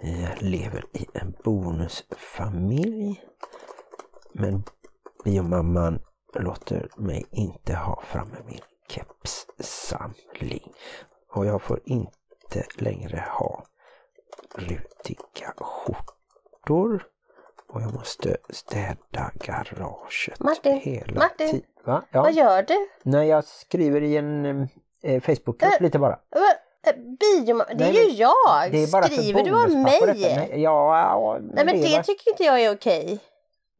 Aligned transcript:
Jag 0.00 0.42
lever 0.42 0.84
i 0.92 1.06
en 1.14 1.34
bonusfamilj. 1.44 3.22
Men 4.32 4.62
biomamman 5.24 6.00
låter 6.34 6.88
mig 6.96 7.26
inte 7.30 7.74
ha 7.74 8.02
framme 8.02 8.36
min 8.46 8.60
kepssamling. 8.88 10.72
Och 11.32 11.46
jag 11.46 11.62
får 11.62 11.80
inte 11.84 12.64
längre 12.76 13.24
ha 13.30 13.64
rutiga 14.54 15.54
skjortor. 15.56 17.06
Och 17.68 17.82
jag 17.82 17.94
måste 17.94 18.36
städa 18.50 19.30
garaget 19.34 20.40
Martin, 20.40 20.80
hela 20.80 21.14
Martin. 21.14 21.50
tiden. 21.50 21.66
Va? 21.84 22.02
Ja. 22.10 22.22
Vad 22.22 22.32
gör 22.32 22.62
du? 22.62 22.88
Nej, 23.02 23.28
jag 23.28 23.44
skriver 23.44 24.00
i 24.02 24.16
en 24.16 24.68
eh, 25.02 25.20
Facebookgrupp 25.20 25.72
Äh, 25.72 25.82
lite 25.82 25.98
bara. 25.98 26.12
Äh, 26.12 26.40
Biomamma, 26.94 27.74
det 27.74 27.84
är 27.84 27.92
ju 27.92 28.10
jag! 28.14 28.72
Det 28.72 28.82
är 28.82 28.92
bara 28.92 29.04
Skriver 29.04 29.42
du 29.44 29.50
om 29.64 29.82
mig? 29.82 30.00
Nej, 30.06 30.50
ja, 30.52 30.98
ja, 30.98 31.38
Nej 31.54 31.64
men 31.64 31.80
det 31.80 31.96
var- 31.96 32.02
tycker 32.02 32.30
inte 32.30 32.44
jag 32.44 32.60
är 32.62 32.72
okej. 32.74 33.18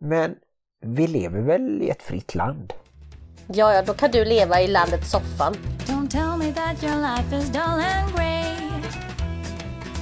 Men 0.00 0.34
vi 0.80 1.06
lever 1.06 1.40
väl 1.40 1.82
i 1.82 1.90
ett 1.90 2.02
fritt 2.02 2.34
land? 2.34 2.72
Ja, 3.46 3.74
ja, 3.74 3.82
då 3.82 3.94
kan 3.94 4.10
du 4.10 4.24
leva 4.24 4.60
i 4.60 4.68
landet 4.68 5.06
soffan. 5.06 5.54
Don't 5.86 6.08
tell 6.10 6.36
me 6.38 6.52
that 6.52 6.82
your 6.82 6.96
life 7.00 7.36
is 7.36 7.48
dull 7.48 7.62
and 7.62 8.12
grey. 8.16 8.56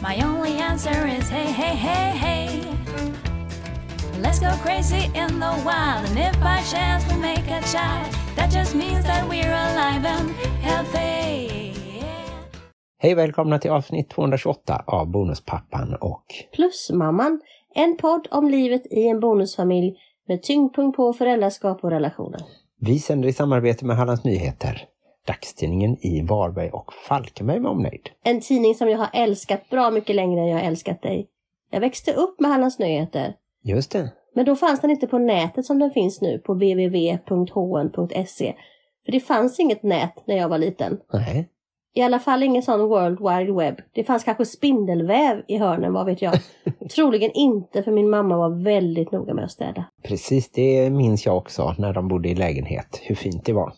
My 0.03 0.23
only 0.25 0.61
answer 0.61 1.07
is 1.19 1.31
hey, 1.31 1.47
hey, 1.47 1.77
hey, 1.77 2.11
hey. 2.19 2.61
Let's 4.23 4.39
go 4.41 4.51
crazy 4.65 5.05
in 5.15 5.41
the 5.41 5.55
wild, 5.65 6.05
and 6.09 6.19
if 6.19 6.35
by 6.41 6.63
chance 6.73 7.07
we 7.11 7.17
make 7.21 7.47
a 7.51 7.61
child, 7.63 8.15
that 8.37 8.51
just 8.51 8.75
means 8.75 9.05
that 9.05 9.29
we're 9.29 9.53
alive 9.53 10.05
and 10.05 10.31
healthy. 10.63 11.54
Hej 13.05 13.15
välkomna 13.15 13.59
till 13.59 13.71
avsnitt 13.71 14.11
228 14.11 14.85
av 14.87 15.11
Bonuspappan 15.11 15.97
och 16.01 16.25
Plusmamman, 16.53 17.41
en 17.75 17.97
podd 17.97 18.29
om 18.31 18.49
livet 18.49 18.83
i 18.91 19.09
en 19.09 19.21
bonusfamilj 19.21 19.97
med 20.29 20.43
tyngdpunkt 20.43 20.97
på 20.97 21.13
föräldraskap 21.13 21.85
och 21.85 21.91
relationer. 21.91 22.41
vi 22.81 22.99
sänder 22.99 23.29
i 23.29 23.33
samarbete 23.33 23.85
med 23.85 23.97
Hallands 23.97 24.25
Nyheter, 24.25 24.85
dagstidningen 25.27 25.97
i 26.01 26.23
Varberg 26.23 26.71
och 26.71 26.93
Falkenberg 26.93 27.61
med 27.61 27.71
omnejd. 27.71 28.11
En 28.23 28.41
tidning 28.41 28.75
som 28.75 28.89
jag 28.89 28.99
har 28.99 29.11
älskat 29.13 29.71
bra 29.71 29.91
mycket 29.91 30.17
längre 30.17 30.41
än 30.41 30.49
jag 30.49 30.59
har 30.59 30.65
älskat 30.65 31.03
dig. 31.03 31.29
Jag 31.71 31.81
växte 31.81 32.13
upp 32.13 32.41
med 32.41 32.51
Hallands 32.51 32.79
Nyheter. 32.79 33.35
Just 33.65 33.93
det. 33.93 34.13
Men 34.35 34.45
då 34.45 34.57
fanns 34.57 34.81
den 34.81 34.91
inte 34.91 35.07
på 35.07 35.19
nätet 35.19 35.67
som 35.67 35.79
den 35.79 35.91
finns 35.91 36.21
nu 36.21 36.39
på 36.39 36.55
www.hn.se. 36.55 38.55
För 39.05 39.13
det 39.13 39.21
fanns 39.21 39.61
inget 39.61 39.83
nät 39.83 40.27
när 40.27 40.37
jag 40.37 40.49
var 40.49 40.59
liten. 40.59 41.01
Nej. 41.13 41.49
I 41.97 42.03
alla 42.03 42.19
fall 42.19 42.43
ingen 42.43 42.63
sån 42.63 42.81
World 42.81 43.19
Wide 43.19 43.53
Web. 43.53 43.81
Det 43.93 44.05
fanns 44.05 44.25
kanske 44.25 44.45
spindelväv 44.45 45.43
i 45.49 45.59
hörnen, 45.59 45.93
vad 45.93 46.07
vet 46.07 46.23
jag. 46.23 46.35
Troligen 46.95 47.31
inte, 47.35 47.83
för 47.83 47.93
min 47.93 48.11
mamma 48.11 48.37
var 48.37 48.65
väldigt 48.65 49.13
noga 49.13 49.35
med 49.35 49.45
att 49.45 49.51
städa. 49.51 49.85
Precis, 50.03 50.51
det 50.51 50.91
minns 50.91 51.27
jag 51.27 51.37
också 51.37 51.75
när 51.79 51.93
de 51.93 52.09
bodde 52.09 52.29
i 52.29 52.35
lägenhet, 52.35 53.01
hur 53.03 53.15
fint 53.15 53.45
det 53.45 53.53
var. 53.53 53.73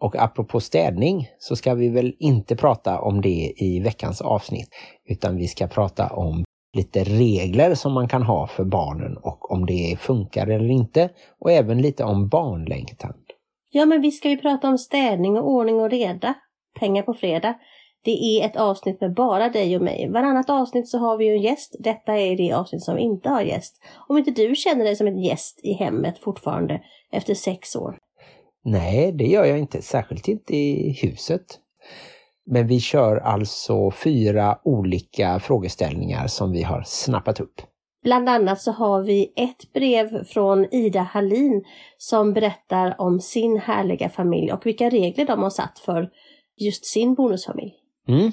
Och 0.00 0.16
apropå 0.16 0.60
städning 0.60 1.28
så 1.38 1.56
ska 1.56 1.74
vi 1.74 1.88
väl 1.88 2.14
inte 2.18 2.56
prata 2.56 3.00
om 3.00 3.20
det 3.20 3.52
i 3.56 3.80
veckans 3.80 4.20
avsnitt, 4.20 4.68
utan 5.08 5.36
vi 5.36 5.48
ska 5.48 5.66
prata 5.66 6.08
om 6.08 6.44
lite 6.76 7.04
regler 7.04 7.74
som 7.74 7.92
man 7.92 8.08
kan 8.08 8.22
ha 8.22 8.46
för 8.46 8.64
barnen 8.64 9.16
och 9.16 9.50
om 9.50 9.66
det 9.66 9.96
funkar 10.00 10.46
eller 10.46 10.70
inte 10.70 11.10
och 11.40 11.52
även 11.52 11.82
lite 11.82 12.04
om 12.04 12.28
barnlängtan. 12.28 13.12
Ja, 13.70 13.86
men 13.86 14.00
visst 14.00 14.18
ska 14.18 14.28
vi 14.28 14.36
prata 14.36 14.68
om 14.68 14.78
städning 14.78 15.36
och 15.36 15.50
ordning 15.50 15.80
och 15.80 15.90
reda. 15.90 16.34
Pengar 16.78 17.02
på 17.02 17.14
fredag. 17.14 17.54
Det 18.04 18.10
är 18.10 18.46
ett 18.46 18.56
avsnitt 18.56 19.00
med 19.00 19.14
bara 19.14 19.48
dig 19.48 19.76
och 19.76 19.82
mig. 19.82 20.08
Varannat 20.10 20.50
avsnitt 20.50 20.88
så 20.88 20.98
har 20.98 21.16
vi 21.16 21.24
ju 21.24 21.32
en 21.32 21.42
gäst. 21.42 21.76
Detta 21.78 22.18
är 22.18 22.36
det 22.36 22.52
avsnitt 22.52 22.82
som 22.82 22.98
inte 22.98 23.28
har 23.28 23.42
gäst. 23.42 23.82
Om 24.08 24.18
inte 24.18 24.30
du 24.30 24.54
känner 24.54 24.84
dig 24.84 24.96
som 24.96 25.06
en 25.06 25.22
gäst 25.22 25.60
i 25.62 25.72
hemmet 25.72 26.18
fortfarande 26.18 26.80
efter 27.12 27.34
sex 27.34 27.76
år. 27.76 27.98
Nej, 28.64 29.12
det 29.12 29.24
gör 29.24 29.44
jag 29.44 29.58
inte, 29.58 29.82
särskilt 29.82 30.28
inte 30.28 30.56
i 30.56 30.98
huset. 31.02 31.44
Men 32.46 32.66
vi 32.66 32.80
kör 32.80 33.16
alltså 33.16 33.90
fyra 33.90 34.58
olika 34.64 35.40
frågeställningar 35.40 36.26
som 36.26 36.52
vi 36.52 36.62
har 36.62 36.82
snappat 36.86 37.40
upp. 37.40 37.60
Bland 38.02 38.28
annat 38.28 38.60
så 38.60 38.72
har 38.72 39.02
vi 39.02 39.32
ett 39.36 39.72
brev 39.72 40.24
från 40.24 40.74
Ida 40.74 41.00
Hallin 41.00 41.64
som 41.98 42.32
berättar 42.32 43.00
om 43.00 43.20
sin 43.20 43.58
härliga 43.58 44.08
familj 44.08 44.52
och 44.52 44.66
vilka 44.66 44.90
regler 44.90 45.26
de 45.26 45.42
har 45.42 45.50
satt 45.50 45.78
för 45.78 46.10
just 46.56 46.84
sin 46.84 47.14
bonusfamilj. 47.14 47.74
Mm. 48.08 48.32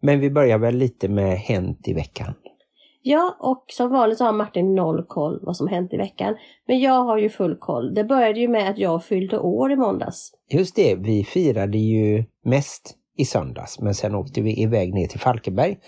Men 0.00 0.20
vi 0.20 0.30
börjar 0.30 0.58
väl 0.58 0.74
lite 0.74 1.08
med 1.08 1.38
Hänt 1.38 1.88
i 1.88 1.92
veckan. 1.92 2.34
Ja, 3.02 3.36
och 3.40 3.64
som 3.68 3.90
vanligt 3.90 4.18
så 4.18 4.24
har 4.24 4.32
Martin 4.32 4.74
noll 4.74 5.04
koll 5.08 5.40
vad 5.42 5.56
som 5.56 5.68
hänt 5.68 5.92
i 5.92 5.96
veckan. 5.96 6.36
Men 6.66 6.80
jag 6.80 7.04
har 7.04 7.18
ju 7.18 7.28
full 7.28 7.56
koll. 7.56 7.94
Det 7.94 8.04
började 8.04 8.40
ju 8.40 8.48
med 8.48 8.70
att 8.70 8.78
jag 8.78 9.04
fyllde 9.04 9.38
år 9.38 9.72
i 9.72 9.76
måndags. 9.76 10.32
Just 10.50 10.76
det, 10.76 10.94
vi 10.94 11.24
firade 11.24 11.78
ju 11.78 12.24
mest 12.44 12.96
i 13.16 13.24
söndags 13.24 13.80
men 13.80 13.94
sen 13.94 14.14
åkte 14.14 14.40
vi 14.40 14.62
iväg 14.62 14.94
ner 14.94 15.06
till 15.06 15.20
Falkenberg 15.20 15.78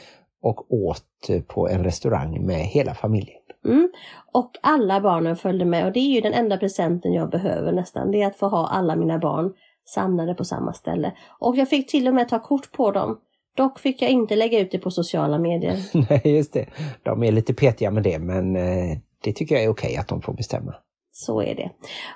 och 0.42 0.72
åt 0.74 1.30
på 1.46 1.68
en 1.68 1.84
restaurang 1.84 2.46
med 2.46 2.58
hela 2.58 2.94
familjen. 2.94 3.40
Mm. 3.64 3.90
Och 4.32 4.50
alla 4.62 5.00
barnen 5.00 5.36
följde 5.36 5.64
med 5.64 5.86
och 5.86 5.92
det 5.92 6.00
är 6.00 6.14
ju 6.14 6.20
den 6.20 6.32
enda 6.32 6.56
presenten 6.56 7.12
jag 7.12 7.30
behöver 7.30 7.72
nästan. 7.72 8.10
Det 8.10 8.22
är 8.22 8.26
att 8.26 8.36
få 8.36 8.48
ha 8.48 8.68
alla 8.68 8.96
mina 8.96 9.18
barn 9.18 9.52
samlade 9.84 10.34
på 10.34 10.44
samma 10.44 10.72
ställe. 10.72 11.12
Och 11.38 11.56
jag 11.56 11.68
fick 11.68 11.90
till 11.90 12.08
och 12.08 12.14
med 12.14 12.28
ta 12.28 12.38
kort 12.38 12.72
på 12.72 12.90
dem. 12.90 13.18
Dock 13.56 13.78
fick 13.78 14.02
jag 14.02 14.10
inte 14.10 14.36
lägga 14.36 14.58
ut 14.58 14.70
det 14.70 14.78
på 14.78 14.90
sociala 14.90 15.38
medier. 15.38 15.78
Nej, 16.10 16.36
just 16.36 16.52
det. 16.52 16.66
De 17.02 17.22
är 17.22 17.32
lite 17.32 17.54
petiga 17.54 17.90
med 17.90 18.02
det 18.02 18.18
men 18.18 18.56
eh, 18.56 18.98
det 19.24 19.32
tycker 19.32 19.54
jag 19.54 19.64
är 19.64 19.68
okej 19.68 19.96
att 19.96 20.08
de 20.08 20.22
får 20.22 20.32
bestämma. 20.32 20.74
Så 21.12 21.42
är 21.42 21.54
det. 21.54 21.70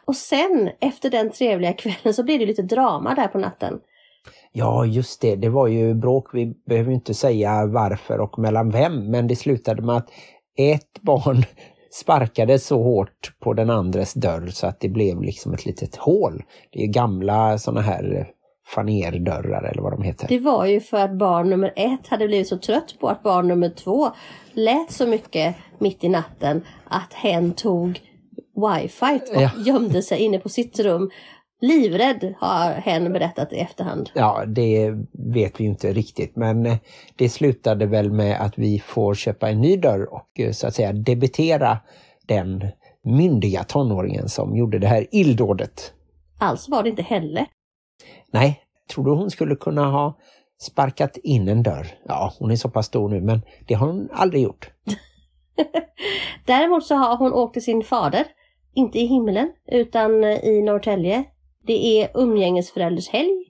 Och 0.04 0.16
sen 0.16 0.70
efter 0.80 1.10
den 1.10 1.30
trevliga 1.30 1.72
kvällen 1.72 2.14
så 2.14 2.22
blev 2.22 2.38
det 2.38 2.46
lite 2.46 2.62
drama 2.62 3.14
där 3.14 3.28
på 3.28 3.38
natten. 3.38 3.80
Ja, 4.52 4.86
just 4.86 5.20
det. 5.20 5.36
Det 5.36 5.48
var 5.48 5.66
ju 5.66 5.94
bråk. 5.94 6.34
Vi 6.34 6.54
behöver 6.66 6.92
inte 6.92 7.14
säga 7.14 7.66
varför 7.66 8.20
och 8.20 8.38
mellan 8.38 8.70
vem, 8.70 9.10
men 9.10 9.26
det 9.26 9.36
slutade 9.36 9.82
med 9.82 9.96
att 9.96 10.10
ett 10.56 11.02
barn 11.02 11.44
sparkade 12.00 12.58
så 12.58 12.82
hårt 12.82 13.32
på 13.40 13.52
den 13.52 13.70
andres 13.70 14.14
dörr 14.14 14.46
så 14.46 14.66
att 14.66 14.80
det 14.80 14.88
blev 14.88 15.22
liksom 15.22 15.52
ett 15.54 15.66
litet 15.66 15.96
hål. 15.96 16.42
Det 16.72 16.82
är 16.82 16.86
gamla 16.86 17.58
sådana 17.58 17.80
här 17.80 18.28
fanerdörrar 18.74 19.62
eller 19.72 19.82
vad 19.82 19.92
de 19.92 20.02
heter. 20.02 20.28
Det 20.28 20.38
var 20.38 20.66
ju 20.66 20.80
för 20.80 20.96
att 20.96 21.18
barn 21.18 21.50
nummer 21.50 21.72
ett 21.76 22.06
hade 22.08 22.26
blivit 22.26 22.48
så 22.48 22.58
trött 22.58 22.96
på 23.00 23.08
att 23.08 23.22
barn 23.22 23.48
nummer 23.48 23.68
två 23.68 24.10
lät 24.52 24.92
så 24.92 25.06
mycket 25.06 25.56
mitt 25.78 26.04
i 26.04 26.08
natten 26.08 26.62
att 26.84 27.12
hen 27.12 27.52
tog 27.52 28.00
wifi 28.56 29.20
och 29.34 29.42
Ja. 29.42 29.50
gömde 29.66 30.02
sig 30.02 30.18
inne 30.18 30.38
på 30.38 30.48
sitt 30.48 30.78
rum. 30.78 31.10
Livrädd 31.60 32.34
har 32.38 32.72
hen 32.72 33.12
berättat 33.12 33.52
i 33.52 33.56
efterhand. 33.56 34.10
Ja, 34.14 34.44
det 34.46 34.94
vet 35.12 35.60
vi 35.60 35.64
inte 35.64 35.92
riktigt, 35.92 36.36
men 36.36 36.66
eh, 36.66 36.76
det 37.16 37.28
slutade 37.28 37.86
väl 37.86 38.12
med 38.12 38.40
att 38.40 38.58
vi 38.58 38.78
får 38.78 39.14
köpa 39.14 39.50
en 39.50 39.60
ny 39.60 39.76
dörr 39.76 40.14
och 40.14 40.40
eh, 40.40 40.52
så 40.52 40.66
att 40.66 40.74
säga 40.74 40.92
debitera 40.92 41.78
den 42.26 42.66
myndiga 43.02 43.64
tonåringen 43.64 44.28
som 44.28 44.56
gjorde 44.56 44.78
det 44.78 44.86
här 44.86 45.06
illdådet. 45.10 45.92
Alltså 46.38 46.70
var 46.70 46.82
det 46.82 46.88
inte 46.88 47.02
heller. 47.02 47.46
Nej, 48.32 48.60
tror 48.94 49.04
du 49.04 49.10
hon 49.10 49.30
skulle 49.30 49.56
kunna 49.56 49.90
ha 49.90 50.18
sparkat 50.60 51.16
in 51.16 51.48
en 51.48 51.62
dörr? 51.62 51.86
Ja, 52.04 52.32
hon 52.38 52.50
är 52.50 52.56
så 52.56 52.70
pass 52.70 52.86
stor 52.86 53.08
nu, 53.08 53.20
men 53.20 53.42
det 53.66 53.74
har 53.74 53.86
hon 53.86 54.08
aldrig 54.12 54.42
gjort. 54.42 54.70
Däremot 56.46 56.86
så 56.86 56.94
har 56.94 57.16
hon 57.16 57.32
åkt 57.32 57.52
till 57.52 57.64
sin 57.64 57.82
fader. 57.82 58.24
Inte 58.74 58.98
i 58.98 59.06
himlen 59.06 59.52
utan 59.66 60.24
i 60.24 60.62
Norrtälje. 60.62 61.24
Det 61.66 62.02
är 62.02 62.10
umgängesförälders 62.14 63.08
helg. 63.08 63.44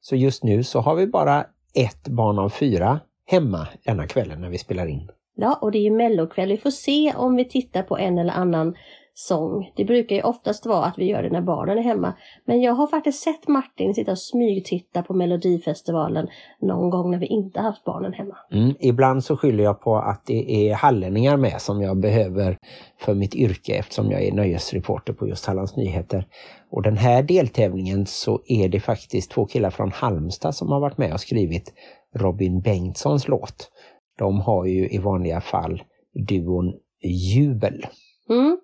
Så 0.00 0.16
just 0.16 0.44
nu 0.44 0.64
så 0.64 0.80
har 0.80 0.94
vi 0.94 1.06
bara 1.06 1.46
ett 1.74 2.08
barn 2.08 2.38
av 2.38 2.48
fyra 2.48 3.00
hemma 3.26 3.68
denna 3.84 4.06
kvällen 4.06 4.40
när 4.40 4.50
vi 4.50 4.58
spelar 4.58 4.86
in. 4.86 5.10
Ja, 5.36 5.58
och 5.62 5.72
det 5.72 5.78
är 5.78 5.82
ju 5.82 5.90
mellokväll. 5.90 6.48
Vi 6.48 6.56
får 6.56 6.70
se 6.70 7.14
om 7.16 7.36
vi 7.36 7.44
tittar 7.44 7.82
på 7.82 7.98
en 7.98 8.18
eller 8.18 8.32
annan 8.32 8.76
sång. 9.20 9.72
Det 9.76 9.84
brukar 9.84 10.16
ju 10.16 10.22
oftast 10.22 10.66
vara 10.66 10.84
att 10.84 10.98
vi 10.98 11.04
gör 11.04 11.22
det 11.22 11.30
när 11.30 11.40
barnen 11.40 11.78
är 11.78 11.82
hemma. 11.82 12.14
Men 12.44 12.60
jag 12.60 12.72
har 12.72 12.86
faktiskt 12.86 13.22
sett 13.22 13.48
Martin 13.48 13.94
sitta 13.94 14.10
och 14.10 14.18
smygtitta 14.18 15.02
på 15.02 15.14
Melodifestivalen 15.14 16.28
någon 16.60 16.90
gång 16.90 17.10
när 17.10 17.18
vi 17.18 17.26
inte 17.26 17.60
haft 17.60 17.84
barnen 17.84 18.12
hemma. 18.12 18.36
Mm, 18.52 18.74
ibland 18.80 19.24
så 19.24 19.36
skyller 19.36 19.64
jag 19.64 19.80
på 19.80 19.96
att 19.96 20.26
det 20.26 20.70
är 20.70 20.74
hallänningar 20.74 21.36
med 21.36 21.60
som 21.60 21.82
jag 21.82 22.00
behöver 22.00 22.56
för 22.98 23.14
mitt 23.14 23.34
yrke 23.34 23.74
eftersom 23.74 24.10
jag 24.10 24.22
är 24.22 24.32
nöjesreporter 24.32 25.12
på 25.12 25.28
just 25.28 25.46
Hallands 25.46 25.76
Nyheter. 25.76 26.26
Och 26.70 26.82
den 26.82 26.96
här 26.96 27.22
deltävlingen 27.22 28.06
så 28.06 28.40
är 28.46 28.68
det 28.68 28.80
faktiskt 28.80 29.30
två 29.30 29.46
killar 29.46 29.70
från 29.70 29.92
Halmstad 29.92 30.54
som 30.54 30.68
har 30.68 30.80
varit 30.80 30.98
med 30.98 31.12
och 31.12 31.20
skrivit 31.20 31.72
Robin 32.14 32.60
Bengtssons 32.60 33.28
låt. 33.28 33.70
De 34.18 34.40
har 34.40 34.64
ju 34.64 34.88
i 34.88 34.98
vanliga 34.98 35.40
fall 35.40 35.82
duon 36.28 36.74
Jubel. 37.34 37.86
Mm. 38.30 38.58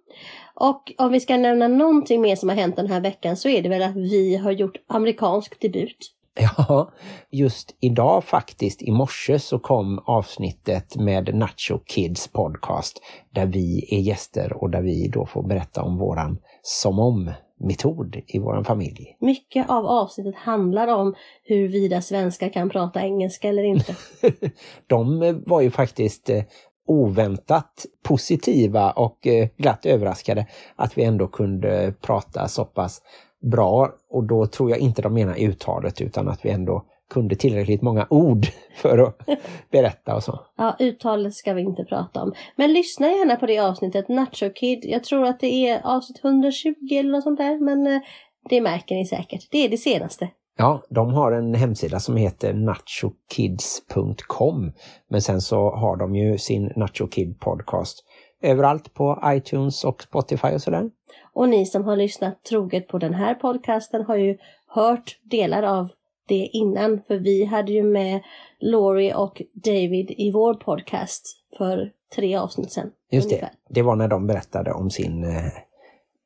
Och 0.55 0.93
om 0.99 1.13
vi 1.13 1.21
ska 1.21 1.37
nämna 1.37 1.69
någonting 1.69 2.21
mer 2.21 2.37
som 2.37 2.49
har 2.49 2.57
hänt 2.57 2.77
den 2.77 2.91
här 2.91 3.01
veckan 3.01 3.37
så 3.37 3.49
är 3.49 3.63
det 3.63 3.69
väl 3.69 3.83
att 3.83 3.97
vi 3.97 4.37
har 4.37 4.53
gjort 4.53 4.77
amerikansk 4.87 5.61
debut. 5.61 6.15
Ja, 6.41 6.91
just 7.31 7.77
idag 7.81 8.25
faktiskt, 8.25 8.83
i 8.83 8.91
morse 8.91 9.39
så 9.39 9.59
kom 9.59 9.99
avsnittet 9.99 10.97
med 10.97 11.35
Nacho 11.35 11.79
Kids 11.87 12.29
podcast 12.29 13.03
där 13.31 13.47
vi 13.47 13.89
är 13.91 13.99
gäster 13.99 14.63
och 14.63 14.71
där 14.71 14.83
vi 14.83 15.09
då 15.09 15.27
får 15.27 15.43
berätta 15.43 15.83
om 15.83 15.99
våran 15.99 16.39
som 16.63 16.99
om-metod 16.99 18.21
i 18.27 18.39
våran 18.39 18.65
familj. 18.65 19.17
Mycket 19.21 19.71
av 19.71 19.87
avsnittet 19.87 20.35
handlar 20.37 20.89
om 20.89 21.15
huruvida 21.43 22.03
svenskar 22.03 22.49
kan 22.49 22.71
prata 22.71 23.03
engelska 23.03 23.49
eller 23.49 23.65
inte. 23.65 23.97
De 24.87 25.43
var 25.47 25.61
ju 25.61 25.71
faktiskt 25.71 26.31
eh, 26.31 26.43
oväntat 26.87 27.87
positiva 28.03 28.91
och 28.91 29.27
eh, 29.27 29.49
glatt 29.57 29.87
överraskade 29.87 30.47
att 30.77 30.99
vi 30.99 31.05
ändå 31.05 31.27
kunde 31.27 31.95
prata 32.01 32.49
så 32.49 32.65
pass 32.65 33.03
bra 33.51 33.89
och 34.11 34.25
då 34.25 34.47
tror 34.47 34.71
jag 34.71 34.79
inte 34.79 35.03
de 35.03 35.15
menar 35.15 35.39
uttalet 35.39 36.01
utan 36.01 36.29
att 36.29 36.45
vi 36.45 36.51
ändå 36.51 36.85
kunde 37.11 37.37
tillräckligt 37.37 37.83
många 37.83 38.07
ord 38.11 38.47
för 38.77 38.99
att 38.99 39.19
berätta 39.71 40.15
och 40.15 40.23
så. 40.23 40.41
Ja, 40.57 40.77
uttalet 40.79 41.35
ska 41.35 41.55
vi 41.55 41.63
inte 41.63 41.85
prata 41.85 42.23
om. 42.23 42.33
Men 42.57 42.73
lyssna 42.73 43.07
gärna 43.09 43.37
på 43.37 43.47
det 43.47 43.59
avsnittet, 43.59 44.09
Nacho 44.09 44.51
Kid. 44.55 44.85
Jag 44.85 45.05
tror 45.05 45.25
att 45.25 45.41
det 45.41 45.69
är 45.69 45.81
avsnitt 45.85 46.25
120 46.25 46.75
eller 46.91 47.11
något 47.11 47.23
sånt 47.23 47.39
där, 47.39 47.61
men 47.61 47.87
eh, 47.87 48.01
det 48.49 48.61
märker 48.61 48.95
ni 48.95 49.07
säkert. 49.07 49.49
Det 49.51 49.65
är 49.65 49.69
det 49.69 49.79
senaste. 49.79 50.29
Ja, 50.57 50.83
de 50.89 51.13
har 51.13 51.33
en 51.33 51.55
hemsida 51.55 52.01
som 52.01 52.17
heter 52.17 52.55
nachokids.com 52.55 54.73
men 55.09 55.23
sen 55.23 55.41
så 55.41 55.71
har 55.71 55.97
de 55.97 56.17
ju 56.17 56.39
sin 56.39 56.73
Nacho 56.77 57.07
Kid 57.07 57.41
podcast 57.41 58.05
överallt 58.43 58.95
på 58.95 59.23
iTunes 59.25 59.85
och 59.85 60.03
Spotify 60.03 60.49
och 60.49 60.63
sådär. 60.63 60.91
Och 61.33 61.49
ni 61.49 61.67
som 61.67 61.85
har 61.85 61.97
lyssnat 61.97 62.45
troget 62.45 62.89
på 62.89 62.99
den 62.99 63.15
här 63.15 63.35
podcasten 63.35 64.05
har 64.05 64.17
ju 64.17 64.39
hört 64.67 65.19
delar 65.23 65.63
av 65.63 65.89
det 66.29 66.49
innan, 66.53 67.01
för 67.07 67.17
vi 67.17 67.45
hade 67.45 67.73
ju 67.73 67.83
med 67.83 68.21
Laurie 68.61 69.15
och 69.15 69.43
David 69.53 70.11
i 70.11 70.33
vår 70.33 70.55
podcast 70.55 71.27
för 71.59 71.93
tre 72.17 72.37
avsnitt 72.37 72.73
sedan. 72.73 72.91
Just 73.11 73.27
ungefär. 73.27 73.51
det, 73.69 73.75
det 73.75 73.83
var 73.83 73.97
när 73.97 74.09
de 74.09 74.27
berättade 74.27 74.73
om 74.73 74.91
sin 74.91 75.25
eh, 75.25 75.53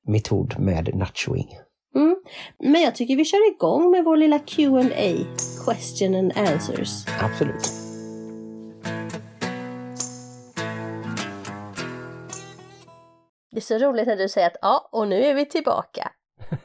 metod 0.07 0.59
med 0.59 0.95
nachoing. 0.95 1.49
Mm. 1.99 2.17
Men 2.59 2.83
jag 2.83 2.95
tycker 2.95 3.17
vi 3.17 3.25
kör 3.25 3.51
igång 3.51 3.91
med 3.91 4.05
vår 4.05 4.17
lilla 4.17 4.39
Q&A 4.39 5.25
Question 5.65 6.15
and 6.15 6.33
Answers. 6.37 7.07
Absolut. 7.23 7.73
Det 13.51 13.57
är 13.57 13.61
så 13.61 13.79
roligt 13.79 14.07
när 14.07 14.17
du 14.17 14.29
säger 14.29 14.47
att 14.47 14.57
ja, 14.63 14.89
och 14.93 15.09
nu 15.09 15.25
är 15.25 15.35
vi 15.35 15.47
tillbaka. 15.47 16.13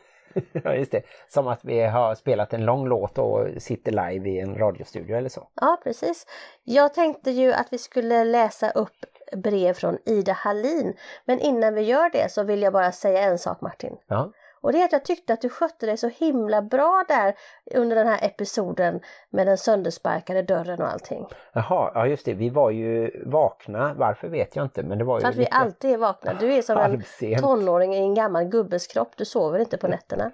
Ja, 0.64 0.76
just 0.76 0.92
det. 0.92 1.04
Som 1.28 1.48
att 1.48 1.60
vi 1.64 1.82
har 1.82 2.16
spelat 2.16 2.54
en 2.54 2.66
lång 2.66 2.88
låt 2.88 3.18
och 3.18 3.48
sitter 3.58 3.92
live 3.92 4.30
i 4.30 4.40
en 4.40 4.56
radiostudio 4.56 5.18
eller 5.18 5.30
så. 5.30 5.48
Ja, 5.56 5.82
precis. 5.84 6.26
Jag 6.64 6.94
tänkte 6.94 7.32
ju 7.32 7.54
att 7.54 7.68
vi 7.72 7.78
skulle 7.78 8.24
läsa 8.24 8.70
upp 8.70 9.06
brev 9.36 9.74
från 9.74 9.98
Ida 10.06 10.34
Hallin. 10.34 10.94
Men 11.26 11.40
innan 11.40 11.74
vi 11.74 11.82
gör 11.82 12.10
det 12.10 12.32
så 12.32 12.44
vill 12.44 12.62
jag 12.62 12.74
bara 12.74 12.92
säga 12.92 13.22
en 13.22 13.40
sak 13.40 13.62
Martin. 13.62 13.98
Ja, 14.08 14.32
Och 14.64 14.72
det 14.72 14.82
är 14.82 14.86
att 14.86 14.92
jag 14.92 15.06
tyckte 15.06 15.34
att 15.34 15.42
du 15.42 15.50
skötte 15.50 15.86
dig 15.86 15.98
så 15.98 16.08
himla 16.08 16.62
bra 16.62 17.06
där 17.08 17.36
under 17.76 17.96
den 17.96 18.08
här 18.08 18.20
episoden 18.26 19.00
med 19.30 19.48
den 19.48 19.58
söndersparkade 19.58 20.42
dörren 20.42 20.82
och 20.82 20.88
allting. 20.88 21.26
Jaha, 21.54 21.92
ja 21.94 22.08
just 22.08 22.26
det. 22.26 22.34
Vi 22.34 22.50
var 22.50 22.70
ju 22.72 23.24
vakna. 23.26 23.94
Varför 23.94 24.28
vet 24.28 24.56
jag 24.56 24.66
inte, 24.66 24.84
men 24.84 24.98
det 24.98 25.04
var 25.04 25.18
ju 25.18 25.22
För 25.22 25.30
att 25.30 25.36
vi 25.36 25.40
lite 25.40 25.52
alltid 25.52 25.92
är 25.92 25.98
vakna. 25.98 26.34
Du 26.34 26.54
är 26.54 26.62
som 26.62 26.78
en 26.78 26.84
halvsent. 26.84 27.42
tonåring 27.42 27.94
i 27.94 27.98
en 27.98 28.14
gammal 28.14 28.46
gubbes 28.46 28.88
kropp. 28.88 29.12
Du 29.18 29.26
sover 29.26 29.60
inte 29.60 29.78
på 29.78 29.88
nätterna. 29.88 30.32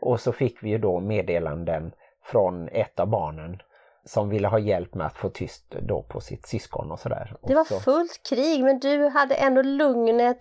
Och 0.00 0.20
så 0.20 0.32
fick 0.32 0.62
vi 0.62 0.70
ju 0.70 0.78
då 0.78 1.00
meddelanden 1.00 1.92
från 2.24 2.68
ett 2.68 3.00
av 3.00 3.06
barnen 3.06 3.58
som 4.04 4.28
ville 4.28 4.48
ha 4.48 4.58
hjälp 4.58 4.94
med 4.94 5.06
att 5.06 5.16
få 5.16 5.28
tyst 5.28 5.70
då 5.70 6.02
på 6.02 6.20
sitt 6.20 6.46
syskon 6.46 6.90
och 6.90 7.00
sådär. 7.00 7.36
Det 7.42 7.54
var 7.54 7.64
fullt 7.64 8.20
krig 8.28 8.64
men 8.64 8.78
du 8.78 9.08
hade 9.08 9.34
ändå 9.34 9.62
lugnet, 9.62 10.38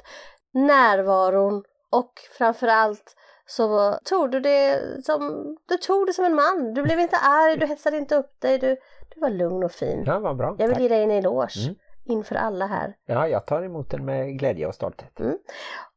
närvaron 0.54 1.64
och 1.92 2.12
framförallt 2.38 3.16
så 3.46 3.94
tog 4.04 4.32
du 4.32 4.40
det 4.40 4.82
som, 5.06 5.44
du 5.68 5.78
tog 5.78 6.08
det 6.08 6.14
som 6.14 6.26
en 6.26 6.36
man. 6.36 6.74
Du 6.74 6.84
blev 6.84 7.00
inte 7.00 7.18
arg, 7.18 7.58
du 7.58 7.66
hetsade 7.66 7.98
inte 7.98 8.16
upp 8.16 8.42
dig, 8.42 8.58
du, 8.60 8.78
du 9.16 9.22
var 9.22 9.30
lugn 9.30 9.64
och 9.64 9.72
fin. 9.72 10.04
Ja, 10.06 10.20
vad 10.20 10.38
bra. 10.38 10.56
Jag 10.60 10.68
vill 10.68 10.76
Tack. 10.76 10.82
ge 10.82 10.88
dig 10.90 11.04
en 11.04 11.12
eloge 11.12 11.60
Mm. 11.64 11.76
inför 12.06 12.36
alla 12.36 12.66
här. 12.66 12.96
Ja, 13.06 13.28
jag 13.28 13.46
tar 13.46 13.64
emot 13.64 13.90
den 13.92 14.06
med 14.06 14.40
glädje 14.40 14.68
och 14.68 14.76
stolthet. 14.76 15.20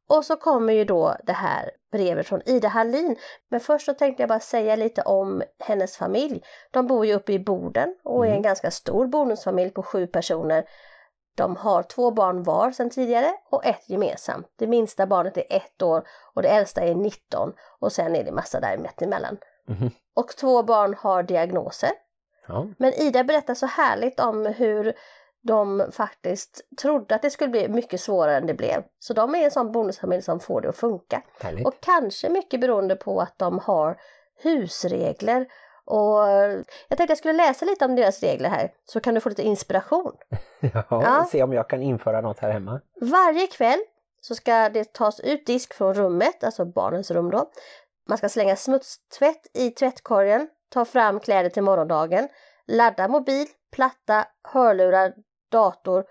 Och 0.09 0.25
så 0.25 0.37
kommer 0.37 0.73
ju 0.73 0.85
då 0.85 1.17
det 1.25 1.33
här 1.33 1.71
brevet 1.93 2.27
från 2.27 2.43
Ida 2.49 2.69
Hallin. 2.69 3.17
Men 3.49 3.61
först 3.61 3.87
så 3.87 3.95
tänkte 3.95 4.23
jag 4.23 4.29
bara 4.29 4.41
säga 4.41 4.77
lite 4.77 5.03
om 5.03 5.43
hennes 5.59 5.97
familj. 5.97 6.43
De 6.71 6.87
bor 6.87 7.07
ju 7.07 7.15
uppe 7.15 7.33
i 7.33 7.39
Boden 7.39 7.97
och 8.05 8.25
är 8.25 8.29
en 8.29 8.33
Mm. 8.33 8.43
ganska 8.43 8.71
stor 8.71 9.07
bonusfamilj 9.07 9.71
på 9.71 9.83
sju 9.83 10.07
personer. 10.07 10.65
De 11.35 11.57
har 11.57 11.83
två 11.83 12.11
barn 12.11 12.43
var 12.43 12.71
sedan 12.71 12.91
tidigare 12.91 13.33
och 13.51 13.67
ett 13.67 13.91
gemensamt. 13.91 14.47
Det 14.59 14.67
minsta 14.67 15.07
barnet 15.07 15.37
är 15.37 15.45
ett 15.51 15.83
år 15.83 16.03
och 16.35 16.43
det 16.43 16.49
äldsta 16.49 16.81
är 16.81 16.95
19 16.95 17.53
och 17.81 17.93
sen 17.93 18.17
är 18.17 18.25
det 18.25 18.33
massa 18.33 18.61
där 18.61 18.79
mitt 18.79 19.03
emellan. 19.03 19.39
Mhm. 19.69 19.91
Och 20.15 20.29
två 20.29 20.63
barn 20.63 20.95
har 20.99 21.23
diagnoser. 21.23 21.91
Ja. 22.47 22.67
Men 22.79 22.93
Ida 22.93 23.25
berättar 23.25 23.55
så 23.55 23.67
härligt 23.67 24.21
om 24.21 24.47
hur 24.47 24.95
de 25.43 25.91
faktiskt 25.93 26.61
trodde 26.83 27.15
att 27.15 27.23
det 27.23 27.31
skulle 27.31 27.51
bli 27.51 27.69
mycket 27.69 28.01
svårare 28.01 28.37
än 28.37 28.47
det 28.47 28.55
blev. 28.55 28.83
Så 28.99 29.15
de 29.15 29.35
är 29.35 29.45
en 29.45 29.51
sån 29.51 29.73
bonusfamilj 29.73 30.23
som 30.23 30.41
får 30.41 30.61
det 30.61 30.69
att 30.69 30.77
funka. 30.77 31.23
Härligt. 31.41 31.67
Och 31.67 31.75
kanske 31.81 32.29
mycket 32.29 32.61
beroende 32.61 32.97
på 32.97 33.21
att 33.21 33.39
de 33.39 33.59
har 33.59 33.97
husregler. 34.43 35.47
Och 35.91 36.19
jag 36.89 36.99
tänkte 36.99 37.11
jag 37.11 37.19
skulle 37.19 37.35
läsa 37.35 37.65
lite 37.65 37.85
om 37.85 37.97
deras 37.97 38.21
regler 38.23 38.49
här 38.49 38.73
så 38.85 39.01
kan 39.01 39.15
du 39.15 39.21
få 39.21 39.29
lite 39.29 39.43
inspiration. 39.43 40.13
Ja, 40.61 40.85
Ja. 40.91 41.27
Se 41.31 41.43
om 41.43 41.53
jag 41.53 41.69
kan 41.69 41.83
införa 41.83 42.21
något 42.21 42.39
här 42.39 42.51
hemma. 42.51 42.81
Varje 43.01 43.47
kväll 43.47 43.79
så 44.21 44.35
ska 44.35 44.69
det 44.69 44.93
tas 44.93 45.21
ut 45.21 45.47
disk 45.47 45.75
från 45.75 45.95
rummet, 45.95 46.45
alltså 46.45 46.65
barnens 46.65 47.11
rum 47.11 47.31
då. 47.31 47.51
Man 48.09 48.19
ska 48.19 48.29
slänga 48.29 48.57
smutstvätt 48.57 49.47
i 49.55 49.71
tvättkorgen, 49.71 50.49
ta 50.69 50.85
fram 50.85 51.21
kläder 51.21 51.51
till 51.51 51.63
morgondagen, 51.63 52.29
ladda 52.67 53.09
mobil, 53.09 53.47
platta, 53.73 54.25
hörlurar, 54.43 55.15
dator 55.51 56.05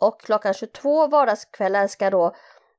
och 0.00 0.20
klockan 0.20 0.54
22 0.54 1.06
vardagskvällar 1.06 1.86
ska 1.86 2.10
då 2.10 2.26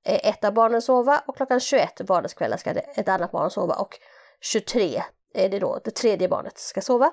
eh, 0.06 0.30
ett 0.30 0.44
av 0.44 0.54
barnen 0.54 0.82
sova 0.82 1.24
och 1.28 1.38
klockan 1.38 1.60
21 1.60 2.02
vardagskvällar 2.02 2.58
ska 2.58 2.70
ett 2.70 3.10
annat 3.10 3.32
barn 3.32 3.50
sova 3.50 3.76
och 3.76 4.00
23 4.42 5.04
är 5.34 5.50
det 5.50 5.60
då 5.60 5.80
det 5.84 5.92
tredje 5.92 6.28
barnet 6.28 6.58
ska 6.58 6.82
sova. 6.82 7.12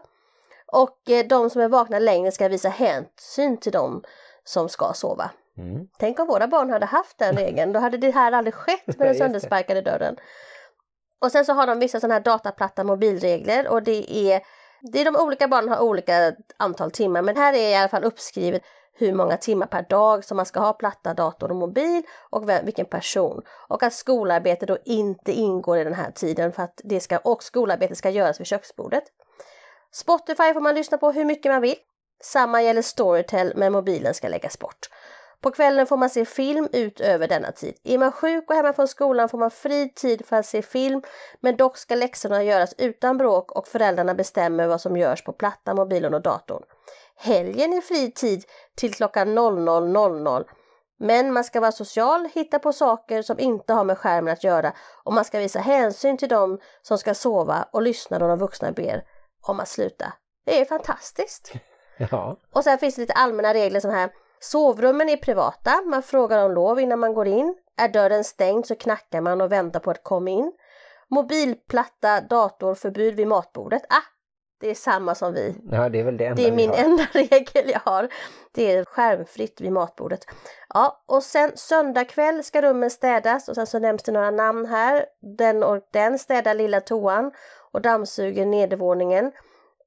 Och 0.66 1.10
eh, 1.10 1.26
de 1.26 1.50
som 1.50 1.62
är 1.62 1.68
vakna 1.68 1.98
längre 1.98 2.32
ska 2.32 2.48
visa 2.48 2.68
hänsyn 2.68 3.56
till 3.60 3.72
dem 3.72 4.02
som 4.44 4.68
ska 4.68 4.92
sova. 4.94 5.30
Mm. 5.58 5.88
Tänk 5.98 6.18
om 6.18 6.26
våra 6.26 6.48
barn 6.48 6.70
hade 6.70 6.86
haft 6.86 7.18
den 7.18 7.36
regeln, 7.36 7.72
då 7.72 7.80
hade 7.80 7.96
det 7.96 8.10
här 8.10 8.32
aldrig 8.32 8.54
skett 8.54 8.86
med 8.86 8.96
den 9.08 9.14
söndersparkade 9.14 9.80
dörren. 9.80 10.16
Och 11.20 11.32
sen 11.32 11.44
så 11.44 11.52
har 11.52 11.66
de 11.66 11.78
vissa 11.78 12.00
sådana 12.00 12.14
här 12.14 12.20
dataplatta 12.20 12.84
mobilregler 12.84 13.68
och 13.68 13.82
det 13.82 14.16
är, 14.16 14.40
det 14.92 15.00
är 15.00 15.04
de 15.04 15.16
olika 15.16 15.48
barnen 15.48 15.68
har 15.68 15.80
olika 15.80 16.32
antal 16.56 16.90
timmar 16.90 17.22
men 17.22 17.36
här 17.36 17.52
är 17.52 17.68
i 17.68 17.74
alla 17.74 17.88
fall 17.88 18.04
uppskrivet 18.04 18.62
hur 19.00 19.12
många 19.12 19.36
timmar 19.36 19.66
per 19.66 19.82
dag 19.82 20.24
som 20.24 20.36
man 20.36 20.46
ska 20.46 20.60
ha 20.60 20.72
platta, 20.72 21.14
dator 21.14 21.50
och 21.50 21.56
mobil 21.56 22.02
och 22.30 22.48
vem, 22.48 22.64
vilken 22.64 22.86
person. 22.86 23.42
Och 23.68 23.82
att 23.82 23.92
skolarbete 23.92 24.66
då 24.66 24.78
inte 24.84 25.32
ingår 25.32 25.78
i 25.78 25.84
den 25.84 25.94
här 25.94 26.10
tiden 26.10 26.52
för 26.52 26.62
att 26.62 26.80
det 26.84 27.00
ska, 27.00 27.18
och 27.18 27.42
skolarbete 27.42 27.96
ska 27.96 28.10
göras 28.10 28.40
vid 28.40 28.46
köksbordet. 28.46 29.04
Spotify 29.92 30.52
får 30.52 30.60
man 30.60 30.74
lyssna 30.74 30.98
på 30.98 31.10
hur 31.10 31.24
mycket 31.24 31.52
man 31.52 31.62
vill. 31.62 31.76
Samma 32.22 32.62
gäller 32.62 32.82
Storytel 32.82 33.52
men 33.56 33.72
mobilen 33.72 34.14
ska 34.14 34.28
läggas 34.28 34.58
bort. 34.58 34.88
På 35.40 35.50
kvällen 35.50 35.86
får 35.86 35.96
man 35.96 36.10
se 36.10 36.24
film 36.24 36.68
utöver 36.72 37.28
denna 37.28 37.52
tid. 37.52 37.74
Är 37.84 37.98
man 37.98 38.12
sjuk 38.12 38.50
och 38.50 38.56
hemma 38.56 38.72
från 38.72 38.88
skolan 38.88 39.28
får 39.28 39.38
man 39.38 39.50
fri 39.50 39.92
tid 39.94 40.26
för 40.26 40.36
att 40.36 40.46
se 40.46 40.62
film 40.62 41.02
men 41.40 41.56
dock 41.56 41.76
ska 41.76 41.94
läxorna 41.94 42.42
göras 42.42 42.74
utan 42.78 43.18
bråk 43.18 43.52
och 43.52 43.68
föräldrarna 43.68 44.14
bestämmer 44.14 44.66
vad 44.66 44.80
som 44.80 44.96
görs 44.96 45.24
på 45.24 45.32
platta, 45.32 45.74
mobilen 45.74 46.14
och 46.14 46.22
datorn. 46.22 46.62
Helgen 47.22 47.72
är 47.72 47.80
fri 47.80 48.10
tid 48.10 48.44
till 48.76 48.94
klockan 48.94 49.38
00.00 49.38 50.44
men 50.98 51.32
man 51.32 51.44
ska 51.44 51.60
vara 51.60 51.72
social, 51.72 52.28
hitta 52.34 52.58
på 52.58 52.72
saker 52.72 53.22
som 53.22 53.38
inte 53.38 53.72
har 53.72 53.84
med 53.84 53.98
skärmen 53.98 54.32
att 54.32 54.44
göra 54.44 54.72
och 55.04 55.12
man 55.12 55.24
ska 55.24 55.38
visa 55.38 55.58
hänsyn 55.58 56.16
till 56.16 56.28
dem 56.28 56.58
som 56.82 56.98
ska 56.98 57.14
sova 57.14 57.68
och 57.72 57.82
lyssna 57.82 58.18
då 58.18 58.28
de 58.28 58.38
vuxna 58.38 58.72
ber 58.72 59.04
om 59.46 59.60
att 59.60 59.68
sluta. 59.68 60.12
Det 60.46 60.60
är 60.60 60.64
fantastiskt! 60.64 61.52
Ja. 62.10 62.36
Och 62.52 62.64
sen 62.64 62.78
finns 62.78 62.94
det 62.94 63.00
lite 63.00 63.12
allmänna 63.12 63.54
regler 63.54 63.80
som 63.80 63.90
här. 63.90 64.10
Sovrummen 64.38 65.08
är 65.08 65.16
privata, 65.16 65.82
man 65.86 66.02
frågar 66.02 66.44
om 66.44 66.52
lov 66.52 66.80
innan 66.80 66.98
man 66.98 67.14
går 67.14 67.26
in. 67.26 67.54
Är 67.76 67.88
dörren 67.88 68.24
stängd 68.24 68.66
så 68.66 68.74
knackar 68.74 69.20
man 69.20 69.40
och 69.40 69.52
väntar 69.52 69.80
på 69.80 69.90
att 69.90 70.04
komma 70.04 70.30
in. 70.30 70.52
Mobilplatta, 71.10 72.20
datorförbud 72.20 73.14
vid 73.14 73.26
matbordet. 73.26 73.82
Ah, 73.88 74.02
det 74.60 74.70
är 74.70 74.74
samma 74.74 75.14
som 75.14 75.34
vi. 75.34 75.54
ja, 75.70 75.88
det 75.88 76.00
är 76.00 76.04
väl 76.04 76.16
det 76.16 76.24
enda 76.24 76.42
Det 76.42 76.48
är 76.48 76.52
min 76.52 76.72
enda 76.72 77.06
regel 77.12 77.70
jag 77.70 77.80
har. 77.80 78.08
Det 78.52 78.72
är 78.72 78.84
skärmfritt 78.84 79.60
vid 79.60 79.72
matbordet. 79.72 80.26
Ja, 80.74 81.02
och 81.06 81.22
sen 81.22 81.52
söndag 81.54 82.04
kväll 82.04 82.44
ska 82.44 82.62
rummen 82.62 82.90
städas 82.90 83.48
och 83.48 83.54
sen 83.54 83.66
så 83.66 83.78
nämns 83.78 84.02
det 84.02 84.12
några 84.12 84.30
namn 84.30 84.66
här. 84.66 85.06
Den 85.38 85.62
och 85.62 85.88
den 85.92 86.18
städar 86.18 86.54
lilla 86.54 86.80
toan 86.80 87.32
och 87.72 87.80
dammsuger 87.80 88.46
nedervåningen. 88.46 89.32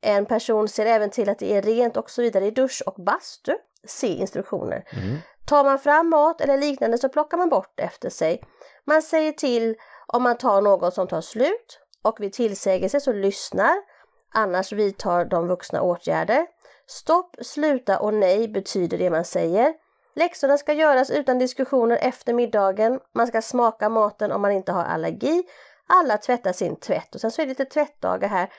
En 0.01 0.25
person 0.25 0.67
ser 0.67 0.85
även 0.85 1.09
till 1.09 1.29
att 1.29 1.39
det 1.39 1.53
är 1.53 1.61
rent 1.61 1.97
och 1.97 2.09
så 2.09 2.21
vidare 2.21 2.45
i 2.45 2.51
dusch 2.51 2.83
och 2.85 3.03
bastu. 3.03 3.55
Se 3.87 4.07
instruktioner. 4.07 4.83
Mm. 4.93 5.17
Tar 5.45 5.63
man 5.63 5.79
fram 5.79 6.09
mat 6.09 6.41
eller 6.41 6.57
liknande 6.57 6.97
så 6.97 7.09
plockar 7.09 7.37
man 7.37 7.49
bort 7.49 7.79
efter 7.79 8.09
sig. 8.09 8.43
Man 8.85 9.01
säger 9.01 9.31
till 9.31 9.75
om 10.07 10.23
man 10.23 10.37
tar 10.37 10.61
något 10.61 10.93
som 10.93 11.07
tar 11.07 11.21
slut 11.21 11.79
och 12.01 12.19
vid 12.19 12.33
tillsägelse 12.33 12.99
så 12.99 13.13
lyssnar. 13.13 13.92
Annars 14.33 14.71
vidtar 14.71 15.25
de 15.25 15.47
vuxna 15.47 15.81
åtgärder. 15.81 16.47
Stopp, 16.87 17.35
sluta 17.41 17.99
och 17.99 18.13
nej 18.13 18.47
betyder 18.47 18.97
det 18.97 19.09
man 19.09 19.25
säger. 19.25 19.73
Läxorna 20.15 20.57
ska 20.57 20.73
göras 20.73 21.09
utan 21.09 21.39
diskussioner 21.39 21.97
efter 22.01 22.33
middagen. 22.33 22.99
Man 23.13 23.27
ska 23.27 23.41
smaka 23.41 23.89
maten 23.89 24.31
om 24.31 24.41
man 24.41 24.51
inte 24.51 24.71
har 24.71 24.83
allergi. 24.83 25.43
Alla 25.87 26.17
tvättar 26.17 26.53
sin 26.53 26.75
tvätt 26.75 27.15
och 27.15 27.21
sen 27.21 27.31
så 27.31 27.41
är 27.41 27.45
det 27.45 27.49
lite 27.49 27.65
tvättdagar 27.65 28.27
här, 28.27 28.49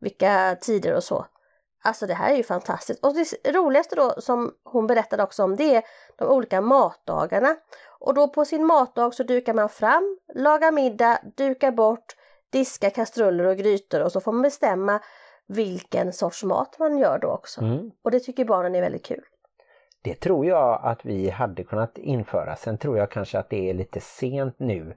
vilka 0.00 0.56
tider 0.60 0.94
och 0.94 1.04
så. 1.04 1.26
Alltså 1.82 2.06
det 2.06 2.14
här 2.14 2.32
är 2.32 2.36
ju 2.36 2.42
fantastiskt. 2.42 3.04
Och 3.04 3.14
det 3.14 3.52
roligaste 3.52 3.96
då 3.96 4.14
som 4.18 4.52
hon 4.64 4.86
berättade 4.86 5.22
också 5.22 5.44
om 5.44 5.56
det 5.56 5.76
är 5.76 5.82
de 6.18 6.28
olika 6.28 6.60
matdagarna. 6.60 7.56
Och 8.00 8.14
då 8.14 8.28
på 8.28 8.44
sin 8.44 8.66
matdag 8.66 9.14
så 9.14 9.22
dukar 9.22 9.54
man 9.54 9.68
fram, 9.68 10.18
lagar 10.34 10.72
middag, 10.72 11.18
dukar 11.36 11.70
bort, 11.70 12.16
diskar 12.52 12.90
kastruller 12.90 13.44
och 13.44 13.56
grytor 13.56 14.00
och 14.00 14.12
så 14.12 14.20
får 14.20 14.32
man 14.32 14.42
bestämma 14.42 15.00
vilken 15.46 16.12
sorts 16.12 16.44
mat 16.44 16.78
man 16.78 16.98
gör 16.98 17.18
då 17.18 17.28
också. 17.28 17.60
Mm. 17.60 17.90
Och 18.02 18.10
det 18.10 18.20
tycker 18.20 18.44
barnen 18.44 18.74
är 18.74 18.80
väldigt 18.80 19.06
kul. 19.06 19.24
Det 20.02 20.14
tror 20.14 20.46
jag 20.46 20.80
att 20.82 21.04
vi 21.04 21.30
hade 21.30 21.64
kunnat 21.64 21.98
införa. 21.98 22.56
Sen 22.56 22.78
tror 22.78 22.98
jag 22.98 23.10
kanske 23.10 23.38
att 23.38 23.50
det 23.50 23.70
är 23.70 23.74
lite 23.74 24.00
sent 24.00 24.58
nu 24.58 24.96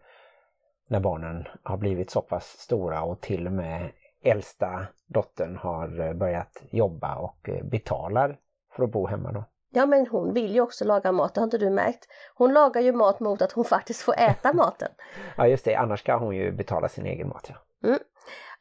när 0.87 0.99
barnen 0.99 1.47
har 1.63 1.77
blivit 1.77 2.09
så 2.09 2.21
pass 2.21 2.45
stora 2.45 3.03
och 3.03 3.21
till 3.21 3.47
och 3.47 3.53
med 3.53 3.91
äldsta 4.23 4.87
dottern 5.05 5.57
har 5.57 6.13
börjat 6.13 6.63
jobba 6.71 7.15
och 7.15 7.49
betalar 7.63 8.37
för 8.75 8.83
att 8.83 8.91
bo 8.91 9.07
hemma 9.07 9.31
då. 9.31 9.43
Ja 9.69 9.85
men 9.85 10.07
hon 10.07 10.33
vill 10.33 10.55
ju 10.55 10.61
också 10.61 10.85
laga 10.85 11.11
mat, 11.11 11.33
det 11.33 11.39
har 11.41 11.45
inte 11.45 11.57
du 11.57 11.69
märkt? 11.69 12.07
Hon 12.35 12.53
lagar 12.53 12.81
ju 12.81 12.91
mat 12.91 13.19
mot 13.19 13.41
att 13.41 13.51
hon 13.51 13.65
faktiskt 13.65 14.01
får 14.01 14.15
äta 14.19 14.53
maten. 14.53 14.89
Ja 15.37 15.47
just 15.47 15.65
det, 15.65 15.75
annars 15.75 15.99
ska 15.99 16.17
hon 16.17 16.35
ju 16.35 16.51
betala 16.51 16.89
sin 16.89 17.05
egen 17.05 17.27
mat. 17.27 17.45
Ja, 17.49 17.55
Mm. 17.83 17.99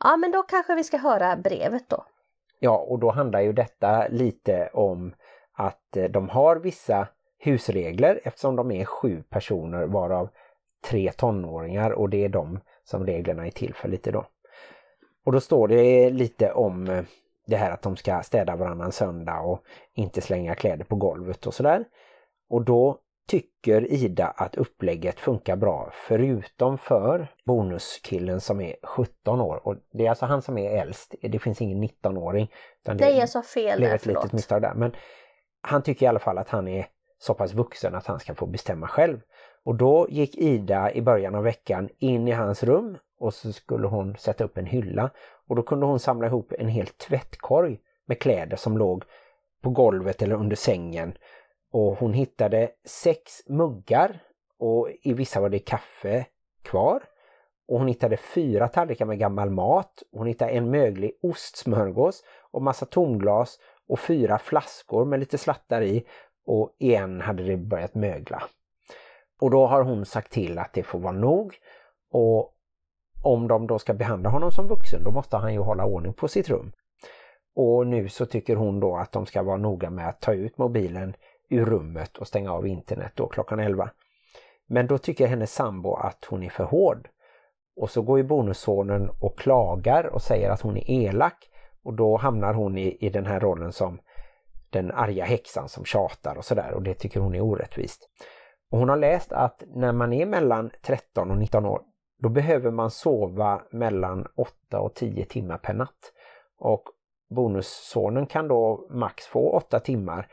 Ja 0.05 0.17
men 0.17 0.31
då 0.31 0.43
kanske 0.43 0.75
vi 0.75 0.85
ska 0.85 0.97
höra 0.97 1.37
brevet 1.37 1.89
då. 1.89 2.05
ja 2.59 2.77
och 2.77 2.99
då 2.99 3.11
handlar 3.11 3.41
ju 3.41 3.53
detta 3.53 4.09
lite 4.09 4.71
om 4.73 5.15
att 5.53 5.97
eh, 5.97 6.05
de 6.05 6.29
har 6.29 6.57
vissa 6.57 7.09
husregler 7.39 8.21
eftersom 8.25 8.57
de 8.57 8.71
är 8.71 8.85
sju 8.85 9.23
personer 9.23 9.87
varav 9.87 10.29
tre 10.85 11.13
tonåringar 11.13 11.91
och 11.91 12.11
det 12.11 12.25
är 12.25 12.29
de 12.29 12.61
som 12.85 13.07
reglerna 13.07 13.47
är 13.47 13.51
till 13.51 13.75
för 13.75 13.89
lite 13.89 14.11
då. 14.11 14.25
Och 15.25 15.33
då 15.33 15.41
står 15.41 15.69
det 15.69 16.11
lite 16.11 16.53
om 16.53 16.89
eh, 16.89 17.05
det 17.47 17.57
här 17.57 17.71
att 17.71 17.83
de 17.83 17.97
ska 17.97 18.23
städa 18.23 18.57
varannan 18.57 18.93
söndag 18.93 19.41
och 19.41 19.63
inte 19.95 20.21
slänga 20.21 20.55
kläder 20.55 20.85
på 20.85 20.97
golvet 20.97 21.47
och 21.47 21.55
sådär. 21.55 21.85
Och 22.49 22.65
då 22.65 22.99
tycker 23.27 23.93
Ida 23.93 24.27
att 24.27 24.57
upplägget 24.57 25.21
funkar 25.21 25.57
bra 25.57 25.91
förutom 25.93 26.79
för 26.79 27.29
bonuskillen 27.47 28.41
som 28.41 28.61
är 28.61 28.77
17 28.83 29.41
år. 29.41 29.67
Och 29.67 29.77
det 29.93 30.07
är 30.07 30.11
alltså 30.11 30.27
han 30.27 30.43
som 30.43 30.59
är 30.59 30.81
äldst, 30.81 31.15
det 31.23 31.39
finns 31.39 31.61
ingen 31.61 31.85
19-åring. 31.85 32.51
utan 32.83 32.97
Nej 32.97 33.19
jag 33.19 33.29
sa 33.29 33.43
fel 33.43 33.81
där, 33.81 33.95
ett 33.95 34.07
litet 34.07 34.33
misstag 34.33 34.63
där. 34.63 34.75
Men 34.75 34.93
han 35.61 35.83
tycker 35.83 36.07
i 36.07 36.09
alla 36.09 36.19
fall 36.19 36.39
att 36.39 36.49
han 36.49 36.69
är 36.69 36.87
så 37.19 37.35
pass 37.35 37.53
vuxen 37.53 37.95
att 37.95 38.07
han 38.07 38.21
ska 38.21 38.35
få 38.35 38.47
bestämma 38.47 38.89
själv. 38.89 39.21
Och 39.65 39.75
då 39.75 40.07
gick 40.11 40.37
Ida 40.37 40.93
i 40.93 41.03
början 41.03 41.35
av 41.35 41.43
veckan 41.43 41.89
in 41.99 42.29
i 42.29 42.33
hans 42.33 42.63
rum 42.63 42.99
och 43.19 43.35
så 43.35 43.53
skulle 43.53 43.87
hon 43.87 44.17
sätta 44.17 44.45
upp 44.45 44.59
en 44.59 44.67
hylla. 44.67 45.11
Och 45.49 45.57
då 45.57 45.63
kunde 45.63 45.87
hon 45.87 45.99
samla 45.99 46.27
ihop 46.27 46.53
en 46.59 46.69
hel 46.69 46.87
tvättkorg 46.87 47.79
med 48.07 48.19
kläder 48.19 48.57
som 48.57 48.79
låg 48.79 49.05
på 49.63 49.71
golvet 49.71 50.23
eller 50.23 50.35
under 50.35 50.57
sängen. 50.57 51.19
Och 51.77 51.99
hon 51.99 52.13
hittade 52.13 52.71
sex 52.85 53.43
muggar 53.47 54.19
och 54.59 54.89
i 55.03 55.13
vissa 55.13 55.41
var 55.41 55.49
det 55.49 55.59
kaffe 55.59 56.27
kvar. 56.63 57.03
Och 57.69 57.79
hon 57.79 57.89
hittade 57.89 58.17
fyra 58.17 58.69
tallrikar 58.69 59.05
med 59.05 59.19
gammal 59.19 59.51
mat. 59.51 60.03
Hon 60.13 60.27
hittade 60.27 60.51
en 60.51 60.71
möglig 60.71 61.13
ostsmörgås 61.23 62.23
och 62.51 62.63
massa 62.63 62.87
tomglas 62.87 63.59
och 63.89 64.01
fyra 64.01 64.39
flaskor 64.39 65.05
med 65.05 65.21
lite 65.21 65.39
slattar 65.39 65.83
i 65.83 66.07
och 66.47 66.77
igen 66.79 67.21
hade 67.21 67.43
det 67.43 67.57
börjat 67.57 67.95
mögla. 67.95 68.43
Och 69.41 69.51
då 69.51 69.67
har 69.67 69.83
hon 69.83 70.07
sagt 70.07 70.33
till 70.33 70.59
att 70.59 70.73
det 70.73 70.83
får 70.83 70.99
vara 70.99 71.13
nog 71.13 71.55
och 72.11 72.55
om 73.23 73.49
de 73.49 73.67
då 73.67 73.79
ska 73.79 73.95
behandla 73.95 74.29
honom 74.29 74.51
som 74.51 74.69
vuxen 74.69 75.05
då 75.05 75.11
måste 75.11 75.37
han 75.37 75.53
ju 75.53 75.61
hålla 75.61 75.85
ordning 75.85 76.13
på 76.13 76.29
sitt 76.29 76.49
rum. 76.49 76.73
Och 77.55 77.87
nu 77.87 78.09
så 78.09 78.27
tycker 78.27 78.57
hon 78.57 78.81
då 78.81 78.97
att 78.97 79.13
de 79.13 79.27
ska 79.27 79.43
vara 79.43 79.57
noga 79.57 79.91
med 79.91 80.09
att 80.09 80.21
ta 80.21 80.35
ut 80.35 80.59
mobilen 80.59 81.17
ur 81.49 81.65
rummet 81.65 82.17
och 82.17 82.27
stänga 82.27 82.53
av 82.53 82.67
internet 82.67 83.13
då 83.15 83.29
klockan 83.29 83.61
11. 83.61 83.91
Men 84.67 84.87
då 84.87 84.99
tycker 84.99 85.27
hennes 85.27 85.55
sambo 85.55 85.95
att 85.95 86.25
hon 86.25 86.43
är 86.43 86.51
för 86.51 86.65
hård. 86.65 87.09
Och 87.77 87.91
så 87.91 88.03
går 88.03 88.19
ju 88.19 88.25
bonussonen 88.25 89.11
och 89.21 89.39
klagar 89.39 90.07
och 90.07 90.23
säger 90.23 90.51
att 90.51 90.61
hon 90.61 90.77
är 90.77 90.91
elak 90.91 91.51
och 91.83 91.95
då 91.95 92.17
hamnar 92.17 92.55
hon 92.55 92.79
i, 92.79 92.97
i 93.01 93.09
den 93.09 93.27
här 93.27 93.41
rollen 93.41 93.73
som 93.73 93.99
den 94.71 94.91
arga 94.91 95.25
häxan 95.25 95.69
som 95.69 95.85
tjatar 95.85 96.39
och 96.39 96.45
sådär 96.45 96.73
och 96.73 96.83
det 96.83 96.95
tycker 96.95 97.21
hon 97.21 97.35
är 97.35 97.41
orättvist. 97.41 98.11
Och 98.71 98.79
hon 98.79 98.89
har 98.89 98.97
läst 98.97 99.33
att 99.33 99.63
när 99.67 99.93
man 99.93 100.13
är 100.13 100.27
mellan 100.27 100.71
13 100.83 101.31
och 101.31 101.37
19 101.39 101.67
år 101.67 101.81
då 102.19 102.29
behöver 102.29 102.71
man 102.71 102.91
sova 102.91 103.63
mellan 103.71 104.27
8 104.37 104.81
och 104.81 104.95
10 104.95 105.25
timmar 105.25 105.59
per 105.59 105.75
natt. 105.75 106.13
Och 106.59 106.85
bonussonen 107.31 108.27
kan 108.27 108.49
då 108.49 108.89
max 108.91 109.27
få 109.27 109.51
8 109.51 109.81
timmar 109.81 110.29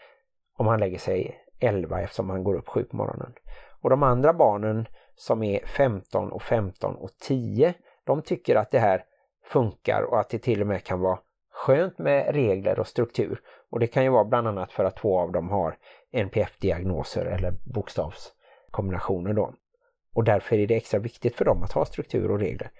om 0.57 0.67
han 0.67 0.79
lägger 0.79 1.00
sig 1.00 1.39
11 1.60 2.01
eftersom 2.01 2.29
han 2.29 2.43
går 2.43 2.55
upp 2.55 2.67
7 2.67 2.83
på 2.83 2.95
morgonen. 2.95 3.33
Och 3.81 3.89
de 3.89 4.03
andra 4.03 4.33
barnen 4.33 4.88
som 5.15 5.43
är 5.43 5.65
15 5.65 6.31
och 6.31 6.43
15 6.43 6.95
och 6.95 7.10
10 7.22 7.74
de 8.03 8.22
tycker 8.22 8.55
att 8.55 8.72
det 8.72 8.79
här 8.79 9.05
funkar 9.45 10.01
och 10.01 10.19
att 10.19 10.29
det 10.29 10.39
till 10.39 10.62
och 10.62 10.67
med 10.67 10.83
kan 10.83 11.00
vara 11.00 11.19
skönt 11.51 11.98
med 11.98 12.36
regler 12.36 12.79
och 12.79 12.88
struktur. 12.88 13.41
Och 13.69 13.79
det 13.79 13.88
kan 13.88 14.03
ju 14.03 14.10
vara 14.10 14.25
bland 14.25 14.48
annat 14.48 14.72
för 14.72 14.83
att 14.83 14.98
två 14.98 15.19
av 15.19 15.31
dem 15.31 15.50
har 15.50 15.77
NPF-diagnoser 16.12 17.25
eller 17.25 17.53
bokstavskombinationer 17.63 19.33
då. 19.33 19.53
Och 20.13 20.24
därför 20.24 20.55
är 20.55 20.67
det 20.67 20.75
extra 20.75 21.00
viktigt 21.00 21.36
för 21.36 21.45
dem 21.45 21.63
att 21.63 21.72
ha 21.72 21.86
struktur 21.86 22.31
och 22.31 22.39
regler. 22.39 22.72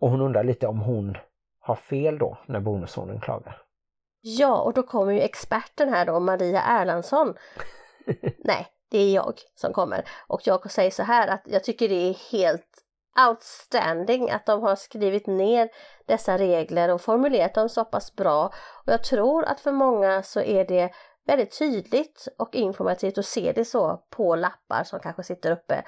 Och 0.00 0.10
hon 0.10 0.20
undrar 0.20 0.44
lite 0.44 0.66
om 0.66 0.80
hon 0.80 1.16
har 1.60 1.74
fel 1.74 2.18
då 2.18 2.38
när 2.46 2.60
bonussonen 2.60 3.20
klagar. 3.20 3.62
Ja, 4.20 4.60
och 4.60 4.72
då 4.74 4.82
kommer 4.82 5.12
ju 5.12 5.20
experten 5.20 5.88
här 5.88 6.06
då, 6.06 6.20
Maria 6.20 6.62
Erlandsson. 6.62 7.34
Nej, 8.38 8.66
det 8.90 8.98
är 8.98 9.14
jag 9.14 9.34
som 9.54 9.72
kommer. 9.72 10.04
Och 10.26 10.40
jag 10.44 10.70
säger 10.70 10.90
så 10.90 11.02
här 11.02 11.28
att 11.28 11.42
jag 11.44 11.64
tycker 11.64 11.88
det 11.88 12.08
är 12.08 12.32
helt 12.32 12.84
outstanding 13.28 14.30
att 14.30 14.46
de 14.46 14.62
har 14.62 14.76
skrivit 14.76 15.26
ner 15.26 15.68
dessa 16.06 16.38
regler 16.38 16.88
och 16.88 17.00
formulerat 17.00 17.54
dem 17.54 17.68
så 17.68 17.84
pass 17.84 18.16
bra. 18.16 18.52
Och 18.86 18.92
jag 18.92 19.04
tror 19.04 19.44
att 19.44 19.60
för 19.60 19.72
många 19.72 20.22
så 20.22 20.40
är 20.40 20.64
det 20.64 20.90
väldigt 21.26 21.58
tydligt 21.58 22.28
och 22.38 22.54
informativt 22.54 23.18
att 23.18 23.26
se 23.26 23.52
det 23.52 23.64
så 23.64 24.02
på 24.10 24.36
lappar 24.36 24.84
som 24.84 25.00
kanske 25.00 25.22
sitter 25.22 25.52
uppe. 25.52 25.84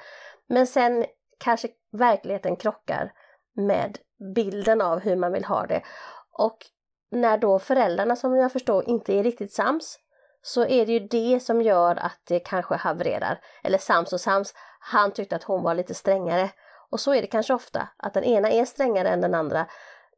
Men 0.47 0.67
sen 0.67 1.05
kanske 1.37 1.67
verkligheten 1.91 2.55
krockar 2.55 3.13
med 3.53 3.97
bilden 4.35 4.81
av 4.81 4.99
hur 4.99 5.15
man 5.15 5.33
vill 5.33 5.45
ha 5.45 5.65
det. 5.65 5.81
Och 6.31 6.57
när 7.11 7.37
då 7.37 7.59
föräldrarna 7.59 8.15
som 8.15 8.35
jag 8.35 8.51
förstår 8.51 8.89
inte 8.89 9.13
är 9.13 9.23
riktigt 9.23 9.53
sams 9.53 9.99
så 10.41 10.65
är 10.65 10.85
det 10.85 10.91
ju 10.91 10.99
det 10.99 11.39
som 11.39 11.61
gör 11.61 11.95
att 11.95 12.19
det 12.27 12.39
kanske 12.39 12.75
havererar. 12.75 13.39
Eller 13.63 13.77
sams 13.77 14.13
och 14.13 14.21
sams, 14.21 14.53
han 14.79 15.11
tyckte 15.11 15.35
att 15.35 15.43
hon 15.43 15.63
var 15.63 15.75
lite 15.75 15.93
strängare. 15.93 16.49
Och 16.89 16.99
så 16.99 17.13
är 17.13 17.21
det 17.21 17.27
kanske 17.27 17.53
ofta, 17.53 17.87
att 17.97 18.13
den 18.13 18.23
ena 18.23 18.51
är 18.51 18.65
strängare 18.65 19.09
än 19.09 19.21
den 19.21 19.33
andra. 19.33 19.65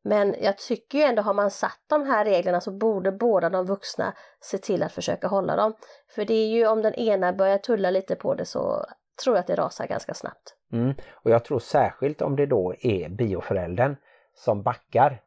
Men 0.03 0.35
jag 0.41 0.57
tycker 0.57 0.97
ju 0.97 1.03
ändå, 1.03 1.21
har 1.21 1.33
man 1.33 1.51
satt 1.51 1.79
de 1.89 2.05
här 2.05 2.25
reglerna 2.25 2.61
så 2.61 2.71
borde 2.71 3.11
båda 3.11 3.49
de 3.49 3.65
vuxna 3.65 4.13
se 4.41 4.57
till 4.57 4.83
att 4.83 4.91
försöka 4.91 5.27
hålla 5.27 5.55
dem. 5.55 5.73
För 6.15 6.25
det 6.25 6.33
är 6.33 6.47
ju 6.47 6.67
om 6.67 6.81
den 6.81 6.93
ena 6.93 7.33
börjar 7.33 7.57
tulla 7.57 7.91
lite 7.91 8.15
på 8.15 8.33
det 8.33 8.45
så 8.45 8.85
tror 9.23 9.35
jag 9.35 9.41
att 9.41 9.47
det 9.47 9.55
rasar 9.55 9.87
ganska 9.87 10.13
snabbt. 10.13 10.55
Mm. 10.71 10.93
Och 11.11 11.31
jag 11.31 11.45
tror 11.45 11.59
särskilt 11.59 12.21
om 12.21 12.35
det 12.35 12.45
då 12.45 12.73
är 12.79 13.09
bioföräldern 13.09 13.95
som 14.35 14.63
backar. 14.63 15.21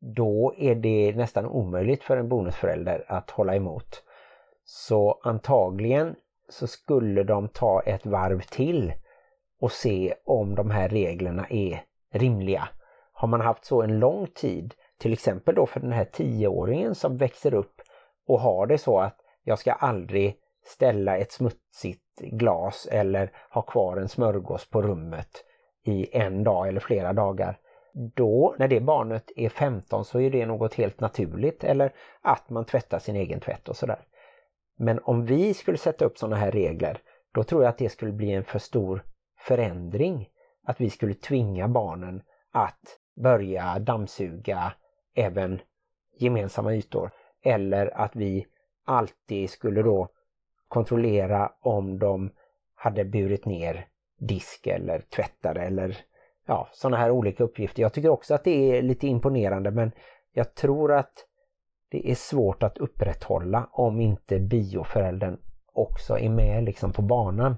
Då 0.00 0.54
är 0.58 0.74
det 0.74 1.16
nästan 1.16 1.46
omöjligt 1.46 2.04
för 2.04 2.16
en 2.16 2.28
bonusförälder 2.28 3.04
att 3.08 3.30
hålla 3.30 3.54
emot. 3.54 4.02
Så 4.64 5.20
antagligen 5.22 6.14
så 6.48 6.66
skulle 6.66 7.22
de 7.22 7.48
ta 7.48 7.82
ett 7.82 8.06
varv 8.06 8.40
till 8.40 8.92
och 9.60 9.72
se 9.72 10.14
om 10.24 10.54
de 10.54 10.70
här 10.70 10.88
reglerna 10.88 11.46
är 11.50 11.82
rimliga. 12.12 12.68
Har 13.12 13.28
man 13.28 13.40
haft 13.40 13.64
så 13.64 13.82
en 13.82 13.98
lång 13.98 14.26
tid, 14.26 14.74
till 14.98 15.12
exempel 15.12 15.54
då 15.54 15.66
för 15.66 15.80
den 15.80 15.92
här 15.92 16.04
tioåringen 16.04 16.94
som 16.94 17.16
växer 17.16 17.54
upp 17.54 17.80
och 18.26 18.40
har 18.40 18.66
det 18.66 18.78
så 18.78 19.00
att 19.00 19.16
jag 19.44 19.58
ska 19.58 19.72
aldrig 19.72 20.36
ställa 20.64 21.16
ett 21.16 21.32
smutsigt 21.32 22.20
glas 22.20 22.88
eller 22.90 23.32
ha 23.50 23.62
kvar 23.62 23.96
en 23.96 24.08
smörgås 24.08 24.70
på 24.70 24.82
rummet 24.82 25.44
i 25.84 26.16
en 26.18 26.44
dag 26.44 26.68
eller 26.68 26.80
flera 26.80 27.12
dagar 27.12 27.58
då 27.98 28.54
när 28.58 28.68
det 28.68 28.80
barnet 28.80 29.30
är 29.36 29.48
15 29.48 30.04
så 30.04 30.20
är 30.20 30.30
det 30.30 30.46
något 30.46 30.74
helt 30.74 31.00
naturligt 31.00 31.64
eller 31.64 31.92
att 32.22 32.50
man 32.50 32.64
tvättar 32.64 32.98
sin 32.98 33.16
egen 33.16 33.40
tvätt 33.40 33.68
och 33.68 33.76
sådär. 33.76 34.04
Men 34.76 34.98
om 34.98 35.24
vi 35.24 35.54
skulle 35.54 35.78
sätta 35.78 36.04
upp 36.04 36.18
sådana 36.18 36.36
här 36.36 36.50
regler 36.50 37.00
då 37.34 37.44
tror 37.44 37.62
jag 37.62 37.70
att 37.70 37.78
det 37.78 37.88
skulle 37.88 38.12
bli 38.12 38.32
en 38.32 38.44
för 38.44 38.58
stor 38.58 39.04
förändring. 39.38 40.28
Att 40.64 40.80
vi 40.80 40.90
skulle 40.90 41.14
tvinga 41.14 41.68
barnen 41.68 42.22
att 42.52 42.98
börja 43.16 43.78
dammsuga 43.78 44.72
även 45.14 45.60
gemensamma 46.18 46.74
ytor. 46.74 47.10
Eller 47.42 47.98
att 48.00 48.16
vi 48.16 48.46
alltid 48.84 49.50
skulle 49.50 49.82
då 49.82 50.08
kontrollera 50.68 51.52
om 51.60 51.98
de 51.98 52.30
hade 52.74 53.04
burit 53.04 53.44
ner 53.44 53.86
disk 54.18 54.66
eller 54.66 55.00
tvättade 55.00 55.60
eller 55.60 55.98
ja, 56.48 56.68
sådana 56.72 56.96
här 56.96 57.10
olika 57.10 57.44
uppgifter. 57.44 57.82
Jag 57.82 57.92
tycker 57.92 58.08
också 58.08 58.34
att 58.34 58.44
det 58.44 58.76
är 58.76 58.82
lite 58.82 59.06
imponerande 59.06 59.70
men 59.70 59.92
jag 60.32 60.54
tror 60.54 60.92
att 60.92 61.12
det 61.90 62.10
är 62.10 62.14
svårt 62.14 62.62
att 62.62 62.78
upprätthålla 62.78 63.68
om 63.72 64.00
inte 64.00 64.38
bioföräldern 64.38 65.38
också 65.72 66.18
är 66.18 66.28
med 66.28 66.64
liksom 66.64 66.92
på 66.92 67.02
banan. 67.02 67.56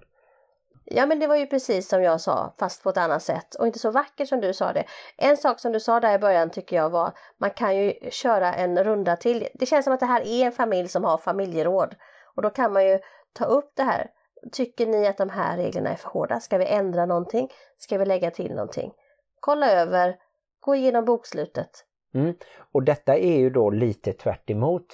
Ja 0.84 1.06
men 1.06 1.18
det 1.18 1.26
var 1.26 1.36
ju 1.36 1.46
precis 1.46 1.88
som 1.88 2.02
jag 2.02 2.20
sa 2.20 2.54
fast 2.58 2.82
på 2.82 2.90
ett 2.90 2.96
annat 2.96 3.22
sätt 3.22 3.54
och 3.54 3.66
inte 3.66 3.78
så 3.78 3.90
vackert 3.90 4.28
som 4.28 4.40
du 4.40 4.54
sa 4.54 4.72
det. 4.72 4.84
En 5.16 5.36
sak 5.36 5.60
som 5.60 5.72
du 5.72 5.80
sa 5.80 6.00
där 6.00 6.14
i 6.14 6.18
början 6.18 6.50
tycker 6.50 6.76
jag 6.76 6.90
var 6.90 7.12
man 7.38 7.50
kan 7.50 7.76
ju 7.76 7.92
köra 8.10 8.54
en 8.54 8.84
runda 8.84 9.16
till. 9.16 9.48
Det 9.54 9.66
känns 9.66 9.84
som 9.84 9.94
att 9.94 10.00
det 10.00 10.06
här 10.06 10.26
är 10.26 10.46
en 10.46 10.52
familj 10.52 10.88
som 10.88 11.04
har 11.04 11.18
familjeråd 11.18 11.94
och 12.36 12.42
då 12.42 12.50
kan 12.50 12.72
man 12.72 12.86
ju 12.86 12.98
ta 13.32 13.44
upp 13.44 13.72
det 13.76 13.82
här. 13.82 14.10
Tycker 14.52 14.86
ni 14.86 15.06
att 15.06 15.18
de 15.18 15.28
här 15.28 15.56
reglerna 15.56 15.90
är 15.90 15.96
för 15.96 16.08
hårda? 16.08 16.40
Ska 16.40 16.58
vi 16.58 16.66
ändra 16.66 17.06
någonting? 17.06 17.48
Ska 17.78 17.98
vi 17.98 18.04
lägga 18.04 18.30
till 18.30 18.54
någonting? 18.54 18.92
Kolla 19.40 19.72
över, 19.72 20.16
gå 20.60 20.74
igenom 20.74 21.04
bokslutet. 21.04 21.70
Mm. 22.14 22.34
Och 22.72 22.82
detta 22.82 23.16
är 23.16 23.38
ju 23.38 23.50
då 23.50 23.70
lite 23.70 24.12
tvärt 24.12 24.50
emot 24.50 24.86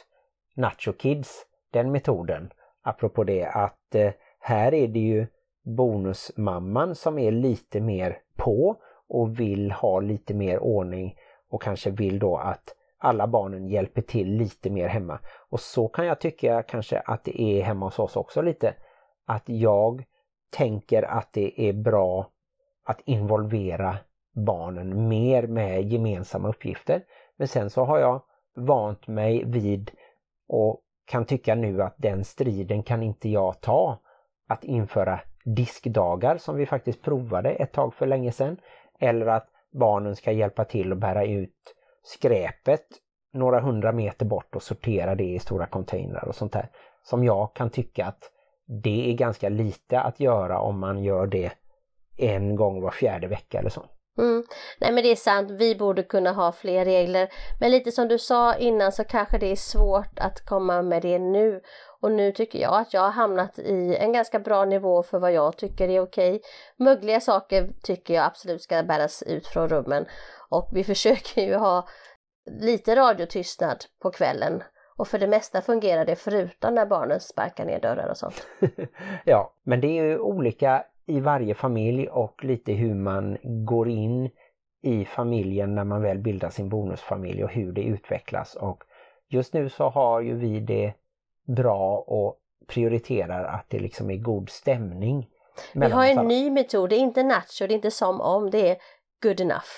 Nacho 0.55 0.93
Kids, 0.93 1.47
den 1.73 1.93
metoden. 1.93 2.51
Apropå 2.83 3.25
det 3.25 3.45
att 3.45 3.95
eh, 3.95 4.13
här 4.41 4.75
är 4.75 4.89
det 4.89 4.99
ju 4.99 5.27
bonusmamman 5.63 6.95
som 6.95 7.19
är 7.19 7.31
lite 7.31 7.81
mer 7.81 8.19
på 8.37 8.77
och 9.09 9.41
vill 9.41 9.73
ha 9.73 10.01
lite 10.01 10.35
mer 10.35 10.59
ordning 10.59 11.17
och 11.51 11.63
kanske 11.63 11.91
vill 11.91 12.19
då 12.19 12.37
att 12.37 12.75
alla 12.99 13.27
barnen 13.27 13.69
hjälper 13.69 14.03
till 14.03 14.29
lite 14.29 14.71
mer 14.71 14.89
hemma. 14.89 15.19
Och 15.49 15.61
så 15.61 15.89
kan 15.89 16.07
jag 16.07 16.21
tycka 16.21 16.63
kanske 16.63 16.99
att 16.99 17.25
det 17.25 17.41
är 17.43 17.63
hemma 17.63 17.87
hos 17.87 17.99
oss 17.99 18.17
också 18.17 18.43
lite. 18.43 18.75
Att 19.27 19.49
jag 19.49 20.05
tänker 20.51 21.03
att 21.03 21.33
det 21.33 21.69
är 21.69 21.73
bra 21.73 22.31
att 22.85 23.01
involvera 23.05 23.97
barnen 24.35 25.09
mer 25.09 25.47
med 25.47 25.83
gemensamma 25.93 26.49
uppgifter. 26.49 27.03
Men 27.37 27.49
sen 27.49 27.71
så 27.71 27.85
har 27.85 27.99
jag 27.99 28.23
vant 28.57 29.07
mig 29.07 29.45
vid 29.45 29.91
och 30.49 30.81
kan 31.07 31.25
tycka 31.25 31.55
nu 31.55 31.83
att 31.83 31.95
den 31.97 32.25
striden 32.25 32.83
kan 32.83 33.03
inte 33.03 33.29
jag 33.29 33.61
ta. 33.61 33.99
Att 34.49 34.65
införa 34.65 35.21
diskdagar 35.45 36.37
som 36.37 36.57
vi 36.57 36.67
faktiskt 36.67 37.03
provade 37.03 37.51
ett 37.51 37.73
tag 37.73 37.95
för 37.95 38.07
länge 38.07 38.33
sedan. 38.33 38.57
Eller 39.01 39.27
att 39.27 39.49
barnen 39.73 40.17
ska 40.17 40.33
hjälpa 40.33 40.65
till 40.65 40.93
att 40.93 40.99
bära 40.99 41.25
ut 41.25 41.75
skräpet 42.03 42.87
några 43.33 43.61
hundra 43.61 43.93
meter 43.93 44.27
bort 44.27 44.57
och 44.57 44.63
sortera 44.63 45.15
det 45.15 45.25
i 45.25 45.39
stora 45.39 45.67
containrar 45.67 46.29
och 46.29 46.35
sånt 46.35 46.53
där. 46.53 46.69
Som 47.03 47.25
jag 47.25 47.55
kan 47.55 47.71
tycka 47.71 48.07
att 48.07 48.31
det 48.83 49.11
är 49.11 49.15
ganska 49.15 49.49
lite 49.49 50.01
att 50.01 50.21
göra 50.21 50.61
om 50.61 50.81
man 50.81 51.03
gör 51.03 51.27
det 51.27 51.53
en 52.17 52.57
gång 52.57 52.83
var 52.83 52.91
fjärde 52.91 53.27
vecka 53.29 53.59
eller 53.59 53.71
så. 53.71 53.87
Mm. 54.19 54.45
Nej 54.81 54.93
men 54.93 55.03
det 55.03 55.11
är 55.11 55.17
sant, 55.17 55.51
vi 55.51 55.75
borde 55.75 56.03
kunna 56.03 56.33
ha 56.33 56.53
fler 56.53 56.85
regler. 56.85 57.29
Men 57.61 57.71
lite 57.71 57.93
som 57.93 58.09
du 58.09 58.19
sa 58.19 58.55
innan 58.55 58.93
så 58.93 59.05
kanske 59.05 59.39
det 59.39 59.53
är 59.53 59.57
svårt 59.57 60.19
att 60.19 60.47
komma 60.47 60.83
med 60.83 61.03
det 61.03 61.19
nu. 61.19 61.61
Och 62.01 62.13
nu 62.13 62.33
tycker 62.33 62.59
jag 62.59 62.75
att 62.75 62.95
jag 62.95 63.01
har 63.01 63.11
hamnat 63.11 63.59
i 63.59 63.97
en 63.97 64.13
ganska 64.13 64.39
bra 64.39 64.65
nivå 64.65 65.03
för 65.03 65.19
vad 65.19 65.33
jag 65.33 65.57
tycker 65.57 65.89
är 65.89 66.01
okej. 66.01 66.41
Mögliga 66.79 67.21
saker 67.21 67.71
tycker 67.83 68.15
jag 68.15 68.25
absolut 68.25 68.63
ska 68.63 68.83
bäras 68.83 69.23
ut 69.23 69.47
från 69.47 69.69
rummen. 69.69 70.07
Och 70.49 70.71
vi 70.73 70.85
försöker 70.93 71.43
ju 71.43 71.55
ha 71.55 71.89
lite 72.61 72.97
radiotystnad 72.97 73.85
på 74.03 74.11
kvällen. 74.11 74.63
Och 74.97 75.09
för 75.09 75.19
det 75.19 75.27
mesta 75.27 75.63
fungerar 75.63 76.05
det 76.05 76.17
förutom 76.17 76.75
när 76.75 76.87
barnen 76.87 77.21
sparkar 77.21 77.65
ner 77.65 77.81
dörrar 77.81 78.09
och 78.09 78.17
sånt. 78.17 78.47
ja, 79.25 79.53
men 79.63 79.81
det 79.81 79.99
är 79.99 80.05
ju 80.05 80.19
olika 80.19 80.85
i 81.07 81.21
varje 81.21 81.55
familj 81.55 82.09
och 82.09 82.45
lite 82.45 82.73
hur 82.73 82.95
man 82.95 83.39
går 83.43 83.89
in 83.89 84.31
i 84.83 85.05
familjen 85.05 85.75
när 85.75 85.85
man 85.85 86.03
väl 86.03 86.19
bildar 86.19 86.51
sin 86.51 86.69
bonusfamilj 86.69 87.45
och 87.45 87.51
hur 87.51 87.73
det 87.73 87.83
utvecklas. 87.83 88.55
Och 88.55 88.85
just 89.29 89.55
nu 89.55 89.69
så 89.69 89.89
har 89.89 90.21
ju 90.21 90.35
vi 90.35 90.61
det 90.61 90.93
bra 91.45 91.99
och 91.99 92.39
prioriterar 92.67 93.45
att 93.45 93.65
det 93.69 93.79
liksom 93.79 94.11
är 94.11 94.17
god 94.17 94.51
stämning. 94.51 95.29
Vi 95.73 95.91
har 95.91 96.07
en 96.07 96.29
ny 96.29 96.51
metod, 96.51 96.91
det 96.91 96.97
är 96.97 97.01
inte 97.01 97.23
nacho, 97.23 97.67
det 97.67 97.73
är 97.73 97.77
inte 97.77 97.91
som 97.91 98.21
om, 98.21 98.51
det 98.51 98.71
är 98.71 98.77
good 99.23 99.41
enough. 99.41 99.69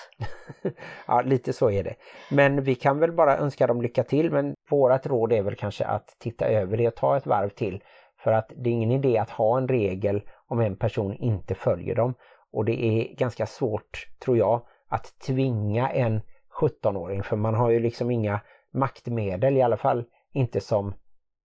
ja, 1.07 1.21
lite 1.21 1.53
så 1.53 1.71
är 1.71 1.83
det. 1.83 1.95
Men 2.31 2.63
vi 2.63 2.75
kan 2.75 2.99
väl 2.99 3.11
bara 3.11 3.37
önska 3.37 3.67
dem 3.67 3.81
lycka 3.81 4.03
till, 4.03 4.31
men 4.31 4.53
vårat 4.69 5.07
råd 5.07 5.33
är 5.33 5.41
väl 5.41 5.55
kanske 5.55 5.85
att 5.85 6.15
titta 6.19 6.45
över 6.45 6.77
det 6.77 6.87
och 6.87 6.95
ta 6.95 7.17
ett 7.17 7.25
varv 7.25 7.49
till. 7.49 7.83
För 8.23 8.31
att 8.31 8.51
det 8.55 8.69
är 8.69 8.73
ingen 8.73 8.91
idé 8.91 9.17
att 9.17 9.29
ha 9.29 9.57
en 9.57 9.67
regel 9.67 10.21
om 10.47 10.59
en 10.59 10.75
person 10.75 11.13
inte 11.13 11.55
följer 11.55 11.95
dem. 11.95 12.13
Och 12.51 12.65
det 12.65 12.85
är 12.85 13.15
ganska 13.15 13.45
svårt, 13.45 14.07
tror 14.19 14.37
jag, 14.37 14.65
att 14.89 15.19
tvinga 15.19 15.89
en 15.89 16.21
17-åring 16.61 17.23
för 17.23 17.35
man 17.35 17.55
har 17.55 17.69
ju 17.69 17.79
liksom 17.79 18.11
inga 18.11 18.41
maktmedel, 18.73 19.57
i 19.57 19.61
alla 19.61 19.77
fall 19.77 20.05
inte 20.33 20.61
som 20.61 20.93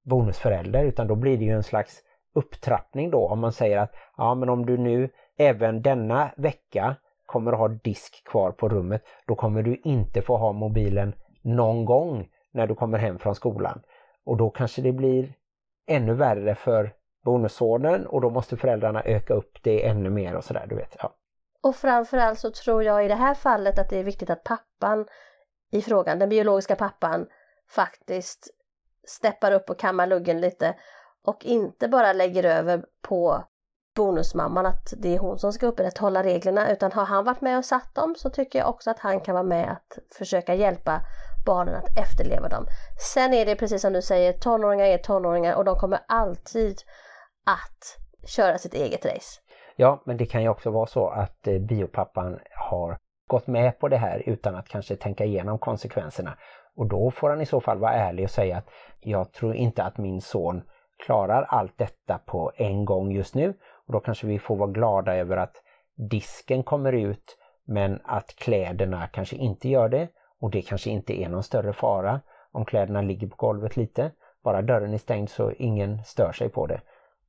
bonusförälder 0.05 0.85
utan 0.85 1.07
då 1.07 1.15
blir 1.15 1.39
det 1.39 1.45
ju 1.45 1.51
en 1.51 1.63
slags 1.63 2.03
upptrappning 2.35 3.11
då 3.11 3.29
om 3.29 3.41
man 3.41 3.53
säger 3.53 3.79
att 3.79 3.95
ja 4.17 4.35
men 4.35 4.49
om 4.49 4.67
du 4.67 4.77
nu 4.77 5.11
även 5.39 5.83
denna 5.83 6.31
vecka 6.37 6.97
kommer 7.35 7.53
att 7.53 7.59
ha 7.59 7.69
disk 7.69 8.25
kvar 8.25 8.53
på 8.53 8.69
rummet 8.69 9.03
då 9.27 9.35
kommer 9.35 9.63
du 9.63 9.81
inte 9.85 10.23
få 10.23 10.37
ha 10.37 10.53
mobilen 10.53 11.15
någon 11.43 11.85
gång 11.85 12.29
när 12.53 12.67
du 12.67 12.75
kommer 12.75 12.99
hem 12.99 13.19
från 13.19 13.35
skolan. 13.35 13.83
Och 14.25 14.37
då 14.37 14.51
kanske 14.51 14.83
det 14.83 14.93
blir 14.93 15.35
ännu 15.87 16.15
värre 16.15 16.55
för 16.55 16.93
bonussonen 17.25 18.07
och 18.07 18.21
då 18.21 18.31
måste 18.31 18.57
föräldrarna 18.57 19.03
öka 19.05 19.35
upp 19.35 19.59
det 19.63 19.87
ännu 19.87 20.11
mer 20.11 20.37
och 20.37 20.45
sådär, 20.45 20.67
du 20.69 20.77
vet. 20.77 20.97
Ja. 20.99 21.15
Och 21.63 21.77
framförallt 21.77 22.39
så 22.39 22.51
tror 22.51 22.83
jag 22.83 23.05
i 23.05 23.09
det 23.09 23.15
här 23.15 23.35
fallet 23.35 23.79
att 23.79 23.91
det 23.91 23.99
är 23.99 24.05
viktigt 24.05 24.31
att 24.31 24.45
pappan 24.45 25.07
i 25.73 25.83
frågan, 25.83 26.19
den 26.19 26.29
biologiska 26.29 26.77
pappan, 26.77 27.27
faktiskt 27.71 28.49
steppar 29.07 29.53
upp 29.53 29.71
och 29.71 29.79
kammar 29.79 30.07
luggen 30.07 30.41
lite 30.41 30.75
och 31.25 31.45
inte 31.45 31.89
bara 31.89 32.13
lägger 32.13 32.45
över 32.45 32.85
på 33.03 33.45
bonusmamman 33.95 34.67
att 34.67 34.95
det 34.97 35.15
är 35.15 35.19
hon 35.19 35.39
som 35.39 35.53
ska 35.53 35.67
upprätthålla 35.67 36.23
reglerna 36.23 36.73
utan 36.73 36.93
har 36.93 37.05
han 37.05 37.25
varit 37.25 37.41
med 37.41 37.59
och 37.59 37.65
satt 37.65 37.95
dem 37.95 38.15
så 38.17 38.31
tycker 38.31 38.59
jag 38.59 38.69
också 38.69 38.91
att 38.91 38.99
han 38.99 39.21
kan 39.21 39.35
vara 39.35 39.45
med 39.45 39.71
att 39.71 39.99
försöka 40.19 40.55
hjälpa 40.55 41.01
barnen 41.47 41.75
att 41.75 41.99
efterleva 41.99 42.49
dem. 42.49 42.67
Sen 43.15 43.35
är 43.35 43.47
det 43.47 43.57
precis 43.57 43.83
som 43.83 43.93
du 43.93 44.03
säger, 44.03 44.33
tonåringar 44.33 44.85
är 44.85 44.99
tonåringar 44.99 45.55
och 45.55 45.65
de 45.65 45.77
kommer 45.77 46.01
alltid 46.09 46.77
att 47.47 47.99
köra 48.27 48.59
sitt 48.59 48.75
eget 48.75 49.05
race. 49.07 49.41
Ja, 49.77 50.03
men 50.07 50.17
det 50.17 50.27
kan 50.27 50.43
ju 50.43 50.49
också 50.49 50.71
vara 50.71 50.87
så 50.87 51.09
att 51.09 51.47
eh, 51.47 51.59
biopappan 51.59 52.39
har 52.71 52.99
gått 53.27 53.47
med 53.47 53.79
på 53.79 53.89
det 53.89 53.97
här 53.97 54.23
utan 54.27 54.55
att 54.55 54.69
kanske 54.69 54.97
tänka 54.97 55.25
igenom 55.25 55.59
konsekvenserna. 55.59 56.39
Och 56.77 56.87
då 56.87 57.11
får 57.11 57.31
han 57.31 57.41
i 57.41 57.47
så 57.47 57.61
fall 57.61 57.79
vara 57.79 57.93
ärlig 57.93 58.25
och 58.25 58.31
säga 58.31 58.57
att 58.57 58.69
jag 59.01 59.33
tror 59.33 59.55
inte 59.55 59.83
att 59.83 59.99
min 59.99 60.21
son 60.21 60.63
klarar 61.07 61.43
allt 61.43 61.79
detta 61.79 62.19
på 62.27 62.53
en 62.57 62.85
gång 62.85 63.13
just 63.13 63.35
nu. 63.35 63.55
Och 63.87 63.93
Då 63.93 64.01
kanske 64.01 64.27
vi 64.27 64.39
får 64.39 64.57
vara 64.57 64.71
glada 64.71 65.17
över 65.17 65.37
att 65.37 65.63
disken 66.11 66.63
kommer 66.63 66.93
ut 66.93 67.39
men 67.65 68.01
att 68.05 68.37
kläderna 68.37 69.07
kanske 69.07 69.37
inte 69.37 69.69
gör 69.69 69.89
det. 69.89 70.09
Och 70.41 70.51
det 70.51 70.63
kanske 70.63 70.91
inte 70.91 71.21
är 71.21 71.29
någon 71.29 71.43
större 71.43 71.73
fara 71.73 72.21
om 72.53 72.65
kläderna 72.65 73.03
ligger 73.03 73.27
på 73.27 73.37
golvet 73.37 73.77
lite. 73.77 74.11
Bara 74.43 74.63
dörren 74.63 74.95
är 74.95 74.99
stängd 74.99 75.31
så 75.31 75.53
ingen 75.53 76.05
stör 76.05 76.33
sig 76.33 76.49
på 76.49 76.67
det. 76.67 76.81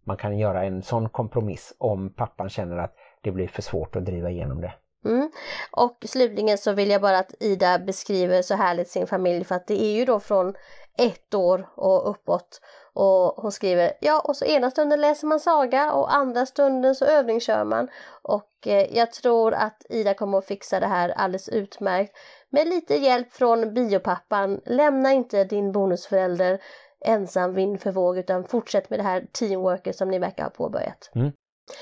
Man 0.03 0.17
kan 0.17 0.37
göra 0.37 0.63
en 0.63 0.81
sån 0.81 1.09
kompromiss 1.09 1.75
om 1.77 2.13
pappan 2.13 2.49
känner 2.49 2.77
att 2.77 2.95
det 3.21 3.31
blir 3.31 3.47
för 3.47 3.61
svårt 3.61 3.95
att 3.95 4.05
driva 4.05 4.29
igenom 4.29 4.61
det. 4.61 4.73
Mm. 5.05 5.31
Och 5.71 5.97
slutligen 6.05 6.57
så 6.57 6.71
vill 6.71 6.89
jag 6.89 7.01
bara 7.01 7.17
att 7.17 7.33
Ida 7.39 7.79
beskriver 7.79 8.41
så 8.41 8.55
härligt 8.55 8.89
sin 8.89 9.07
familj 9.07 9.43
för 9.43 9.55
att 9.55 9.67
det 9.67 9.83
är 9.83 9.93
ju 9.93 10.05
då 10.05 10.19
från 10.19 10.53
ett 10.97 11.33
år 11.33 11.69
och 11.75 12.09
uppåt. 12.09 12.61
Och 12.93 13.41
hon 13.41 13.51
skriver, 13.51 13.93
ja 14.01 14.19
och 14.19 14.37
så 14.37 14.45
ena 14.45 14.71
stunden 14.71 15.01
läser 15.01 15.27
man 15.27 15.39
saga 15.39 15.91
och 15.91 16.15
andra 16.15 16.45
stunden 16.45 16.95
så 16.95 17.05
övningskör 17.05 17.63
man. 17.63 17.87
Och 18.21 18.67
eh, 18.67 18.97
jag 18.97 19.11
tror 19.11 19.53
att 19.53 19.85
Ida 19.89 20.13
kommer 20.13 20.37
att 20.37 20.45
fixa 20.45 20.79
det 20.79 20.87
här 20.87 21.09
alldeles 21.09 21.49
utmärkt. 21.49 22.17
Med 22.49 22.67
lite 22.67 22.95
hjälp 22.95 23.33
från 23.33 23.73
biopappan, 23.73 24.61
lämna 24.65 25.13
inte 25.13 25.43
din 25.43 25.71
bonusförälder 25.71 26.59
ensam 27.05 27.53
vind 27.53 27.81
för 27.81 27.91
våg 27.91 28.17
utan 28.17 28.43
fortsätt 28.43 28.89
med 28.89 28.99
det 28.99 29.03
här 29.03 29.25
teamworket 29.31 29.95
som 29.95 30.09
ni 30.09 30.19
verkar 30.19 30.43
ha 30.43 30.49
påbörjat. 30.49 31.11
Mm. 31.15 31.31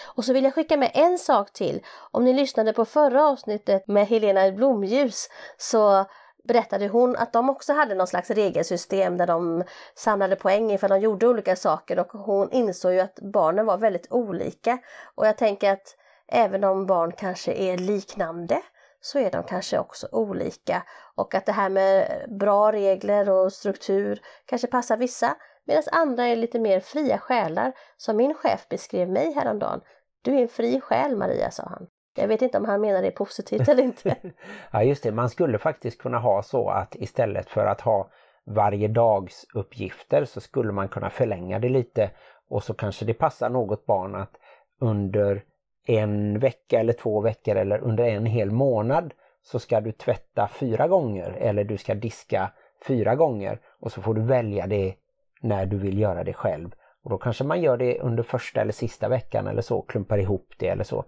Och 0.04 0.26
så 0.26 0.34
vill 0.34 0.44
jag 0.44 0.54
skicka 0.54 0.78
med 0.78 0.92
en 0.94 1.18
sak 1.18 1.54
till. 1.54 1.86
Om 2.12 2.24
ni 2.24 2.34
lyssnade 2.34 2.74
på 2.74 2.86
förra 2.86 3.28
avsnittet 3.28 3.88
med 3.88 4.08
Helena 4.08 4.52
Blomljus 4.52 5.30
så 5.58 6.06
berättade 6.44 6.88
hon 6.88 7.16
att 7.16 7.34
de 7.34 7.50
också 7.50 7.74
hade 7.74 7.96
någon 7.96 8.08
slags 8.08 8.30
regelsystem 8.30 9.18
där 9.18 9.28
de 9.28 9.64
samlade 9.96 10.36
poäng 10.36 10.72
ifall 10.72 10.90
de 10.90 11.00
gjorde 11.00 11.28
olika 11.28 11.56
saker 11.56 12.00
och 12.00 12.12
hon 12.12 12.52
insåg 12.52 12.94
ju 12.94 13.00
att 13.00 13.20
barnen 13.34 13.66
var 13.66 13.78
väldigt 13.78 14.12
olika. 14.12 14.78
Och 15.16 15.28
jag 15.28 15.38
tänker 15.38 15.72
att 15.74 15.96
även 16.28 16.64
om 16.64 16.86
barn 16.86 17.12
kanske 17.12 17.54
är 17.54 17.78
liknande 17.78 18.62
så 19.02 19.20
är 19.20 19.32
de 19.32 19.44
kanske 19.44 19.80
också 19.80 20.08
olika 20.12 20.84
och 21.16 21.36
att 21.36 21.46
det 21.46 21.52
här 21.52 21.70
med 21.70 22.26
bra 22.40 22.72
regler 22.72 23.30
och 23.30 23.54
struktur 23.54 24.22
kanske 24.46 24.68
passar 24.68 24.98
vissa 24.98 25.36
medan 25.66 25.84
andra 25.92 26.28
är 26.28 26.36
lite 26.36 26.60
mer 26.60 26.80
fria 26.80 27.18
själar 27.18 27.74
som 27.98 28.18
min 28.18 28.34
chef 28.34 28.70
beskrev 28.70 29.10
mig 29.10 29.34
häromdagen. 29.34 29.82
Du 30.22 30.36
är 30.36 30.42
en 30.42 30.48
fri 30.48 30.82
själ 30.82 31.16
Maria, 31.16 31.52
sa 31.52 31.64
han. 31.64 31.88
Jag 32.16 32.28
vet 32.28 32.42
inte 32.42 32.58
om 32.58 32.66
han 32.66 32.82
menar 32.82 33.02
det 33.02 33.12
positivt 33.12 33.68
eller 33.68 33.84
inte. 33.84 34.16
ja 34.72 34.84
just 34.84 35.04
det, 35.04 35.12
man 35.12 35.30
skulle 35.30 35.58
faktiskt 35.58 36.02
kunna 36.02 36.20
ha 36.20 36.44
så 36.44 36.70
att 36.70 36.96
istället 36.96 37.50
för 37.50 37.66
att 37.66 37.82
ha 37.82 38.10
varje 38.46 38.88
dags 38.88 39.46
uppgifter 39.54 40.26
så 40.26 40.42
skulle 40.42 40.72
man 40.72 40.88
kunna 40.88 41.10
förlänga 41.10 41.60
det 41.60 41.70
lite 41.70 42.12
och 42.50 42.64
så 42.64 42.74
kanske 42.74 43.06
det 43.06 43.14
passar 43.14 43.50
något 43.50 43.86
barn 43.86 44.16
att 44.16 44.38
under 44.80 45.44
en 45.88 46.40
vecka 46.40 46.80
eller 46.80 46.94
två 46.94 47.22
veckor 47.22 47.56
eller 47.56 47.80
under 47.80 48.04
en 48.04 48.26
hel 48.26 48.52
månad 48.52 49.14
så 49.44 49.60
ska 49.60 49.82
du 49.82 49.92
tvätta 49.92 50.48
fyra 50.48 50.88
gånger 50.88 51.32
eller 51.32 51.64
du 51.64 51.78
ska 51.78 51.96
diska 51.96 52.52
fyra 52.88 53.16
gånger 53.16 53.60
och 53.80 53.92
så 53.92 54.02
får 54.02 54.14
du 54.14 54.22
välja 54.22 54.68
det 54.68 54.96
när 55.44 55.66
du 55.66 55.78
vill 55.78 56.00
göra 56.00 56.24
det 56.24 56.34
själv. 56.34 56.72
Och 57.04 57.10
då 57.10 57.18
kanske 57.18 57.44
man 57.44 57.62
gör 57.62 57.78
det 57.78 58.00
under 58.00 58.24
första 58.24 58.62
eller 58.62 58.72
sista 58.72 59.10
veckan 59.10 59.48
eller 59.48 59.62
så, 59.62 59.82
klumpar 59.82 60.18
ihop 60.18 60.54
det 60.58 60.68
eller 60.68 60.84
så 60.84 61.06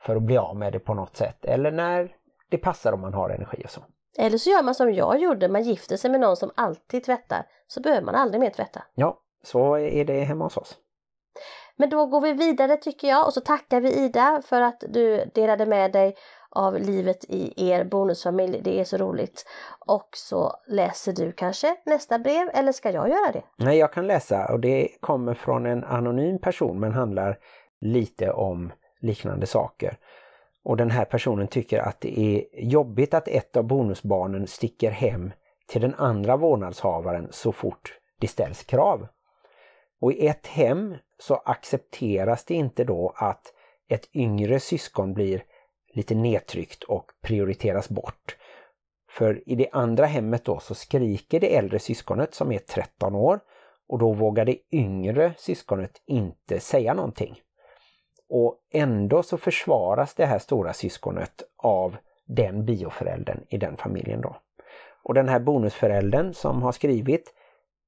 för 0.00 0.16
att 0.16 0.22
bli 0.22 0.38
av 0.38 0.56
med 0.56 0.72
det 0.72 0.78
på 0.78 0.94
något 0.94 1.16
sätt. 1.16 1.44
Eller 1.44 1.70
när 1.70 2.16
det 2.50 2.58
passar 2.58 2.92
om 2.92 3.00
man 3.00 3.14
har 3.14 3.30
energi 3.30 3.62
och 3.64 3.70
så. 3.70 3.84
Eller 4.18 4.38
så 4.38 4.50
gör 4.50 4.62
man 4.62 4.74
som 4.74 4.92
jag 4.92 5.20
gjorde, 5.20 5.48
man 5.48 5.62
gifter 5.62 5.96
sig 5.96 6.10
med 6.10 6.20
någon 6.20 6.36
som 6.36 6.50
alltid 6.54 7.04
tvättar, 7.04 7.46
så 7.66 7.80
behöver 7.80 8.02
man 8.02 8.14
aldrig 8.14 8.40
mer 8.40 8.50
tvätta. 8.50 8.82
Ja, 8.94 9.18
så 9.44 9.78
är 9.78 10.04
det 10.04 10.20
hemma 10.20 10.44
hos 10.44 10.56
oss. 10.56 10.78
Men 11.76 11.90
då 11.90 12.06
går 12.06 12.20
vi 12.20 12.32
vidare 12.32 12.76
tycker 12.76 13.08
jag 13.08 13.26
och 13.26 13.32
så 13.32 13.40
tackar 13.40 13.80
vi 13.80 14.04
Ida 14.04 14.42
för 14.44 14.60
att 14.60 14.84
du 14.88 15.24
delade 15.34 15.66
med 15.66 15.92
dig 15.92 16.16
av 16.52 16.78
livet 16.78 17.24
i 17.28 17.70
er 17.70 17.84
bonusfamilj. 17.84 18.60
Det 18.62 18.80
är 18.80 18.84
så 18.84 18.96
roligt. 18.96 19.46
Och 19.86 20.08
så 20.16 20.52
läser 20.68 21.12
du 21.12 21.32
kanske 21.32 21.76
nästa 21.86 22.18
brev 22.18 22.50
eller 22.54 22.72
ska 22.72 22.90
jag 22.90 23.08
göra 23.08 23.32
det? 23.32 23.42
Nej, 23.56 23.78
jag 23.78 23.92
kan 23.92 24.06
läsa 24.06 24.52
och 24.52 24.60
det 24.60 24.88
kommer 25.00 25.34
från 25.34 25.66
en 25.66 25.84
anonym 25.84 26.38
person 26.38 26.80
men 26.80 26.92
handlar 26.92 27.38
lite 27.80 28.32
om 28.32 28.72
liknande 29.00 29.46
saker. 29.46 29.96
Och 30.64 30.76
den 30.76 30.90
här 30.90 31.04
personen 31.04 31.48
tycker 31.48 31.78
att 31.78 32.00
det 32.00 32.20
är 32.20 32.44
jobbigt 32.52 33.14
att 33.14 33.28
ett 33.28 33.56
av 33.56 33.64
bonusbarnen 33.64 34.46
sticker 34.46 34.90
hem 34.90 35.32
till 35.68 35.80
den 35.80 35.94
andra 35.94 36.36
vårdnadshavaren 36.36 37.28
så 37.30 37.52
fort 37.52 37.98
det 38.20 38.28
ställs 38.28 38.62
krav. 38.62 39.06
Och 40.00 40.12
i 40.12 40.26
ett 40.26 40.46
hem 40.46 40.96
så 41.18 41.34
accepteras 41.34 42.44
det 42.44 42.54
inte 42.54 42.84
då 42.84 43.12
att 43.16 43.42
ett 43.88 44.16
yngre 44.16 44.60
syskon 44.60 45.14
blir 45.14 45.44
lite 45.92 46.14
nedtryckt 46.14 46.82
och 46.82 47.10
prioriteras 47.22 47.88
bort. 47.88 48.36
För 49.10 49.48
i 49.48 49.54
det 49.54 49.68
andra 49.72 50.06
hemmet 50.06 50.44
då 50.44 50.58
så 50.58 50.74
skriker 50.74 51.40
det 51.40 51.56
äldre 51.56 51.78
syskonet 51.78 52.34
som 52.34 52.52
är 52.52 52.58
13 52.58 53.14
år 53.14 53.40
och 53.88 53.98
då 53.98 54.12
vågar 54.12 54.44
det 54.44 54.58
yngre 54.72 55.34
syskonet 55.38 56.02
inte 56.06 56.60
säga 56.60 56.94
någonting. 56.94 57.40
Och 58.28 58.58
ändå 58.72 59.22
så 59.22 59.36
försvaras 59.36 60.14
det 60.14 60.26
här 60.26 60.38
stora 60.38 60.72
syskonet 60.72 61.42
av 61.56 61.96
den 62.26 62.64
bioföräldern 62.64 63.44
i 63.48 63.58
den 63.58 63.76
familjen 63.76 64.20
då. 64.20 64.36
Och 65.02 65.14
den 65.14 65.28
här 65.28 65.40
bonusföräldern 65.40 66.34
som 66.34 66.62
har 66.62 66.72
skrivit 66.72 67.34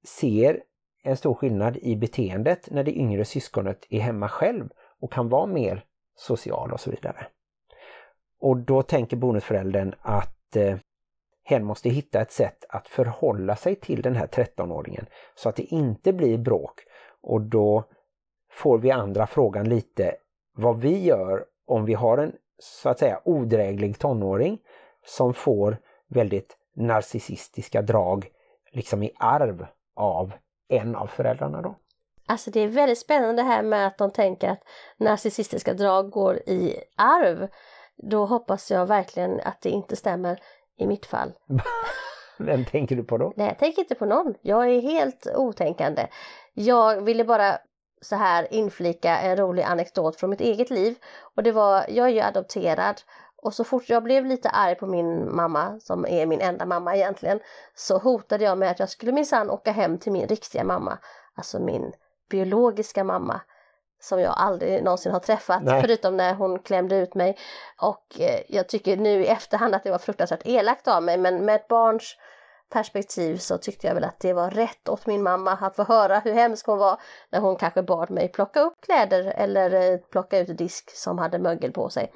ser 0.05 0.62
en 1.03 1.17
stor 1.17 1.35
skillnad 1.35 1.77
i 1.77 1.97
beteendet 1.97 2.71
när 2.71 2.85
det 2.85 2.93
yngre 2.93 3.25
syskonet 3.25 3.87
är 3.90 4.01
hemma 4.01 4.29
själv 4.29 4.69
och 5.01 5.12
kan 5.12 5.29
vara 5.29 5.47
mer 5.47 5.85
social 6.17 6.73
och 6.73 6.81
så 6.81 6.90
vidare. 6.90 7.27
Och 8.44 8.57
då 8.57 8.83
tänker 8.83 9.16
bonusföräldern 9.16 9.94
att 10.00 10.57
eh, 10.57 10.76
hen 11.44 11.64
måste 11.64 11.88
hitta 11.88 12.20
ett 12.20 12.33
sätt 12.33 12.64
att 12.68 12.88
förhålla 12.88 13.57
sig 13.57 13.74
till 13.74 14.02
den 14.02 14.16
här 14.16 14.26
13-åringen 14.26 15.07
så 15.35 15.48
att 15.48 15.57
det 15.57 15.62
inte 15.62 16.12
blir 16.12 16.38
bråk. 16.38 16.80
Och 17.22 17.40
då 17.40 17.85
får 18.50 18.78
vi 18.78 18.90
andra 18.90 19.26
frågan 19.26 19.68
lite 19.68 20.16
vad 20.57 20.80
vi 20.80 21.04
gör 21.04 21.44
om 21.66 21.85
vi 21.85 21.94
har 21.94 22.18
en 22.18 22.33
så 22.59 22.88
att 22.88 22.98
säga 22.98 23.20
odräglig 23.24 23.98
tonåring 23.98 24.59
som 25.07 25.35
får 25.35 25.78
väldigt 26.09 26.57
narcissistiska 26.76 27.83
drag 27.83 28.28
liksom 28.72 29.02
i 29.02 29.11
arv 29.18 29.66
av 29.96 30.33
en 30.68 30.96
av 30.96 31.07
föräldrarna 31.07 31.62
då. 31.62 31.74
Alltså 32.26 32.50
det 32.50 32.61
är 32.61 32.68
väldigt 32.68 32.98
spännande 32.98 33.42
det 33.42 33.48
här 33.48 33.62
med 33.62 33.87
att 33.87 33.98
de 33.98 34.11
tänker 34.11 34.48
att 34.48 34.62
narcissistiska 34.98 35.74
drag 35.74 36.11
går 36.11 36.37
i 36.37 36.76
arv. 36.96 37.48
Då 37.96 38.24
hoppas 38.24 38.70
jag 38.70 38.87
verkligen 38.87 39.40
att 39.40 39.61
det 39.61 39.70
inte 39.70 39.96
stämmer 39.96 40.40
i 40.78 40.87
mitt 40.87 41.07
fall. 41.07 41.33
Vem 42.38 42.64
tänker 42.64 42.96
du 42.96 43.04
på 43.04 43.18
då? 43.18 43.33
Nej, 43.37 43.46
jag 43.46 43.59
tänker 43.59 43.83
inte 43.83 43.94
på 43.94 44.07
någon. 44.07 44.35
Jag 44.42 44.70
är 44.70 44.80
helt 44.80 45.26
otänkande. 45.37 46.07
Jag 46.54 47.02
ville 47.02 47.24
bara 47.24 47.59
så 48.00 48.16
här 48.16 48.54
inflika 48.54 49.18
en 49.18 49.37
rolig 49.37 49.62
anekdot 49.62 50.16
från 50.16 50.30
mitt 50.30 50.40
eget 50.40 50.70
liv. 50.70 50.94
Och 51.37 51.42
det 51.42 51.52
var, 51.52 51.85
jag 51.88 52.07
är 52.07 52.12
ju 52.12 52.20
adopterad 52.20 53.00
och 53.44 53.54
så 53.54 53.64
fort 53.64 53.88
jag 53.88 54.02
blev 54.02 54.26
lite 54.26 54.48
arg 54.48 54.74
på 54.74 54.87
min 54.87 55.37
mamma, 55.37 55.80
som 55.80 56.07
är 56.07 56.26
min 56.26 56.40
enda 56.40 56.66
mamma 56.66 56.96
egentligen, 56.96 57.40
så 57.74 57.98
hotade 57.98 58.44
jag 58.44 58.59
med 58.59 58.70
att 58.70 58.78
jag 58.78 58.88
skulle 58.88 59.12
minsann 59.12 59.50
åka 59.50 59.72
hem 59.72 59.98
till 59.98 60.12
min 60.12 60.28
riktiga 60.28 60.64
mamma, 60.64 60.98
alltså 61.35 61.61
min 61.61 61.92
biologiska 62.30 63.04
mamma 63.04 63.40
som 64.05 64.21
jag 64.21 64.35
aldrig 64.37 64.85
någonsin 64.85 65.12
har 65.12 65.21
träffat 65.21 65.62
Nej. 65.62 65.81
förutom 65.81 66.17
när 66.17 66.35
hon 66.35 66.59
klämde 66.59 66.97
ut 66.97 67.14
mig. 67.14 67.37
Och 67.81 68.21
eh, 68.21 68.40
jag 68.49 68.69
tycker 68.69 68.97
nu 68.97 69.25
i 69.25 69.27
efterhand 69.27 69.75
att 69.75 69.85
det 69.85 69.90
var 69.90 69.99
fruktansvärt 69.99 70.43
elakt 70.45 70.88
av 70.88 71.03
mig 71.03 71.19
men 71.19 71.45
med 71.45 71.55
ett 71.55 71.69
barns 71.69 72.17
perspektiv 72.75 73.37
så 73.37 73.59
tyckte 73.59 73.87
jag 73.87 73.95
väl 73.95 74.05
att 74.05 74.21
det 74.21 74.33
var 74.33 74.51
rätt 74.51 74.88
åt 74.88 75.07
min 75.07 75.23
mamma 75.23 75.53
att 75.53 75.77
få 75.77 75.83
höra 75.83 76.19
hur 76.19 76.33
hemsk 76.33 76.67
hon 76.67 76.79
var 76.79 77.01
när 77.31 77.40
hon 77.40 77.57
kanske 77.57 77.83
bad 77.83 78.11
mig 78.11 78.29
plocka 78.29 78.61
upp 78.61 78.75
kläder 78.81 79.33
eller 79.37 79.93
eh, 79.93 79.99
plocka 79.99 80.38
ut 80.38 80.59
disk 80.59 80.90
som 80.97 81.19
hade 81.19 81.38
mögel 81.38 81.73
på 81.73 81.88
sig. 81.88 82.12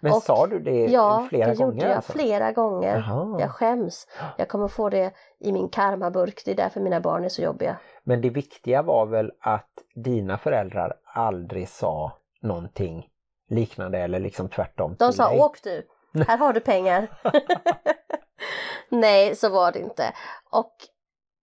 Men 0.00 0.12
och, 0.12 0.22
sa 0.22 0.46
du 0.46 0.58
det 0.58 0.84
ja, 0.84 1.26
flera 1.28 1.54
gånger? 1.54 1.60
Ja, 1.60 1.66
det 1.66 1.76
gjorde 1.76 1.86
jag 1.86 1.96
alltså? 1.96 2.12
flera 2.12 2.52
gånger. 2.52 2.96
Aha. 2.96 3.40
Jag 3.40 3.50
skäms. 3.50 4.06
Jag 4.36 4.48
kommer 4.48 4.68
få 4.68 4.88
det 4.88 5.12
i 5.40 5.52
min 5.52 5.68
karmaburk, 5.68 6.42
det 6.44 6.50
är 6.50 6.56
därför 6.56 6.80
mina 6.80 7.00
barn 7.00 7.24
är 7.24 7.28
så 7.28 7.42
jobbiga. 7.42 7.76
Men 8.08 8.20
det 8.20 8.30
viktiga 8.30 8.82
var 8.82 9.06
väl 9.06 9.32
att 9.40 9.70
dina 9.94 10.38
föräldrar 10.38 10.96
aldrig 11.04 11.68
sa 11.68 12.12
någonting 12.42 13.08
liknande 13.48 13.98
eller 13.98 14.20
liksom 14.20 14.48
tvärtom? 14.48 14.96
De 14.98 15.12
sa 15.12 15.28
dig. 15.28 15.40
åk 15.40 15.62
du, 15.62 15.88
här 16.26 16.38
har 16.38 16.52
du 16.52 16.60
pengar. 16.60 17.20
Nej, 18.88 19.36
så 19.36 19.48
var 19.48 19.72
det 19.72 19.78
inte. 19.78 20.12
Och 20.50 20.72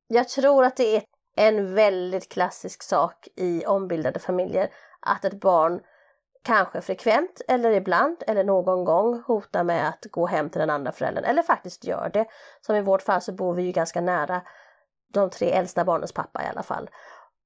jag 0.08 0.30
tror 0.30 0.66
att 0.66 0.78
det 0.78 0.96
är 0.96 1.04
en 1.36 1.76
väldigt 1.76 2.32
klassisk 2.32 2.84
sak 2.84 3.28
i 3.36 3.66
ombildade 3.66 4.20
familjer 4.20 4.70
att 5.00 5.26
ett 5.26 5.40
barn 5.40 5.80
kanske 6.44 6.82
frekvent 6.82 7.42
eller 7.48 7.72
ibland 7.72 8.24
eller 8.28 8.44
någon 8.44 8.84
gång 8.84 9.24
hotar 9.28 9.64
med 9.64 9.90
att 9.90 10.06
gå 10.12 10.28
hem 10.28 10.50
till 10.50 10.60
den 10.60 10.70
andra 10.70 10.92
föräldern 10.92 11.24
eller 11.24 11.44
faktiskt 11.44 11.86
gör 11.86 12.10
det. 12.14 12.26
Som 12.62 12.76
i 12.76 12.82
vårt 12.82 13.02
fall 13.02 13.22
så 13.22 13.32
bor 13.32 13.54
vi 13.54 13.64
ju 13.64 13.72
ganska 13.72 14.02
nära 14.02 14.42
de 15.14 15.30
tre 15.30 15.52
äldsta 15.52 15.86
barnens 15.86 16.12
pappa 16.12 16.44
i 16.44 16.48
alla 16.48 16.64
fall. 16.64 16.90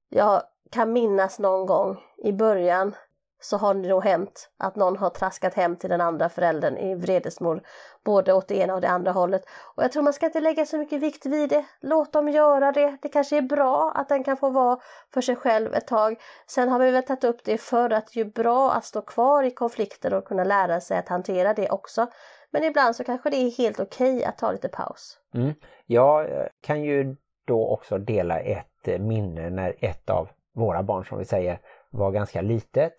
Jag 0.08 0.42
kan 0.70 0.92
minnas 0.92 1.38
någon 1.38 1.66
gång 1.66 2.00
i 2.18 2.32
början 2.32 2.94
så 3.40 3.56
har 3.56 3.74
det 3.74 3.88
nog 3.88 4.04
hänt 4.04 4.50
att 4.58 4.76
någon 4.76 4.96
har 4.96 5.10
traskat 5.10 5.54
hem 5.54 5.76
till 5.76 5.90
den 5.90 6.00
andra 6.00 6.28
föräldern 6.28 6.76
i 6.76 6.94
vredesmor, 6.94 7.62
både 8.04 8.32
åt 8.32 8.48
det 8.48 8.54
ena 8.54 8.74
och 8.74 8.80
det 8.80 8.88
andra 8.88 9.12
hållet. 9.12 9.42
Och 9.74 9.82
jag 9.82 9.92
tror 9.92 10.02
man 10.02 10.12
ska 10.12 10.26
inte 10.26 10.40
lägga 10.40 10.66
så 10.66 10.78
mycket 10.78 11.00
vikt 11.00 11.26
vid 11.26 11.48
det. 11.48 11.64
Låt 11.80 12.12
dem 12.12 12.28
göra 12.28 12.72
det. 12.72 12.96
Det 13.02 13.08
kanske 13.08 13.36
är 13.36 13.42
bra 13.42 13.92
att 13.94 14.08
den 14.08 14.24
kan 14.24 14.36
få 14.36 14.50
vara 14.50 14.78
för 15.14 15.20
sig 15.20 15.36
själv 15.36 15.74
ett 15.74 15.86
tag. 15.86 16.20
Sen 16.46 16.68
har 16.68 16.78
vi 16.78 16.90
väl 16.90 17.02
tagit 17.02 17.24
upp 17.24 17.44
det 17.44 17.58
för 17.58 17.90
att 17.90 18.12
det 18.14 18.20
är 18.20 18.24
bra 18.24 18.72
att 18.72 18.84
stå 18.84 19.02
kvar 19.02 19.42
i 19.42 19.50
konflikter 19.50 20.14
och 20.14 20.24
kunna 20.24 20.44
lära 20.44 20.80
sig 20.80 20.98
att 20.98 21.08
hantera 21.08 21.54
det 21.54 21.70
också. 21.70 22.06
Men 22.50 22.64
ibland 22.64 22.96
så 22.96 23.04
kanske 23.04 23.30
det 23.30 23.36
är 23.36 23.50
helt 23.50 23.80
okej 23.80 24.16
okay 24.16 24.24
att 24.24 24.38
ta 24.38 24.52
lite 24.52 24.68
paus. 24.68 25.18
Mm. 25.34 25.54
Jag 25.86 26.30
eh, 26.30 26.46
kan 26.60 26.82
ju 26.82 27.16
då 27.44 27.68
också 27.68 27.98
dela 27.98 28.40
ett 28.40 29.00
minne 29.00 29.50
när 29.50 29.74
ett 29.78 30.10
av 30.10 30.28
våra 30.54 30.82
barn 30.82 31.04
som 31.04 31.18
vi 31.18 31.24
säger 31.24 31.58
var 31.90 32.10
ganska 32.10 32.40
litet 32.40 32.94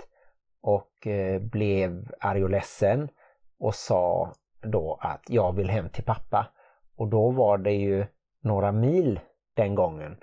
och 0.62 1.08
eh, 1.08 1.41
blev 1.41 2.12
arg 2.19 2.43
och 2.43 2.49
ledsen 2.49 3.10
och 3.60 3.75
sa 3.75 4.34
då 4.62 4.97
att 5.01 5.21
jag 5.27 5.56
vill 5.56 5.69
hem 5.69 5.89
till 5.89 6.04
pappa. 6.04 6.47
Och 6.95 7.08
då 7.08 7.30
var 7.30 7.58
det 7.58 7.73
ju 7.73 8.06
några 8.41 8.71
mil 8.71 9.19
den 9.56 9.75
gången. 9.75 10.17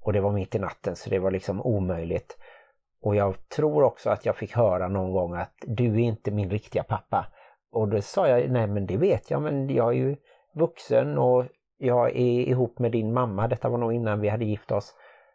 Och 0.00 0.12
det 0.12 0.20
var 0.20 0.32
mitt 0.32 0.54
i 0.54 0.58
natten 0.58 0.96
så 0.96 1.10
det 1.10 1.18
var 1.18 1.30
liksom 1.30 1.62
omöjligt. 1.62 2.38
Och 3.02 3.16
jag 3.16 3.48
tror 3.48 3.82
också 3.82 4.10
att 4.10 4.26
jag 4.26 4.36
fick 4.36 4.56
höra 4.56 4.88
någon 4.88 5.12
gång 5.12 5.34
att 5.34 5.54
du 5.62 5.94
är 5.94 5.98
inte 5.98 6.30
min 6.30 6.50
riktiga 6.50 6.82
pappa. 6.82 7.26
Och 7.72 7.88
då 7.88 8.02
sa 8.02 8.28
jag, 8.28 8.50
nej 8.50 8.66
men 8.66 8.86
det 8.86 8.96
vet 8.96 9.30
jag, 9.30 9.42
men 9.42 9.70
jag 9.70 9.88
är 9.88 9.96
ju 9.96 10.16
vuxen 10.54 11.18
och 11.18 11.44
jag 11.80 12.08
är 12.08 12.48
ihop 12.48 12.78
med 12.78 12.92
din 12.92 13.12
mamma. 13.12 13.48
Detta 13.48 13.68
var 13.68 13.78
nog 13.78 13.92
innan 13.92 14.20
vi 14.20 14.28
hade 14.28 14.44
gift 14.44 14.72
oss. 14.72 14.94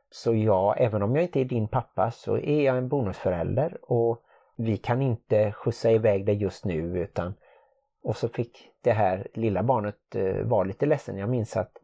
Så 0.10 0.36
jag, 0.36 0.76
även 0.78 1.02
om 1.02 1.16
jag 1.16 1.24
inte 1.24 1.40
är 1.40 1.46
din 1.46 1.68
pappa 1.68 2.12
så 2.12 2.38
är 2.38 2.62
jag 2.62 2.78
en 2.78 2.88
bonusförälder 2.88 3.78
och 3.82 4.22
vi 4.56 4.78
kan 4.78 5.02
inte 5.02 5.52
skjutsa 5.52 5.92
iväg 5.92 6.26
dig 6.26 6.36
just 6.36 6.66
nu 6.66 7.00
utan 7.00 7.34
och 8.04 8.18
så 8.18 8.30
fick 8.30 8.70
det 8.82 8.92
här 8.92 9.28
lilla 9.34 9.64
barnet 9.64 10.16
eh, 10.16 10.36
vara 10.36 10.64
lite 10.64 10.86
ledsen. 10.86 11.18
Jag 11.18 11.30
minns 11.30 11.58
att 11.58 11.78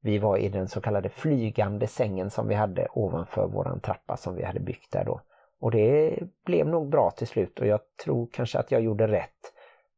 vi 0.00 0.18
var 0.18 0.36
i 0.36 0.48
den 0.48 0.68
så 0.68 0.80
kallade 0.80 1.08
flygande 1.08 1.86
sängen 1.86 2.30
som 2.30 2.48
vi 2.48 2.54
hade 2.54 2.88
ovanför 2.92 3.46
våran 3.46 3.80
trappa 3.80 4.16
som 4.16 4.34
vi 4.34 4.44
hade 4.44 4.60
byggt 4.60 4.92
där 4.92 5.04
då. 5.04 5.20
Och 5.60 5.70
det 5.70 6.18
blev 6.44 6.66
nog 6.66 6.88
bra 6.88 7.10
till 7.10 7.26
slut 7.26 7.60
och 7.60 7.66
jag 7.66 7.80
tror 8.04 8.28
kanske 8.32 8.58
att 8.58 8.70
jag 8.70 8.80
gjorde 8.82 9.08
rätt 9.08 9.52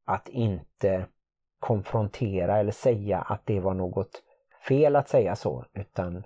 att 0.04 0.28
inte 0.28 1.06
konfrontera 1.64 2.58
eller 2.58 2.72
säga 2.72 3.18
att 3.18 3.46
det 3.46 3.60
var 3.60 3.74
något 3.74 4.22
fel 4.68 4.96
att 4.96 5.08
säga 5.08 5.36
så 5.36 5.64
utan 5.72 6.24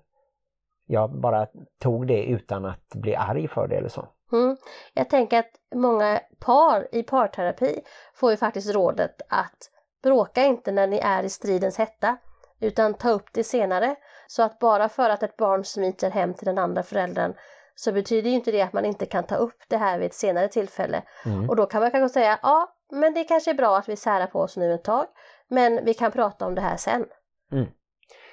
jag 0.87 1.21
bara 1.21 1.47
tog 1.81 2.07
det 2.07 2.25
utan 2.25 2.65
att 2.65 2.95
bli 2.95 3.17
arg 3.17 3.49
för 3.49 3.69
det 3.69 3.77
eller 3.77 3.89
så. 3.89 4.09
Mm. 4.33 4.57
Jag 4.95 5.11
tänker 5.11 5.39
att 5.39 5.51
många 5.75 6.21
par 6.39 6.95
i 6.95 7.03
parterapi 7.03 7.81
får 8.15 8.31
ju 8.31 8.37
faktiskt 8.37 8.75
rådet 8.75 9.21
att 9.29 9.71
bråka 10.03 10.45
inte 10.45 10.73
när 10.73 10.87
ni 10.87 10.99
är 10.99 11.23
i 11.23 11.29
stridens 11.29 11.79
hetta 11.79 12.17
utan 12.61 12.95
ta 12.95 13.11
upp 13.11 13.33
det 13.33 13.45
senare. 13.45 13.97
Så 14.27 14.43
att 14.43 14.59
bara 14.59 14.89
för 14.89 15.11
att 15.11 15.23
ett 15.23 15.37
barn 15.37 15.65
smiter 15.65 16.11
hem 16.11 16.35
till 16.35 16.47
den 16.47 16.59
andra 16.59 16.83
föräldern 16.83 17.35
så 17.75 17.93
betyder 17.93 18.31
ju 18.31 18.37
inte 18.37 18.51
det 18.51 18.63
att 18.63 18.73
man 18.73 18.85
inte 18.85 19.07
kan 19.07 19.25
ta 19.25 19.35
upp 19.35 19.63
det 19.69 19.77
här 19.77 19.99
vid 19.99 20.07
ett 20.07 20.15
senare 20.15 20.49
tillfälle. 20.49 21.03
Mm. 21.27 21.51
Och 21.51 21.57
då 21.57 21.67
kan 21.67 21.81
man 21.81 21.91
kanske 21.91 22.15
säga, 22.15 22.39
ja 22.43 22.75
men 22.91 23.15
det 23.15 23.25
kanske 23.25 23.51
är 23.51 23.55
bra 23.55 23.77
att 23.77 23.89
vi 23.89 23.97
särar 23.97 24.27
på 24.27 24.41
oss 24.41 24.57
nu 24.57 24.75
ett 24.75 24.85
tag 24.85 25.07
men 25.49 25.85
vi 25.85 25.95
kan 25.95 26.13
prata 26.13 26.47
om 26.47 26.55
det 26.55 26.61
här 26.61 26.77
sen. 26.77 27.07
Mm. 27.53 27.67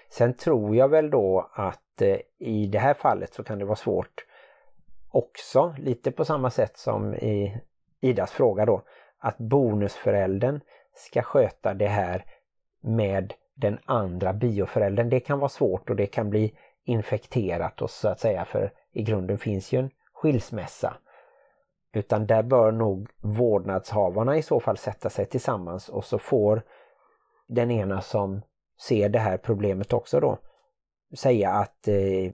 Sen 0.09 0.33
tror 0.33 0.75
jag 0.75 0.89
väl 0.89 1.09
då 1.09 1.49
att 1.53 2.01
eh, 2.01 2.17
i 2.37 2.67
det 2.67 2.79
här 2.79 2.93
fallet 2.93 3.33
så 3.33 3.43
kan 3.43 3.59
det 3.59 3.65
vara 3.65 3.75
svårt 3.75 4.25
också, 5.11 5.75
lite 5.77 6.11
på 6.11 6.25
samma 6.25 6.49
sätt 6.49 6.77
som 6.77 7.15
i 7.15 7.61
Idas 8.01 8.31
fråga 8.31 8.65
då, 8.65 8.81
att 9.19 9.37
bonusföräldern 9.37 10.59
ska 10.95 11.21
sköta 11.21 11.73
det 11.73 11.87
här 11.87 12.25
med 12.81 13.33
den 13.55 13.79
andra 13.85 14.33
bioföräldern. 14.33 15.09
Det 15.09 15.19
kan 15.19 15.39
vara 15.39 15.49
svårt 15.49 15.89
och 15.89 15.95
det 15.95 16.05
kan 16.05 16.29
bli 16.29 16.57
infekterat 16.83 17.81
och 17.81 17.89
så 17.89 18.07
att 18.07 18.19
säga 18.19 18.45
för 18.45 18.71
i 18.91 19.03
grunden 19.03 19.37
finns 19.37 19.73
ju 19.73 19.79
en 19.79 19.89
skilsmässa. 20.13 20.97
Utan 21.95 22.25
där 22.25 22.43
bör 22.43 22.71
nog 22.71 23.09
vårdnadshavarna 23.21 24.37
i 24.37 24.41
så 24.41 24.59
fall 24.59 24.77
sätta 24.77 25.09
sig 25.09 25.25
tillsammans 25.25 25.89
och 25.89 26.05
så 26.05 26.19
får 26.19 26.61
den 27.47 27.71
ena 27.71 28.01
som 28.01 28.41
ser 28.81 29.09
det 29.09 29.19
här 29.19 29.37
problemet 29.37 29.93
också 29.93 30.19
då 30.19 30.37
säga 31.17 31.51
att 31.51 31.87
eh, 31.87 32.33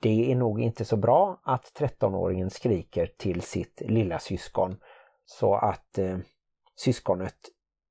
det 0.00 0.32
är 0.32 0.34
nog 0.34 0.60
inte 0.60 0.84
så 0.84 0.96
bra 0.96 1.40
att 1.42 1.72
13-åringen 1.78 2.48
skriker 2.48 3.06
till 3.06 3.42
sitt 3.42 3.82
lilla 3.84 4.18
syskon 4.18 4.76
så 5.24 5.54
att 5.54 5.98
eh, 5.98 6.18
syskonet 6.76 7.36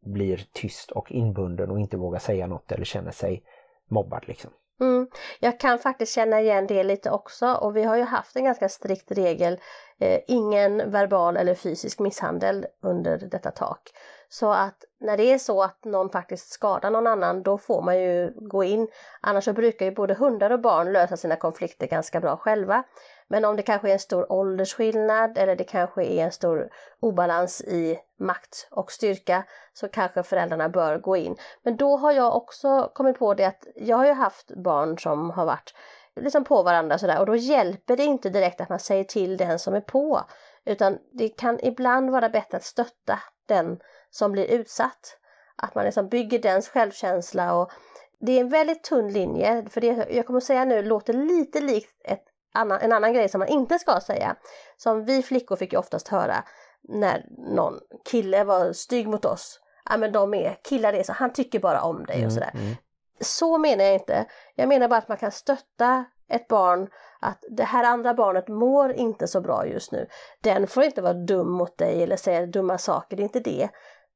blir 0.06 0.46
tyst 0.54 0.92
och 0.92 1.12
inbunden 1.12 1.72
och 1.72 1.80
inte 1.80 1.98
vågar 1.98 2.20
säga 2.20 2.48
något 2.48 2.72
eller 2.72 2.86
känner 2.86 3.12
sig 3.12 3.44
mobbad 3.88 4.28
liksom. 4.28 4.52
Mm. 4.82 5.08
Jag 5.40 5.60
kan 5.60 5.80
faktiskt 5.80 6.14
känna 6.14 6.42
igen 6.42 6.68
det 6.68 6.84
lite 6.84 7.12
också 7.12 7.54
och 7.54 7.78
vi 7.78 7.84
har 7.84 7.96
ju 7.96 8.04
haft 8.04 8.36
en 8.36 8.44
ganska 8.44 8.70
strikt 8.70 9.12
regel, 9.12 9.60
eh, 10.00 10.20
ingen 10.28 10.92
verbal 10.92 11.38
eller 11.38 11.56
fysisk 11.56 12.00
misshandel 12.00 12.66
under 12.82 13.18
detta 13.18 13.52
tak. 13.52 13.82
Så 14.30 14.52
att 14.52 14.84
när 15.00 15.18
det 15.18 15.24
är 15.24 15.38
så 15.38 15.64
att 15.64 15.86
någon 15.86 16.10
faktiskt 16.10 16.52
skadar 16.52 16.90
någon 16.92 17.08
annan 17.08 17.44
då 17.44 17.58
får 17.58 17.82
man 17.82 18.00
ju 18.00 18.34
gå 18.36 18.64
in. 18.64 18.88
Annars 19.22 19.46
så 19.46 19.54
brukar 19.54 19.86
ju 19.86 19.92
både 19.92 20.14
hundar 20.14 20.50
och 20.50 20.62
barn 20.62 20.94
lösa 20.94 21.18
sina 21.18 21.36
konflikter 21.36 21.88
ganska 21.88 22.20
bra 22.20 22.38
själva. 22.38 22.84
Men 23.32 23.46
om 23.46 23.56
det 23.56 23.64
kanske 23.64 23.90
är 23.90 23.94
en 23.94 24.00
stor 24.00 24.32
åldersskillnad 24.32 25.38
eller 25.38 25.56
det 25.56 25.64
kanske 25.64 26.04
är 26.04 26.24
en 26.24 26.32
stor 26.32 26.70
obalans 27.00 27.62
i 27.62 28.00
makt 28.20 28.68
och 28.72 28.92
styrka 28.92 29.44
så 29.74 29.88
kanske 29.88 30.24
föräldrarna 30.24 30.70
bör 30.70 30.98
gå 30.98 31.18
in. 31.18 31.36
Men 31.64 31.78
då 31.78 31.98
har 31.98 32.12
jag 32.12 32.36
också 32.36 32.92
kommit 32.94 33.20
på 33.20 33.34
det 33.34 33.46
att 33.46 33.68
jag 33.76 33.98
har 33.98 34.06
ju 34.06 34.14
haft 34.14 34.52
barn 34.56 34.98
som 34.98 35.30
har 35.30 35.46
varit 35.46 35.74
liksom 36.16 36.44
på 36.44 36.64
varandra 36.64 36.98
sådär 36.98 37.20
och 37.20 37.26
då 37.26 37.36
hjälper 37.36 37.98
det 37.98 38.04
inte 38.04 38.30
direkt 38.30 38.62
att 38.62 38.70
man 38.70 38.80
säger 38.80 39.04
till 39.04 39.38
den 39.38 39.60
som 39.60 39.74
är 39.74 39.82
på 39.82 40.22
utan 40.66 40.98
det 41.14 41.30
kan 41.30 41.60
ibland 41.64 42.10
vara 42.10 42.30
bättre 42.30 42.58
att 42.58 42.64
stötta 42.64 43.20
den 43.48 43.80
som 44.10 44.32
blir 44.32 44.46
utsatt. 44.46 45.18
Att 45.56 45.76
man 45.76 45.86
liksom 45.86 46.08
bygger 46.10 46.40
dens 46.40 46.70
självkänsla 46.70 47.56
och 47.56 47.72
det 48.20 48.32
är 48.32 48.42
en 48.42 48.50
väldigt 48.50 48.84
tunn 48.84 49.12
linje 49.12 49.66
för 49.70 49.82
det 49.82 50.08
jag 50.10 50.26
kommer 50.28 50.38
att 50.38 50.44
säga 50.44 50.66
nu 50.66 50.84
låter 50.84 51.14
lite 51.14 51.62
likt 51.62 52.02
ett 52.04 52.31
annan, 52.54 52.80
en 52.82 52.92
annan 52.92 53.14
grej 53.14 53.30
som 53.30 53.40
man 53.40 53.48
inte 53.48 53.80
ska 53.80 54.00
säga. 54.00 54.36
Som 54.78 55.06
vi 55.06 55.24
flickor 55.24 55.56
fick 55.56 55.74
ju 55.74 55.80
oftast 55.80 56.08
höra 56.08 56.44
när 56.82 57.26
någon 57.56 57.80
kille 58.06 58.44
var 58.44 58.74
stygg 58.74 59.08
mot 59.08 59.26
oss. 59.26 59.60
Ja 59.90 59.98
men 59.98 60.12
de 60.12 60.34
är, 60.34 60.58
killar 60.64 60.94
är 60.94 61.04
så, 61.04 61.14
han 61.14 61.34
tycker 61.34 61.60
bara 61.60 61.82
om 61.82 62.06
dig 62.06 62.16
och 62.16 62.20
mm, 62.22 62.32
sådär. 62.32 62.52
Mm. 62.54 62.76
Så 63.20 63.58
menar 63.58 63.84
jag 63.84 63.94
inte. 63.94 64.26
Jag 64.56 64.68
menar 64.68 64.88
bara 64.88 64.98
att 64.98 65.08
man 65.08 65.18
kan 65.18 65.32
stötta 65.32 66.06
ett 66.30 66.48
barn 66.48 66.90
att 67.20 67.44
det 67.50 67.64
här 67.64 67.84
andra 67.84 68.14
barnet 68.14 68.48
mår 68.48 68.92
inte 68.94 69.28
så 69.28 69.42
bra 69.42 69.68
just 69.68 69.92
nu. 69.92 70.08
Den 70.42 70.68
får 70.68 70.84
inte 70.84 71.02
vara 71.02 71.14
dum 71.14 71.52
mot 71.52 71.78
dig 71.78 72.04
eller 72.04 72.16
säga 72.16 72.46
dumma 72.46 72.78
saker, 72.78 73.18
det 73.18 73.22
är 73.22 73.24
inte 73.24 73.40
det. 73.40 73.70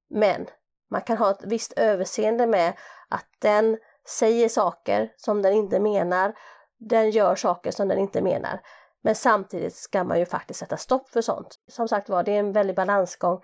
Men 0.10 0.46
man 0.92 1.02
kan 1.02 1.18
ha 1.18 1.32
ett 1.32 1.44
visst 1.44 1.74
överseende 1.74 2.48
med 2.48 2.74
att 3.10 3.28
den 3.40 3.78
säger 4.08 4.50
saker 4.50 5.14
som 5.18 5.42
den 5.42 5.54
inte 5.54 5.80
menar 5.80 6.34
den 6.78 7.10
gör 7.12 7.36
saker 7.36 7.72
som 7.72 7.88
den 7.88 8.00
inte 8.00 8.22
menar. 8.22 8.60
Men 9.02 9.16
samtidigt 9.16 9.76
ska 9.76 10.04
man 10.04 10.20
ju 10.20 10.26
faktiskt 10.26 10.60
sätta 10.60 10.78
stopp 10.78 11.10
för 11.10 11.22
sånt. 11.22 11.56
Som 11.68 11.88
sagt 11.88 12.10
var, 12.10 12.24
det 12.24 12.32
är 12.32 12.40
en 12.40 12.52
väldig 12.52 12.76
balansgång. 12.76 13.42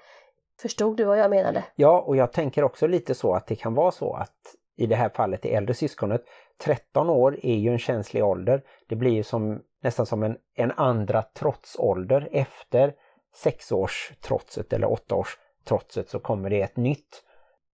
Förstod 0.61 0.97
du 0.97 1.03
vad 1.03 1.19
jag 1.19 1.29
menade? 1.29 1.63
Ja, 1.75 2.01
och 2.01 2.15
jag 2.15 2.31
tänker 2.31 2.63
också 2.63 2.87
lite 2.87 3.15
så 3.15 3.33
att 3.33 3.47
det 3.47 3.55
kan 3.55 3.73
vara 3.73 3.91
så 3.91 4.13
att 4.13 4.55
i 4.77 4.85
det 4.85 4.95
här 4.95 5.09
fallet 5.09 5.41
det 5.41 5.55
äldre 5.55 5.73
syskonet, 5.73 6.21
13 6.57 7.09
år 7.09 7.39
är 7.43 7.55
ju 7.55 7.71
en 7.71 7.79
känslig 7.79 8.23
ålder. 8.23 8.63
Det 8.87 8.95
blir 8.95 9.11
ju 9.11 9.23
som, 9.23 9.61
nästan 9.81 10.05
som 10.05 10.23
en, 10.23 10.37
en 10.55 10.71
andra 10.71 11.21
trotsålder. 11.21 12.29
Efter 12.31 12.93
sexårstrotset 13.35 14.73
eller 14.73 14.91
åttaårstrotset 14.91 16.09
så 16.09 16.19
kommer 16.19 16.49
det 16.49 16.61
ett 16.61 16.77
nytt 16.77 17.23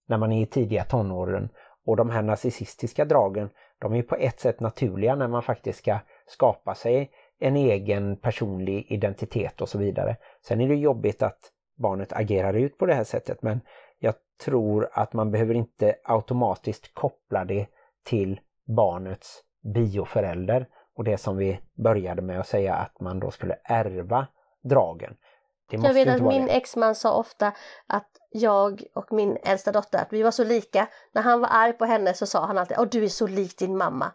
när 0.07 0.17
man 0.17 0.31
är 0.31 0.41
i 0.41 0.45
tidiga 0.45 0.83
tonåren. 0.83 1.49
Och 1.85 1.97
de 1.97 2.09
här 2.09 2.21
narcissistiska 2.21 3.05
dragen 3.05 3.49
de 3.79 3.93
är 3.93 4.03
på 4.03 4.15
ett 4.15 4.39
sätt 4.39 4.59
naturliga 4.59 5.15
när 5.15 5.27
man 5.27 5.43
faktiskt 5.43 5.79
ska 5.79 5.99
skapa 6.25 6.75
sig 6.75 7.11
en 7.39 7.55
egen 7.55 8.17
personlig 8.17 8.85
identitet 8.89 9.61
och 9.61 9.69
så 9.69 9.77
vidare. 9.77 10.17
Sen 10.41 10.61
är 10.61 10.67
det 10.67 10.75
jobbigt 10.75 11.21
att 11.21 11.39
barnet 11.77 12.13
agerar 12.13 12.53
ut 12.53 12.77
på 12.77 12.85
det 12.85 12.93
här 12.93 13.03
sättet 13.03 13.41
men 13.41 13.61
jag 13.99 14.13
tror 14.45 14.89
att 14.91 15.13
man 15.13 15.31
behöver 15.31 15.53
inte 15.53 15.95
automatiskt 16.03 16.93
koppla 16.93 17.45
det 17.45 17.67
till 18.03 18.39
barnets 18.65 19.43
bioförälder 19.73 20.67
och 20.95 21.03
det 21.03 21.17
som 21.17 21.37
vi 21.37 21.59
började 21.73 22.21
med 22.21 22.39
att 22.39 22.47
säga 22.47 22.75
att 22.75 22.99
man 22.99 23.19
då 23.19 23.31
skulle 23.31 23.57
ärva 23.63 24.27
dragen 24.63 25.17
jag 25.69 25.93
vet 25.93 26.07
att 26.07 26.21
min 26.21 26.49
exman 26.49 26.95
sa 26.95 27.13
ofta 27.13 27.51
att 27.87 28.07
jag 28.29 28.83
och 28.93 29.13
min 29.13 29.37
äldsta 29.43 29.71
dotter, 29.71 29.99
att 29.99 30.13
vi 30.13 30.23
var 30.23 30.31
så 30.31 30.43
lika. 30.43 30.87
När 31.11 31.21
han 31.21 31.41
var 31.41 31.49
arg 31.51 31.73
på 31.73 31.85
henne 31.85 32.13
så 32.13 32.25
sa 32.25 32.45
han 32.45 32.57
alltid, 32.57 32.77
åh 32.79 32.87
du 32.91 33.03
är 33.03 33.07
så 33.07 33.27
lik 33.27 33.57
din 33.57 33.77
mamma. 33.77 34.11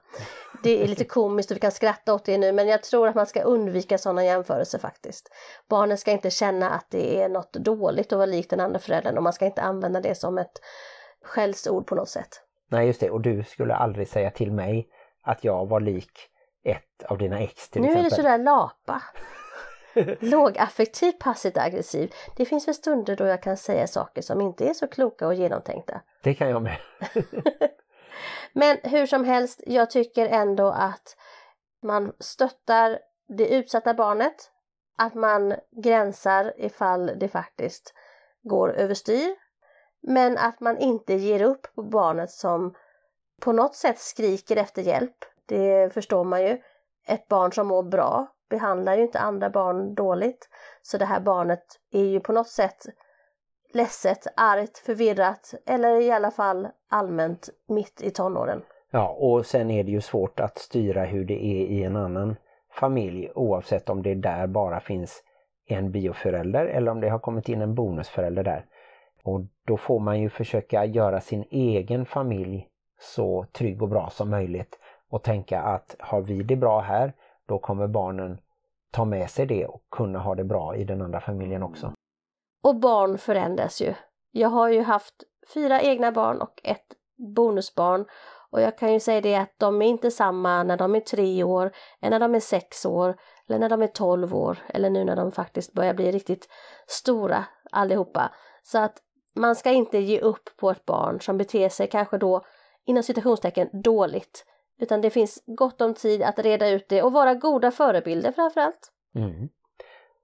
Det 0.63 0.83
är 0.83 0.89
lite 0.89 1.05
komiskt 1.19 1.51
och 1.51 1.57
vi 1.57 1.61
kan 1.61 1.73
skratta 1.73 2.15
åt 2.15 2.25
det 2.25 2.39
nu 2.39 2.53
men 2.53 2.69
jag 2.69 2.83
tror 2.83 3.09
att 3.09 3.15
man 3.15 3.27
ska 3.27 3.43
undvika 3.43 3.99
sådana 3.99 4.25
jämförelser 4.25 4.79
faktiskt. 4.79 5.29
Barnen 5.69 5.99
ska 5.99 6.11
inte 6.11 6.31
känna 6.31 6.71
att 6.71 6.87
det 6.91 7.23
är 7.23 7.29
något 7.29 7.53
dåligt 7.53 8.13
att 8.13 8.17
vara 8.17 8.27
lik 8.27 8.51
den 8.51 8.61
andra 8.61 8.79
föräldern 8.79 9.17
och 9.17 9.23
man 9.23 9.33
ska 9.33 9.47
inte 9.47 9.63
använda 9.63 10.01
det 10.01 10.15
som 10.15 10.39
ett 10.39 10.61
skällsord 11.25 11.87
på 11.87 11.95
något 11.95 12.09
sätt. 12.09 12.41
Nej 12.71 12.87
just 12.87 13.01
det, 13.01 13.11
och 13.11 13.21
du 13.21 13.45
skulle 13.45 13.75
aldrig 13.75 14.09
säga 14.09 14.31
till 14.31 14.53
mig 14.53 14.89
att 15.23 15.45
jag 15.45 15.67
var 15.67 15.81
lik 15.81 16.29
ett 16.65 17.05
av 17.09 17.19
dina 17.19 17.41
ex 17.41 17.69
till 17.69 17.83
nu 17.83 17.89
exempel. 17.89 18.03
Nu 18.03 18.07
är 18.07 18.11
du 18.11 18.17
sådär 18.17 18.39
lapa. 18.39 19.03
Lågaffektiv 20.21 21.13
passivt 21.13 21.57
aggressiv. 21.57 22.15
Det 22.37 22.45
finns 22.45 22.69
väl 22.69 22.75
stunder 22.75 23.17
då 23.17 23.27
jag 23.27 23.43
kan 23.43 23.57
säga 23.57 23.87
saker 23.87 24.23
som 24.23 24.41
inte 24.41 24.69
är 24.69 24.75
så 24.75 24.89
kloka 24.89 25.27
och 25.27 25.35
genomtänkta. 25.35 26.01
Det 26.23 26.35
kan 26.35 26.51
jag 26.51 26.63
med. 26.63 26.77
Men 28.53 28.79
hur 28.83 29.07
som 29.07 29.25
helst, 29.25 29.63
jag 29.67 29.91
tycker 29.91 30.27
ändå 30.27 30.67
att 30.67 31.17
man 31.83 32.13
stöttar 32.19 32.99
det 33.29 33.49
utsatta 33.55 33.95
barnet. 33.95 34.51
Att 34.97 35.15
man 35.15 35.55
gränsar 35.71 36.53
ifall 36.57 37.11
det 37.19 37.29
faktiskt 37.29 37.95
går 38.43 38.73
överstyr. 38.73 39.35
Men 40.03 40.39
att 40.39 40.61
man 40.61 40.79
inte 40.79 41.15
ger 41.15 41.43
upp 41.43 41.75
på 41.75 41.83
barnet 41.83 42.31
som 42.31 42.75
på 43.41 43.53
något 43.53 43.75
sätt 43.75 43.99
skriker 43.99 44.57
efter 44.57 44.83
hjälp. 44.83 45.17
Det 45.47 45.95
förstår 45.95 46.25
man 46.25 46.43
ju. 46.43 46.59
Ett 47.07 47.29
barn 47.29 47.53
som 47.53 47.67
mår 47.67 47.83
bra 47.83 48.27
behandlar 48.53 48.97
ju 48.97 49.03
inte 49.03 49.21
andra 49.21 49.51
barn 49.51 49.95
dåligt. 49.95 50.49
Så 50.83 50.99
det 50.99 51.05
här 51.05 51.21
barnet 51.21 51.65
är 51.93 52.05
ju 52.05 52.21
på 52.21 52.33
något 52.33 52.49
sätt 52.49 52.87
ledset, 53.75 54.27
argt, 54.37 54.79
förvirrat 54.79 55.55
eller 55.67 56.01
i 56.01 56.11
alla 56.11 56.31
fall 56.31 56.69
allmänt 56.91 57.49
mitt 57.69 58.03
i 58.03 58.11
tonåren. 58.11 58.63
Ja, 58.91 59.09
och 59.09 59.47
sen 59.47 59.71
är 59.71 59.85
det 59.85 59.91
ju 59.91 60.01
svårt 60.01 60.41
att 60.41 60.59
styra 60.59 61.05
hur 61.05 61.25
det 61.25 61.45
är 61.45 61.67
i 61.67 61.83
en 61.83 61.97
annan 61.97 62.37
familj 62.73 63.31
oavsett 63.35 63.89
om 63.89 64.03
det 64.03 64.15
där 64.15 64.47
bara 64.47 64.81
finns 64.81 65.23
en 65.69 65.93
bioförälder 65.93 66.67
eller 66.67 66.93
om 66.93 67.01
det 67.01 67.09
har 67.09 67.19
kommit 67.19 67.49
in 67.49 67.63
en 67.63 67.75
bonusförälder 67.75 68.45
där. 68.45 68.67
Och 69.25 69.41
då 69.67 69.77
får 69.77 70.01
man 70.01 70.21
ju 70.21 70.29
försöka 70.29 70.85
göra 70.85 71.21
sin 71.21 71.45
egen 71.51 72.07
familj 72.07 72.69
så 73.01 73.47
trygg 73.53 73.83
och 73.83 73.89
bra 73.89 74.11
som 74.11 74.31
möjligt 74.31 74.79
och 75.11 75.23
tänka 75.23 75.61
att 75.61 75.97
har 75.99 76.21
vi 76.21 76.43
det 76.43 76.57
bra 76.57 76.81
här, 76.81 77.13
då 77.47 77.59
kommer 77.59 77.87
barnen 77.87 78.39
ta 78.93 79.05
med 79.05 79.31
sig 79.31 79.47
det 79.47 79.67
och 79.67 79.83
kunna 79.91 80.19
ha 80.19 80.35
det 80.35 80.45
bra 80.45 80.77
i 80.77 80.85
den 80.85 81.03
andra 81.03 81.21
familjen 81.21 81.63
också. 81.63 81.93
Och 82.63 82.81
barn 82.81 83.19
förändras 83.19 83.83
ju. 83.83 83.95
Jag 84.31 84.49
har 84.49 84.69
ju 84.69 84.83
haft 84.83 85.15
fyra 85.55 85.81
egna 85.81 86.13
barn 86.13 86.41
och 86.41 86.61
ett 86.65 86.87
bonusbarn 87.37 88.05
och 88.51 88.61
jag 88.61 88.79
kan 88.79 88.93
ju 88.93 89.01
säga 89.01 89.21
det 89.21 89.37
att 89.37 89.55
de 89.59 89.83
är 89.83 89.87
inte 89.87 90.11
samma 90.11 90.63
när 90.63 90.77
de 90.77 90.95
är 90.95 91.01
tre 91.01 91.45
år, 91.45 91.73
än 92.01 92.11
när 92.11 92.21
de 92.21 92.35
är 92.35 92.41
sex 92.41 92.87
år, 92.87 93.17
eller 93.49 93.59
när 93.59 93.69
de 93.69 93.83
är 93.83 93.87
tolv 93.87 94.35
år, 94.35 94.59
eller 94.69 94.91
nu 94.91 95.05
när 95.05 95.17
de 95.17 95.33
faktiskt 95.33 95.73
börjar 95.73 95.95
bli 95.95 96.11
riktigt 96.11 96.49
stora 96.87 97.45
allihopa. 97.71 98.33
Så 98.63 98.79
att 98.79 98.99
man 99.35 99.57
ska 99.57 99.71
inte 99.71 99.99
ge 99.99 100.21
upp 100.21 100.57
på 100.57 100.71
ett 100.71 100.85
barn 100.85 101.21
som 101.21 101.39
beter 101.39 101.69
sig 101.69 101.87
kanske 101.87 102.19
då 102.19 102.45
inom 102.85 103.03
citationstecken 103.03 103.69
dåligt. 103.83 104.45
Utan 104.83 105.01
det 105.01 105.11
finns 105.11 105.43
gott 105.47 105.81
om 105.81 105.95
tid 105.95 106.23
att 106.23 106.39
reda 106.39 106.69
ut 106.69 106.89
det 106.89 107.03
och 107.03 107.13
vara 107.13 107.35
goda 107.35 107.71
förebilder 107.71 108.33
framförallt. 108.33 108.93
Mm. 109.15 109.49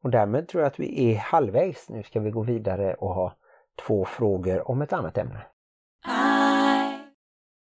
Och 0.03 0.11
därmed 0.11 0.49
tror 0.49 0.62
jag 0.62 0.71
att 0.71 0.81
vi 0.81 1.12
är 1.12 1.16
halvvägs. 1.16 1.88
Nu 1.88 2.03
ska 2.03 2.21
vi 2.21 2.31
gå 2.31 2.42
vidare 2.42 2.94
och 2.94 3.14
ha 3.14 3.37
två 3.87 4.05
frågor 4.05 4.71
om 4.71 4.83
ett 4.83 4.92
annat 4.92 5.18
ämne. 5.18 5.47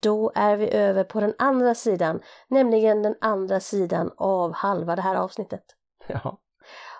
Då 0.03 0.31
är 0.35 0.57
vi 0.57 0.73
över 0.73 1.03
på 1.03 1.19
den 1.19 1.33
andra 1.37 1.75
sidan, 1.75 2.19
nämligen 2.47 3.03
den 3.03 3.15
andra 3.21 3.59
sidan 3.59 4.11
av 4.17 4.53
halva 4.53 4.95
det 4.95 5.01
här 5.01 5.15
avsnittet. 5.15 5.63
Ja. 6.07 6.39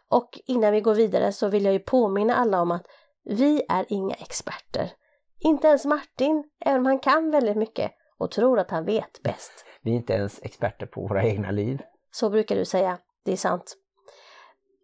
Och 0.10 0.40
innan 0.46 0.72
vi 0.72 0.82
går 0.82 0.96
vidare 0.96 1.32
så 1.32 1.48
vill 1.48 1.66
jag 1.66 1.74
ju 1.74 1.80
påminna 1.80 2.36
alla 2.36 2.62
om 2.62 2.72
att 2.72 2.86
vi 3.24 3.64
är 3.70 3.86
inga 3.90 4.16
experter. 4.16 4.92
Inte 5.40 5.68
ens 5.68 5.86
Martin, 5.86 6.44
även 6.66 6.80
om 6.80 6.86
han 6.86 7.00
kan 7.00 7.32
väldigt 7.32 7.58
mycket 7.58 7.92
och 8.18 8.32
tror 8.32 8.60
att 8.60 8.72
han 8.72 8.86
vet 8.86 9.24
bäst. 9.24 9.67
Vi 9.82 9.92
är 9.92 9.96
inte 9.96 10.14
ens 10.14 10.44
experter 10.44 10.86
på 10.86 11.08
våra 11.08 11.24
egna 11.24 11.52
liv. 11.52 11.82
Så 12.12 12.30
brukar 12.30 12.56
du 12.56 12.66
säga, 12.66 12.98
det 13.24 13.32
är 13.32 13.38
sant. 13.38 13.78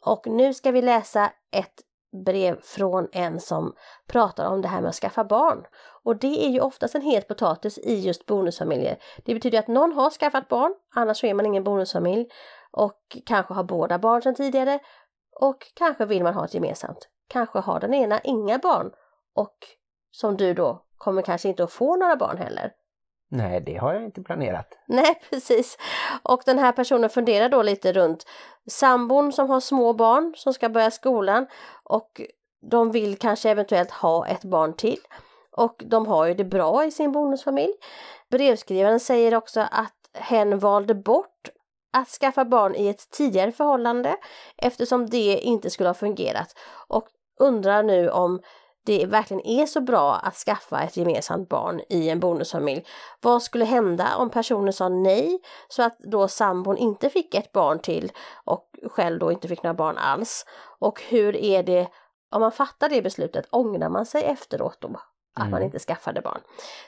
Och 0.05 0.27
nu 0.27 0.53
ska 0.53 0.71
vi 0.71 0.81
läsa 0.81 1.31
ett 1.51 1.81
brev 2.25 2.61
från 2.61 3.07
en 3.11 3.39
som 3.39 3.75
pratar 4.07 4.45
om 4.45 4.61
det 4.61 4.67
här 4.67 4.81
med 4.81 4.89
att 4.89 4.95
skaffa 4.95 5.23
barn. 5.23 5.65
Och 6.03 6.15
det 6.15 6.45
är 6.45 6.49
ju 6.49 6.59
oftast 6.59 6.95
en 6.95 7.01
het 7.01 7.27
potatis 7.27 7.77
i 7.77 7.99
just 7.99 8.25
bonusfamiljer. 8.25 8.97
Det 9.25 9.33
betyder 9.33 9.59
att 9.59 9.67
någon 9.67 9.91
har 9.91 10.09
skaffat 10.09 10.47
barn, 10.47 10.75
annars 10.95 11.19
så 11.19 11.27
är 11.27 11.33
man 11.33 11.45
ingen 11.45 11.63
bonusfamilj. 11.63 12.27
Och 12.71 13.17
kanske 13.25 13.53
har 13.53 13.63
båda 13.63 13.99
barn 13.99 14.21
sedan 14.21 14.35
tidigare. 14.35 14.79
Och 15.41 15.57
kanske 15.73 16.05
vill 16.05 16.23
man 16.23 16.33
ha 16.33 16.45
ett 16.45 16.53
gemensamt. 16.53 17.09
Kanske 17.27 17.59
har 17.59 17.79
den 17.79 17.93
ena 17.93 18.19
inga 18.19 18.57
barn 18.57 18.91
och 19.35 19.57
som 20.11 20.37
du 20.37 20.53
då 20.53 20.85
kommer 20.97 21.21
kanske 21.21 21.49
inte 21.49 21.63
att 21.63 21.71
få 21.71 21.95
några 21.95 22.15
barn 22.15 22.37
heller. 22.37 22.71
Nej, 23.35 23.61
det 23.61 23.77
har 23.77 23.93
jag 23.93 24.03
inte 24.03 24.21
planerat. 24.21 24.77
Nej, 24.85 25.21
precis. 25.29 25.77
Och 26.23 26.41
den 26.45 26.59
här 26.59 26.71
personen 26.71 27.09
funderar 27.09 27.49
då 27.49 27.61
lite 27.61 27.93
runt 27.93 28.25
sambon 28.67 29.31
som 29.31 29.49
har 29.49 29.59
små 29.59 29.93
barn 29.93 30.33
som 30.37 30.53
ska 30.53 30.69
börja 30.69 30.91
skolan 30.91 31.47
och 31.83 32.21
de 32.71 32.91
vill 32.91 33.17
kanske 33.17 33.49
eventuellt 33.49 33.91
ha 33.91 34.27
ett 34.27 34.43
barn 34.43 34.73
till. 34.73 34.99
Och 35.51 35.83
de 35.85 36.07
har 36.07 36.25
ju 36.25 36.33
det 36.33 36.43
bra 36.43 36.85
i 36.85 36.91
sin 36.91 37.11
bonusfamilj. 37.11 37.73
Brevskrivaren 38.29 38.99
säger 38.99 39.35
också 39.35 39.61
att 39.71 40.09
hen 40.13 40.59
valde 40.59 40.95
bort 40.95 41.49
att 41.93 42.07
skaffa 42.07 42.45
barn 42.45 42.75
i 42.75 42.87
ett 42.87 43.11
tidigare 43.11 43.51
förhållande 43.51 44.15
eftersom 44.57 45.09
det 45.09 45.39
inte 45.39 45.69
skulle 45.69 45.89
ha 45.89 45.93
fungerat 45.93 46.55
och 46.87 47.07
undrar 47.39 47.83
nu 47.83 48.09
om 48.09 48.41
det 48.85 49.05
verkligen 49.05 49.45
är 49.45 49.65
så 49.65 49.81
bra 49.81 50.15
att 50.15 50.35
skaffa 50.35 50.81
ett 50.81 50.97
gemensamt 50.97 51.49
barn 51.49 51.81
i 51.89 52.09
en 52.09 52.19
bonusfamilj. 52.19 52.85
Vad 53.21 53.43
skulle 53.43 53.65
hända 53.65 54.17
om 54.17 54.29
personen 54.29 54.73
sa 54.73 54.89
nej 54.89 55.39
så 55.67 55.83
att 55.83 55.99
då 55.99 56.27
sambon 56.27 56.77
inte 56.77 57.09
fick 57.09 57.35
ett 57.35 57.51
barn 57.51 57.79
till 57.79 58.11
och 58.45 58.69
själv 58.91 59.19
då 59.19 59.31
inte 59.31 59.47
fick 59.47 59.63
några 59.63 59.73
barn 59.73 59.97
alls? 59.97 60.45
Och 60.79 61.01
hur 61.01 61.35
är 61.35 61.63
det 61.63 61.87
om 62.31 62.41
man 62.41 62.51
fattar 62.51 62.89
det 62.89 63.01
beslutet, 63.01 63.47
ångrar 63.49 63.89
man 63.89 64.05
sig 64.05 64.23
efteråt 64.23 64.77
då 64.79 64.87
att 65.33 65.41
mm. 65.41 65.51
man 65.51 65.63
inte 65.63 65.79
skaffade 65.79 66.21
barn? 66.21 66.41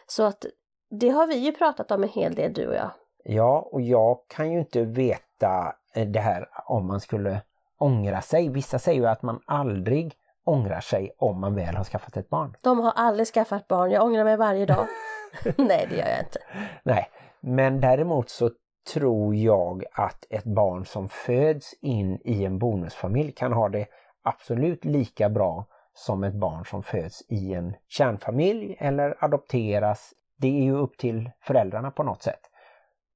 Så 0.08 0.24
att 0.24 0.46
det 0.90 1.10
har 1.10 1.28
vi 1.28 1.36
ju 1.36 1.52
pratat 1.52 1.92
om 1.92 2.04
en 2.04 2.10
hel 2.10 2.36
del 2.36 2.54
du 2.54 2.68
och 2.68 2.76
jag. 2.76 2.92
Ja, 3.24 3.70
och 3.72 3.82
jag 3.82 4.18
kan 4.28 4.52
ju 4.52 4.60
inte 4.60 4.82
veta 4.84 5.76
det 5.94 6.20
här 6.20 6.50
om 6.66 6.88
man 6.88 7.00
skulle 7.00 7.42
ångra 7.78 8.22
sig. 8.22 8.50
Vissa 8.50 8.80
säger 8.80 9.02
ju 9.02 9.08
att 9.08 9.22
man 9.22 9.42
aldrig 9.46 10.16
ångrar 10.46 10.80
sig 10.80 11.12
om 11.18 11.40
man 11.40 11.56
väl 11.56 11.76
har 11.76 11.84
skaffat 11.84 12.18
ett 12.18 12.30
barn. 12.30 12.56
De 12.62 12.80
har 12.80 12.92
aldrig 12.92 13.28
skaffat 13.28 13.68
barn, 13.68 13.92
jag 13.92 14.04
ångrar 14.04 14.24
mig 14.24 14.38
varje 14.38 14.66
dag. 14.66 14.88
Nej, 15.58 15.88
det 15.90 15.96
gör 15.96 16.08
jag 16.08 16.20
inte. 16.20 16.40
Nej, 16.84 17.10
men 17.40 17.82
däremot 17.82 18.30
så 18.30 18.50
tror 18.94 19.36
jag 19.36 19.84
att 19.92 20.26
ett 20.30 20.44
barn 20.44 20.86
som 20.86 21.10
föds 21.10 21.74
in 21.82 22.20
i 22.24 22.46
en 22.46 22.60
bonusfamilj 22.60 23.32
kan 23.32 23.54
ha 23.54 23.70
det 23.70 23.86
absolut 24.24 24.86
lika 24.86 25.30
bra 25.30 25.66
som 25.94 26.24
ett 26.24 26.34
barn 26.34 26.66
som 26.66 26.84
föds 26.84 27.24
i 27.30 27.54
en 27.54 27.76
kärnfamilj 27.88 28.76
eller 28.80 29.24
adopteras. 29.24 30.14
Det 30.38 30.48
är 30.48 30.64
ju 30.64 30.76
upp 30.76 30.98
till 30.98 31.32
föräldrarna 31.42 31.92
på 31.92 32.04
något 32.04 32.24
sätt. 32.24 32.42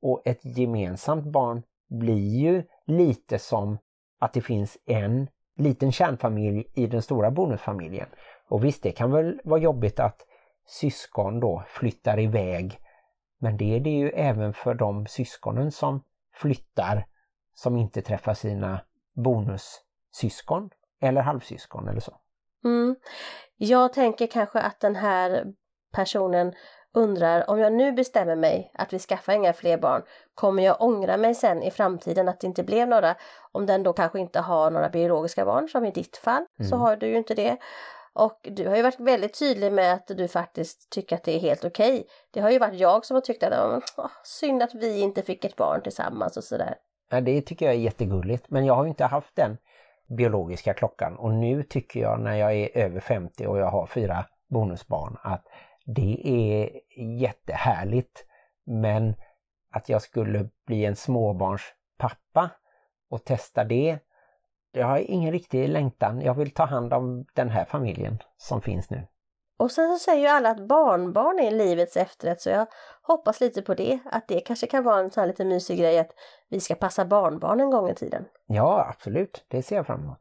Och 0.01 0.21
ett 0.25 0.57
gemensamt 0.57 1.25
barn 1.25 1.63
blir 1.89 2.37
ju 2.37 2.63
lite 2.85 3.39
som 3.39 3.77
att 4.19 4.33
det 4.33 4.41
finns 4.41 4.77
en 4.85 5.27
liten 5.59 5.91
kärnfamilj 5.91 6.65
i 6.73 6.87
den 6.87 7.01
stora 7.01 7.31
bonusfamiljen. 7.31 8.07
Och 8.49 8.63
visst, 8.63 8.83
det 8.83 8.91
kan 8.91 9.11
väl 9.11 9.41
vara 9.43 9.59
jobbigt 9.59 9.99
att 9.99 10.25
syskon 10.67 11.39
då 11.39 11.63
flyttar 11.67 12.19
iväg. 12.19 12.79
Men 13.39 13.57
det 13.57 13.75
är 13.75 13.79
det 13.79 13.89
ju 13.89 14.09
även 14.09 14.53
för 14.53 14.73
de 14.73 15.07
syskonen 15.07 15.71
som 15.71 16.03
flyttar 16.33 17.05
som 17.53 17.77
inte 17.77 18.01
träffar 18.01 18.33
sina 18.33 18.81
bonussyskon 19.13 20.69
eller 21.01 21.21
halvsyskon 21.21 21.87
eller 21.87 21.99
så. 21.99 22.17
Mm. 22.63 22.95
Jag 23.57 23.93
tänker 23.93 24.27
kanske 24.27 24.59
att 24.59 24.79
den 24.79 24.95
här 24.95 25.45
personen 25.91 26.53
undrar 26.93 27.49
om 27.49 27.59
jag 27.59 27.73
nu 27.73 27.91
bestämmer 27.91 28.35
mig 28.35 28.71
att 28.73 28.93
vi 28.93 28.99
skaffar 28.99 29.33
inga 29.33 29.53
fler 29.53 29.77
barn, 29.77 30.01
kommer 30.35 30.63
jag 30.63 30.81
ångra 30.81 31.17
mig 31.17 31.35
sen 31.35 31.63
i 31.63 31.71
framtiden 31.71 32.29
att 32.29 32.39
det 32.39 32.47
inte 32.47 32.63
blev 32.63 32.87
några? 32.87 33.15
Om 33.51 33.65
den 33.65 33.83
då 33.83 33.93
kanske 33.93 34.19
inte 34.19 34.39
har 34.39 34.71
några 34.71 34.89
biologiska 34.89 35.45
barn 35.45 35.67
som 35.67 35.85
i 35.85 35.91
ditt 35.91 36.17
fall 36.17 36.45
mm. 36.59 36.69
så 36.69 36.75
har 36.75 36.95
du 36.95 37.07
ju 37.07 37.17
inte 37.17 37.33
det. 37.33 37.57
Och 38.13 38.39
du 38.51 38.67
har 38.67 38.75
ju 38.75 38.81
varit 38.81 38.99
väldigt 38.99 39.39
tydlig 39.39 39.73
med 39.73 39.93
att 39.93 40.07
du 40.07 40.27
faktiskt 40.27 40.89
tycker 40.89 41.15
att 41.15 41.23
det 41.23 41.35
är 41.35 41.39
helt 41.39 41.65
okej. 41.65 41.93
Okay. 41.93 42.03
Det 42.31 42.39
har 42.39 42.51
ju 42.51 42.59
varit 42.59 42.79
jag 42.79 43.05
som 43.05 43.15
har 43.15 43.21
tyckt 43.21 43.43
att 43.43 43.83
åh, 43.97 44.11
synd 44.23 44.63
att 44.63 44.75
vi 44.75 44.99
inte 44.99 45.21
fick 45.21 45.45
ett 45.45 45.55
barn 45.55 45.81
tillsammans 45.81 46.37
och 46.37 46.43
sådär. 46.43 46.75
Ja, 47.09 47.21
det 47.21 47.41
tycker 47.41 47.65
jag 47.65 47.75
är 47.75 47.79
jättegulligt 47.79 48.49
men 48.49 48.65
jag 48.65 48.75
har 48.75 48.83
ju 48.83 48.89
inte 48.89 49.05
haft 49.05 49.35
den 49.35 49.57
biologiska 50.17 50.73
klockan 50.73 51.17
och 51.17 51.33
nu 51.33 51.63
tycker 51.63 51.99
jag 51.99 52.19
när 52.19 52.35
jag 52.35 52.55
är 52.55 52.77
över 52.77 52.99
50 52.99 53.47
och 53.47 53.57
jag 53.57 53.71
har 53.71 53.85
fyra 53.85 54.25
bonusbarn 54.49 55.17
att 55.21 55.45
det 55.95 56.21
är 56.25 56.81
jättehärligt. 57.19 58.25
Men 58.65 59.15
att 59.71 59.89
jag 59.89 60.01
skulle 60.01 60.49
bli 60.65 60.85
en 60.85 60.95
småbarnspappa 60.95 62.49
och 63.09 63.23
testa 63.25 63.63
det, 63.63 63.99
jag 64.71 64.87
har 64.87 64.97
ingen 64.97 65.31
riktig 65.31 65.69
längtan. 65.69 66.21
Jag 66.21 66.33
vill 66.33 66.51
ta 66.51 66.65
hand 66.65 66.93
om 66.93 67.25
den 67.33 67.49
här 67.49 67.65
familjen 67.65 68.17
som 68.37 68.61
finns 68.61 68.89
nu. 68.89 69.07
Och 69.57 69.71
sen 69.71 69.97
så 69.97 70.03
säger 70.03 70.21
ju 70.21 70.27
alla 70.27 70.49
att 70.49 70.67
barnbarn 70.67 71.39
är 71.39 71.51
livets 71.51 71.97
efterrätt 71.97 72.41
så 72.41 72.49
jag 72.49 72.67
hoppas 73.01 73.41
lite 73.41 73.61
på 73.61 73.73
det. 73.73 73.99
Att 74.05 74.27
det 74.27 74.39
kanske 74.39 74.67
kan 74.67 74.83
vara 74.83 74.99
en 74.99 75.11
sån 75.11 75.21
här 75.21 75.27
lite 75.27 75.45
mysig 75.45 75.79
grej 75.79 75.99
att 75.99 76.11
vi 76.49 76.59
ska 76.59 76.75
passa 76.75 77.05
barnbarn 77.05 77.59
en 77.59 77.69
gång 77.69 77.89
i 77.89 77.95
tiden. 77.95 78.25
Ja, 78.47 78.87
absolut. 78.89 79.45
Det 79.47 79.63
ser 79.63 79.75
jag 79.75 79.85
fram 79.85 80.03
emot. 80.03 80.19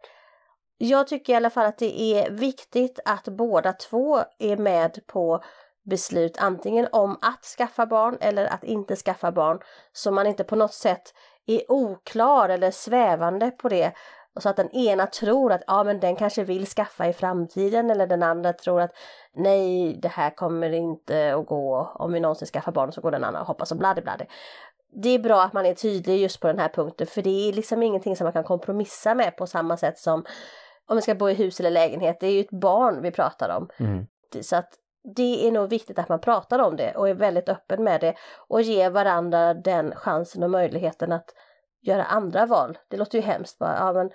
Jag 0.78 1.06
tycker 1.06 1.32
i 1.32 1.36
alla 1.36 1.50
fall 1.50 1.66
att 1.66 1.78
det 1.78 2.00
är 2.00 2.30
viktigt 2.30 3.00
att 3.04 3.28
båda 3.28 3.72
två 3.72 4.18
är 4.38 4.56
med 4.56 5.00
på 5.06 5.42
beslut 5.82 6.36
antingen 6.38 6.88
om 6.92 7.18
att 7.22 7.44
skaffa 7.44 7.86
barn 7.86 8.16
eller 8.20 8.46
att 8.46 8.64
inte 8.64 8.96
skaffa 8.96 9.32
barn. 9.32 9.58
Så 9.92 10.10
man 10.10 10.26
inte 10.26 10.44
på 10.44 10.56
något 10.56 10.74
sätt 10.74 11.14
är 11.46 11.62
oklar 11.68 12.48
eller 12.48 12.70
svävande 12.70 13.50
på 13.50 13.68
det. 13.68 13.92
Så 14.40 14.48
att 14.48 14.56
den 14.56 14.70
ena 14.70 15.06
tror 15.06 15.52
att 15.52 15.62
ja 15.66 15.84
men 15.84 16.00
den 16.00 16.16
kanske 16.16 16.44
vill 16.44 16.66
skaffa 16.66 17.08
i 17.08 17.12
framtiden 17.12 17.90
eller 17.90 18.06
den 18.06 18.22
andra 18.22 18.52
tror 18.52 18.80
att 18.80 18.92
nej 19.34 19.98
det 20.02 20.08
här 20.08 20.30
kommer 20.30 20.70
inte 20.70 21.34
att 21.34 21.46
gå. 21.46 21.92
Om 21.94 22.12
vi 22.12 22.20
någonsin 22.20 22.48
skaffar 22.48 22.72
barn 22.72 22.92
så 22.92 23.00
går 23.00 23.10
den 23.10 23.24
andra 23.24 23.40
och 23.40 23.46
hoppas 23.46 23.72
och 23.72 23.78
bladi, 23.78 24.00
bladi. 24.00 24.26
det 25.02 25.08
är 25.08 25.18
bra 25.18 25.42
att 25.42 25.52
man 25.52 25.66
är 25.66 25.74
tydlig 25.74 26.18
just 26.18 26.40
på 26.40 26.46
den 26.46 26.58
här 26.58 26.68
punkten 26.68 27.06
för 27.06 27.22
det 27.22 27.48
är 27.48 27.52
liksom 27.52 27.82
ingenting 27.82 28.16
som 28.16 28.24
man 28.24 28.32
kan 28.32 28.44
kompromissa 28.44 29.14
med 29.14 29.36
på 29.36 29.46
samma 29.46 29.76
sätt 29.76 29.98
som 29.98 30.24
om 30.88 30.96
vi 30.96 31.02
ska 31.02 31.14
bo 31.14 31.30
i 31.30 31.34
hus 31.34 31.60
eller 31.60 31.70
lägenhet. 31.70 32.20
Det 32.20 32.26
är 32.26 32.32
ju 32.32 32.40
ett 32.40 32.50
barn 32.50 33.02
vi 33.02 33.10
pratar 33.10 33.56
om. 33.56 33.68
Mm. 33.78 34.06
Så 34.42 34.56
att 34.56 34.74
det 35.14 35.46
är 35.46 35.52
nog 35.52 35.70
viktigt 35.70 35.98
att 35.98 36.08
man 36.08 36.20
pratar 36.20 36.58
om 36.58 36.76
det 36.76 36.92
och 36.92 37.08
är 37.08 37.14
väldigt 37.14 37.48
öppen 37.48 37.84
med 37.84 38.00
det 38.00 38.14
och 38.48 38.62
ger 38.62 38.90
varandra 38.90 39.54
den 39.54 39.94
chansen 39.94 40.42
och 40.42 40.50
möjligheten 40.50 41.12
att 41.12 41.34
göra 41.80 42.04
andra 42.04 42.46
val. 42.46 42.78
Det 42.88 42.96
låter 42.96 43.18
ju 43.18 43.24
hemskt 43.24 43.58
bara, 43.58 43.76
ja 43.78 43.92
men 43.92 44.10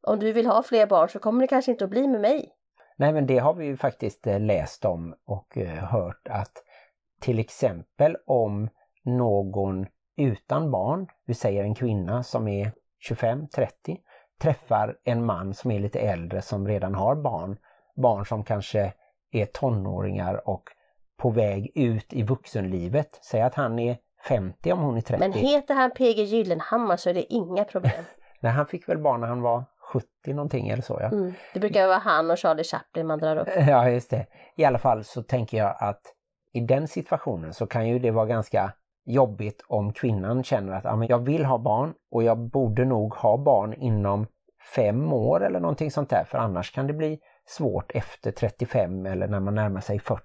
om 0.00 0.18
du 0.18 0.32
vill 0.32 0.46
ha 0.46 0.62
fler 0.62 0.86
barn 0.86 1.08
så 1.08 1.18
kommer 1.18 1.40
det 1.40 1.46
kanske 1.46 1.70
inte 1.70 1.84
att 1.84 1.90
bli 1.90 2.08
med 2.08 2.20
mig. 2.20 2.52
Nej 2.96 3.12
men 3.12 3.26
det 3.26 3.38
har 3.38 3.54
vi 3.54 3.66
ju 3.66 3.76
faktiskt 3.76 4.26
eh, 4.26 4.40
läst 4.40 4.84
om 4.84 5.14
och 5.24 5.58
eh, 5.58 5.84
hört 5.84 6.28
att 6.30 6.52
till 7.20 7.38
exempel 7.38 8.16
om 8.26 8.68
någon 9.04 9.86
utan 10.16 10.70
barn, 10.70 11.06
vi 11.26 11.34
säger 11.34 11.62
en 11.62 11.74
kvinna 11.74 12.22
som 12.22 12.48
är 12.48 12.72
25-30, 13.10 13.98
träffar 14.38 14.96
en 15.04 15.24
man 15.24 15.54
som 15.54 15.70
är 15.70 15.80
lite 15.80 16.00
äldre 16.00 16.42
som 16.42 16.68
redan 16.68 16.94
har 16.94 17.16
barn, 17.16 17.56
barn 17.96 18.26
som 18.26 18.44
kanske 18.44 18.92
är 19.32 19.44
tonåringar 19.44 20.48
och 20.48 20.62
på 21.16 21.30
väg 21.30 21.72
ut 21.74 22.12
i 22.12 22.22
vuxenlivet. 22.22 23.18
Säg 23.22 23.42
att 23.42 23.54
han 23.54 23.78
är 23.78 23.96
50 24.28 24.72
om 24.72 24.78
hon 24.78 24.96
är 24.96 25.00
30. 25.00 25.18
Men 25.18 25.32
heter 25.32 25.74
han 25.74 25.90
PG 25.90 26.18
Gyllenhammar 26.18 26.96
så 26.96 27.10
är 27.10 27.14
det 27.14 27.32
inga 27.32 27.64
problem. 27.64 28.04
Nej, 28.40 28.52
han 28.52 28.66
fick 28.66 28.88
väl 28.88 28.98
barn 28.98 29.20
när 29.20 29.28
han 29.28 29.42
var 29.42 29.64
70 29.92 30.06
någonting 30.26 30.68
eller 30.68 30.82
så 30.82 30.98
ja. 31.00 31.06
Mm. 31.06 31.34
Det 31.54 31.60
brukar 31.60 31.86
vara 31.86 31.98
han 31.98 32.30
och 32.30 32.38
Charlie 32.38 32.64
Chaplin 32.64 33.06
man 33.06 33.18
drar 33.18 33.36
upp. 33.36 33.48
Ja, 33.68 33.90
just 33.90 34.10
det. 34.10 34.26
I 34.56 34.64
alla 34.64 34.78
fall 34.78 35.04
så 35.04 35.22
tänker 35.22 35.58
jag 35.58 35.76
att 35.78 36.00
i 36.52 36.60
den 36.60 36.88
situationen 36.88 37.54
så 37.54 37.66
kan 37.66 37.88
ju 37.88 37.98
det 37.98 38.10
vara 38.10 38.26
ganska 38.26 38.72
jobbigt 39.08 39.64
om 39.68 39.92
kvinnan 39.92 40.44
känner 40.44 40.72
att 40.72 40.86
ah, 40.86 41.04
jag 41.08 41.18
vill 41.18 41.44
ha 41.44 41.58
barn 41.58 41.94
och 42.10 42.22
jag 42.22 42.38
borde 42.38 42.84
nog 42.84 43.14
ha 43.14 43.36
barn 43.36 43.74
inom 43.74 44.26
fem 44.74 45.12
år 45.12 45.44
eller 45.44 45.60
någonting 45.60 45.90
sånt 45.90 46.10
där 46.10 46.24
för 46.24 46.38
annars 46.38 46.72
kan 46.72 46.86
det 46.86 46.92
bli 46.92 47.18
svårt 47.46 47.92
efter 47.94 48.30
35 48.30 49.06
eller 49.06 49.28
när 49.28 49.40
man 49.40 49.54
närmar 49.54 49.80
sig 49.80 49.98
40. 49.98 50.22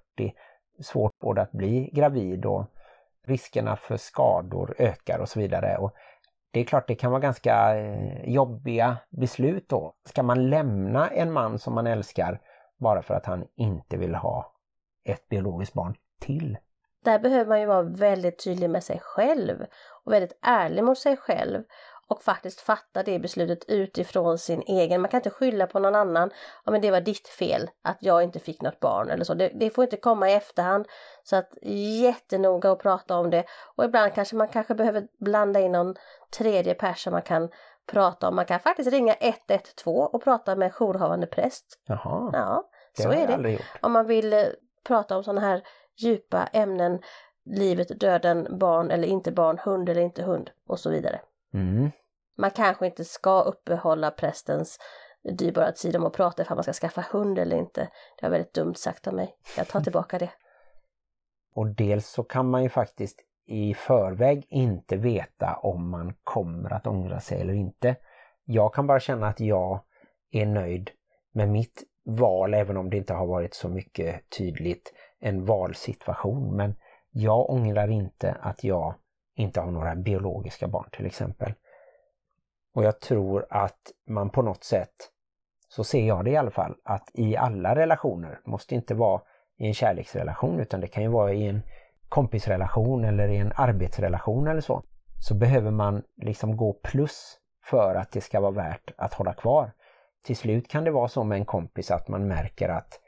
Svårt 0.82 1.18
både 1.18 1.42
att 1.42 1.52
bli 1.52 1.90
gravid 1.92 2.46
och 2.46 2.66
riskerna 3.26 3.76
för 3.76 3.96
skador 3.96 4.74
ökar 4.78 5.18
och 5.18 5.28
så 5.28 5.40
vidare. 5.40 5.76
Och 5.76 5.94
det 6.52 6.60
är 6.60 6.64
klart 6.64 6.88
det 6.88 6.94
kan 6.94 7.10
vara 7.10 7.20
ganska 7.20 7.76
eh, 7.78 8.24
jobbiga 8.24 8.96
beslut 9.10 9.68
då. 9.68 9.94
Ska 10.04 10.22
man 10.22 10.50
lämna 10.50 11.08
en 11.08 11.32
man 11.32 11.58
som 11.58 11.74
man 11.74 11.86
älskar 11.86 12.40
bara 12.78 13.02
för 13.02 13.14
att 13.14 13.26
han 13.26 13.44
inte 13.56 13.96
vill 13.96 14.14
ha 14.14 14.52
ett 15.04 15.28
biologiskt 15.28 15.74
barn 15.74 15.94
till? 16.20 16.58
Där 17.04 17.18
behöver 17.18 17.48
man 17.48 17.60
ju 17.60 17.66
vara 17.66 17.82
väldigt 17.82 18.44
tydlig 18.44 18.70
med 18.70 18.84
sig 18.84 19.00
själv 19.04 19.66
och 20.04 20.12
väldigt 20.12 20.38
ärlig 20.42 20.84
mot 20.84 20.98
sig 20.98 21.16
själv 21.16 21.62
och 22.08 22.22
faktiskt 22.22 22.60
fatta 22.60 23.02
det 23.02 23.18
beslutet 23.18 23.64
utifrån 23.68 24.38
sin 24.38 24.62
egen. 24.66 25.00
Man 25.00 25.10
kan 25.10 25.18
inte 25.18 25.30
skylla 25.30 25.66
på 25.66 25.78
någon 25.78 25.94
annan. 25.94 26.30
Ja, 26.64 26.72
men 26.72 26.80
det 26.80 26.90
var 26.90 27.00
ditt 27.00 27.28
fel 27.28 27.70
att 27.82 27.96
jag 28.00 28.22
inte 28.22 28.38
fick 28.38 28.62
något 28.62 28.80
barn 28.80 29.10
eller 29.10 29.24
så. 29.24 29.34
Det, 29.34 29.48
det 29.54 29.70
får 29.70 29.84
inte 29.84 29.96
komma 29.96 30.30
i 30.30 30.32
efterhand. 30.32 30.86
Så 31.22 31.36
att 31.36 31.50
jättenoga 32.02 32.72
att 32.72 32.78
prata 32.78 33.16
om 33.18 33.30
det. 33.30 33.44
Och 33.76 33.84
ibland 33.84 34.14
kanske 34.14 34.36
man 34.36 34.48
kanske 34.48 34.74
behöver 34.74 35.06
blanda 35.20 35.60
in 35.60 35.72
någon 35.72 35.94
tredje 36.38 36.74
person 36.74 37.12
man 37.12 37.22
kan 37.22 37.48
prata 37.86 38.28
om. 38.28 38.36
Man 38.36 38.46
kan 38.46 38.60
faktiskt 38.60 38.92
ringa 38.92 39.14
112 39.20 40.04
och 40.12 40.24
prata 40.24 40.56
med 40.56 40.72
jourhavande 40.72 41.26
präst. 41.26 41.64
Jaha, 41.86 42.30
Ja, 42.32 42.68
så 43.02 43.12
är 43.12 43.26
det. 43.26 43.58
Om 43.80 43.92
man 43.92 44.06
vill 44.06 44.32
eh, 44.32 44.44
prata 44.84 45.16
om 45.16 45.24
sådana 45.24 45.40
här 45.40 45.62
djupa 45.96 46.46
ämnen, 46.46 47.00
livet, 47.44 48.00
döden, 48.00 48.58
barn 48.58 48.90
eller 48.90 49.08
inte 49.08 49.32
barn, 49.32 49.58
hund 49.64 49.88
eller 49.88 50.02
inte 50.02 50.22
hund 50.22 50.50
och 50.66 50.80
så 50.80 50.90
vidare. 50.90 51.20
Mm. 51.54 51.90
Man 52.36 52.50
kanske 52.50 52.86
inte 52.86 53.04
ska 53.04 53.42
uppehålla 53.42 54.10
prästens 54.10 54.78
dyrbara 55.38 55.72
tid 55.72 55.96
om 55.96 56.06
att 56.06 56.12
prata 56.12 56.42
ifall 56.42 56.56
man 56.56 56.64
ska 56.64 56.72
skaffa 56.72 57.04
hund 57.10 57.38
eller 57.38 57.56
inte. 57.56 57.80
Det 58.20 58.22
var 58.26 58.30
väldigt 58.30 58.54
dumt 58.54 58.74
sagt 58.74 59.06
av 59.06 59.14
mig. 59.14 59.36
Jag 59.56 59.68
tar 59.68 59.80
tillbaka 59.80 60.18
det. 60.18 60.30
Och 61.54 61.66
dels 61.74 62.08
så 62.08 62.22
kan 62.22 62.50
man 62.50 62.62
ju 62.62 62.68
faktiskt 62.68 63.20
i 63.46 63.74
förväg 63.74 64.46
inte 64.48 64.96
veta 64.96 65.56
om 65.56 65.90
man 65.90 66.14
kommer 66.24 66.72
att 66.72 66.86
ångra 66.86 67.20
sig 67.20 67.40
eller 67.40 67.54
inte. 67.54 67.96
Jag 68.44 68.74
kan 68.74 68.86
bara 68.86 69.00
känna 69.00 69.26
att 69.26 69.40
jag 69.40 69.84
är 70.30 70.46
nöjd 70.46 70.90
med 71.32 71.48
mitt 71.48 71.82
val 72.04 72.54
även 72.54 72.76
om 72.76 72.90
det 72.90 72.96
inte 72.96 73.14
har 73.14 73.26
varit 73.26 73.54
så 73.54 73.68
mycket 73.68 74.30
tydligt 74.38 74.92
en 75.24 75.44
valsituation. 75.44 76.56
Men 76.56 76.76
jag 77.10 77.50
ångrar 77.50 77.88
inte 77.88 78.36
att 78.40 78.64
jag 78.64 78.94
inte 79.34 79.60
har 79.60 79.70
några 79.70 79.94
biologiska 79.94 80.68
barn 80.68 80.88
till 80.92 81.06
exempel. 81.06 81.54
Och 82.74 82.84
jag 82.84 83.00
tror 83.00 83.46
att 83.50 83.80
man 84.06 84.30
på 84.30 84.42
något 84.42 84.64
sätt, 84.64 85.10
så 85.68 85.84
ser 85.84 86.06
jag 86.06 86.24
det 86.24 86.30
i 86.30 86.36
alla 86.36 86.50
fall, 86.50 86.74
att 86.84 87.10
i 87.14 87.36
alla 87.36 87.74
relationer, 87.74 88.40
måste 88.44 88.74
inte 88.74 88.94
vara 88.94 89.22
i 89.56 89.66
en 89.66 89.74
kärleksrelation 89.74 90.60
utan 90.60 90.80
det 90.80 90.86
kan 90.86 91.02
ju 91.02 91.08
vara 91.08 91.32
i 91.32 91.46
en 91.46 91.62
kompisrelation 92.08 93.04
eller 93.04 93.28
i 93.28 93.36
en 93.36 93.52
arbetsrelation 93.56 94.46
eller 94.46 94.60
så, 94.60 94.82
så 95.20 95.34
behöver 95.34 95.70
man 95.70 96.02
liksom 96.16 96.56
gå 96.56 96.72
plus 96.72 97.38
för 97.64 97.94
att 97.94 98.12
det 98.12 98.20
ska 98.20 98.40
vara 98.40 98.50
värt 98.50 98.90
att 98.96 99.14
hålla 99.14 99.34
kvar. 99.34 99.72
Till 100.24 100.36
slut 100.36 100.68
kan 100.68 100.84
det 100.84 100.90
vara 100.90 101.08
så 101.08 101.24
med 101.24 101.38
en 101.38 101.44
kompis 101.44 101.90
att 101.90 102.08
man 102.08 102.28
märker 102.28 102.68
att 102.68 103.00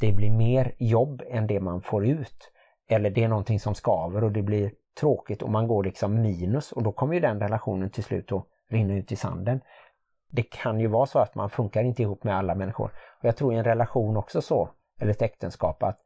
det 0.00 0.12
blir 0.12 0.30
mer 0.30 0.74
jobb 0.78 1.22
än 1.28 1.46
det 1.46 1.60
man 1.60 1.80
får 1.80 2.06
ut. 2.06 2.52
Eller 2.88 3.10
det 3.10 3.24
är 3.24 3.28
någonting 3.28 3.60
som 3.60 3.74
skaver 3.74 4.24
och 4.24 4.32
det 4.32 4.42
blir 4.42 4.72
tråkigt 5.00 5.42
och 5.42 5.50
man 5.50 5.68
går 5.68 5.84
liksom 5.84 6.22
minus 6.22 6.72
och 6.72 6.82
då 6.82 6.92
kommer 6.92 7.14
ju 7.14 7.20
den 7.20 7.40
relationen 7.40 7.90
till 7.90 8.04
slut 8.04 8.32
att 8.32 8.46
rinna 8.68 8.94
ut 8.94 9.12
i 9.12 9.16
sanden. 9.16 9.60
Det 10.30 10.42
kan 10.42 10.80
ju 10.80 10.86
vara 10.86 11.06
så 11.06 11.18
att 11.18 11.34
man 11.34 11.50
funkar 11.50 11.84
inte 11.84 12.02
ihop 12.02 12.24
med 12.24 12.36
alla 12.36 12.54
människor. 12.54 12.92
Och 13.18 13.24
jag 13.24 13.36
tror 13.36 13.54
i 13.54 13.56
en 13.56 13.64
relation 13.64 14.16
också 14.16 14.42
så, 14.42 14.70
eller 15.00 15.10
ett 15.10 15.22
äktenskap, 15.22 15.82
att 15.82 16.00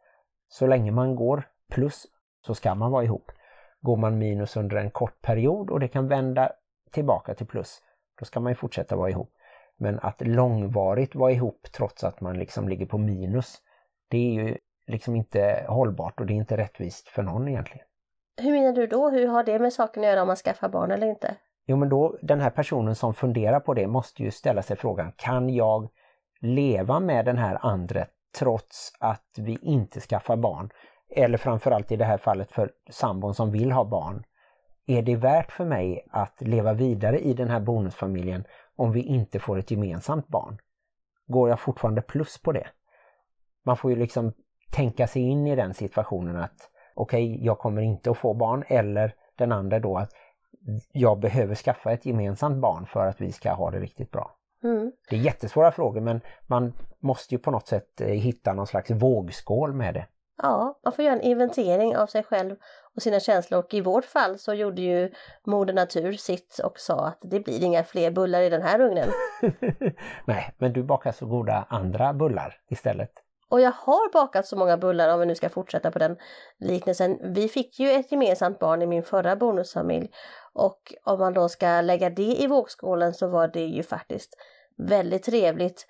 så 0.48 0.66
länge 0.66 0.90
man 0.90 1.16
går 1.16 1.48
plus 1.70 2.06
så 2.46 2.54
ska 2.54 2.74
man 2.74 2.90
vara 2.90 3.04
ihop. 3.04 3.32
Går 3.80 3.96
man 3.96 4.18
minus 4.18 4.56
under 4.56 4.76
en 4.76 4.90
kort 4.90 5.22
period 5.22 5.70
och 5.70 5.80
det 5.80 5.88
kan 5.88 6.08
vända 6.08 6.52
tillbaka 6.90 7.34
till 7.34 7.46
plus, 7.46 7.82
då 8.18 8.24
ska 8.24 8.40
man 8.40 8.52
ju 8.52 8.56
fortsätta 8.56 8.96
vara 8.96 9.10
ihop. 9.10 9.30
Men 9.76 9.98
att 10.00 10.20
långvarigt 10.20 11.14
vara 11.14 11.32
ihop 11.32 11.66
trots 11.72 12.04
att 12.04 12.20
man 12.20 12.38
liksom 12.38 12.68
ligger 12.68 12.86
på 12.86 12.98
minus, 12.98 13.60
det 14.10 14.16
är 14.16 14.32
ju 14.32 14.56
liksom 14.86 15.16
inte 15.16 15.66
hållbart 15.68 16.20
och 16.20 16.26
det 16.26 16.32
är 16.32 16.36
inte 16.36 16.56
rättvist 16.56 17.08
för 17.08 17.22
någon 17.22 17.48
egentligen. 17.48 17.86
Hur 18.36 18.52
menar 18.52 18.72
du 18.72 18.86
då? 18.86 19.10
Hur 19.10 19.26
har 19.26 19.44
det 19.44 19.58
med 19.58 19.72
saken 19.72 20.04
att 20.04 20.10
göra 20.10 20.22
om 20.22 20.26
man 20.26 20.36
skaffar 20.36 20.68
barn 20.68 20.90
eller 20.90 21.06
inte? 21.06 21.36
Jo 21.66 21.76
men 21.76 21.88
då, 21.88 22.18
den 22.22 22.40
här 22.40 22.50
personen 22.50 22.94
som 22.94 23.14
funderar 23.14 23.60
på 23.60 23.74
det 23.74 23.86
måste 23.86 24.22
ju 24.22 24.30
ställa 24.30 24.62
sig 24.62 24.76
frågan, 24.76 25.12
kan 25.16 25.50
jag 25.50 25.88
leva 26.40 27.00
med 27.00 27.24
den 27.24 27.38
här 27.38 27.58
andra 27.60 28.06
trots 28.38 28.92
att 29.00 29.30
vi 29.38 29.58
inte 29.62 30.00
skaffar 30.00 30.36
barn? 30.36 30.70
Eller 31.16 31.38
framförallt 31.38 31.92
i 31.92 31.96
det 31.96 32.04
här 32.04 32.18
fallet 32.18 32.52
för 32.52 32.70
sambon 32.90 33.34
som 33.34 33.50
vill 33.50 33.72
ha 33.72 33.84
barn. 33.84 34.24
Är 34.86 35.02
det 35.02 35.16
värt 35.16 35.52
för 35.52 35.64
mig 35.64 36.06
att 36.10 36.40
leva 36.40 36.72
vidare 36.72 37.18
i 37.18 37.34
den 37.34 37.48
här 37.48 37.60
bonusfamiljen 37.60 38.44
om 38.76 38.92
vi 38.92 39.00
inte 39.00 39.38
får 39.38 39.58
ett 39.58 39.70
gemensamt 39.70 40.28
barn? 40.28 40.58
Går 41.26 41.48
jag 41.48 41.60
fortfarande 41.60 42.02
plus 42.02 42.42
på 42.42 42.52
det? 42.52 42.66
Man 43.64 43.76
får 43.76 43.90
ju 43.90 43.96
liksom 43.96 44.32
tänka 44.70 45.06
sig 45.06 45.22
in 45.22 45.46
i 45.46 45.56
den 45.56 45.74
situationen 45.74 46.36
att 46.36 46.70
okej, 46.94 47.32
okay, 47.32 47.44
jag 47.44 47.58
kommer 47.58 47.82
inte 47.82 48.10
att 48.10 48.18
få 48.18 48.34
barn 48.34 48.64
eller 48.68 49.14
den 49.36 49.52
andra 49.52 49.78
då 49.78 49.96
att 49.96 50.10
jag 50.92 51.20
behöver 51.20 51.54
skaffa 51.54 51.92
ett 51.92 52.06
gemensamt 52.06 52.60
barn 52.60 52.86
för 52.86 53.06
att 53.06 53.20
vi 53.20 53.32
ska 53.32 53.52
ha 53.52 53.70
det 53.70 53.80
riktigt 53.80 54.10
bra. 54.10 54.36
Mm. 54.64 54.92
Det 55.10 55.16
är 55.16 55.20
jättesvåra 55.20 55.72
frågor 55.72 56.00
men 56.00 56.20
man 56.46 56.72
måste 57.00 57.34
ju 57.34 57.38
på 57.38 57.50
något 57.50 57.66
sätt 57.66 58.00
eh, 58.00 58.08
hitta 58.08 58.52
någon 58.52 58.66
slags 58.66 58.90
vågskål 58.90 59.72
med 59.72 59.94
det. 59.94 60.06
Ja, 60.42 60.80
man 60.84 60.92
får 60.92 61.04
göra 61.04 61.14
en 61.14 61.20
inventering 61.20 61.96
av 61.96 62.06
sig 62.06 62.22
själv 62.22 62.56
och 62.96 63.02
sina 63.02 63.20
känslor 63.20 63.60
och 63.60 63.74
i 63.74 63.80
vårt 63.80 64.04
fall 64.04 64.38
så 64.38 64.54
gjorde 64.54 64.82
ju 64.82 65.12
Moder 65.46 65.74
Natur 65.74 66.12
sitt 66.12 66.60
och 66.64 66.78
sa 66.78 67.06
att 67.06 67.18
det 67.22 67.40
blir 67.40 67.64
inga 67.64 67.84
fler 67.84 68.10
bullar 68.10 68.40
i 68.40 68.50
den 68.50 68.62
här 68.62 68.80
ugnen. 68.80 69.08
Nej, 70.24 70.54
men 70.58 70.72
du 70.72 70.82
bakar 70.82 71.12
så 71.12 71.26
goda 71.26 71.66
andra 71.68 72.12
bullar 72.12 72.56
istället. 72.68 73.23
Och 73.54 73.60
jag 73.60 73.72
har 73.72 74.12
bakat 74.12 74.46
så 74.46 74.56
många 74.56 74.76
bullar 74.76 75.08
om 75.08 75.20
vi 75.20 75.26
nu 75.26 75.34
ska 75.34 75.48
fortsätta 75.48 75.90
på 75.90 75.98
den 75.98 76.16
liknelsen. 76.58 77.18
Vi 77.34 77.48
fick 77.48 77.80
ju 77.80 77.90
ett 77.90 78.12
gemensamt 78.12 78.58
barn 78.58 78.82
i 78.82 78.86
min 78.86 79.02
förra 79.02 79.36
bonusfamilj 79.36 80.10
och 80.52 80.94
om 81.04 81.18
man 81.18 81.34
då 81.34 81.48
ska 81.48 81.80
lägga 81.80 82.10
det 82.10 82.42
i 82.42 82.46
vågskålen 82.46 83.14
så 83.14 83.26
var 83.26 83.48
det 83.48 83.64
ju 83.64 83.82
faktiskt 83.82 84.34
väldigt 84.76 85.22
trevligt. 85.22 85.86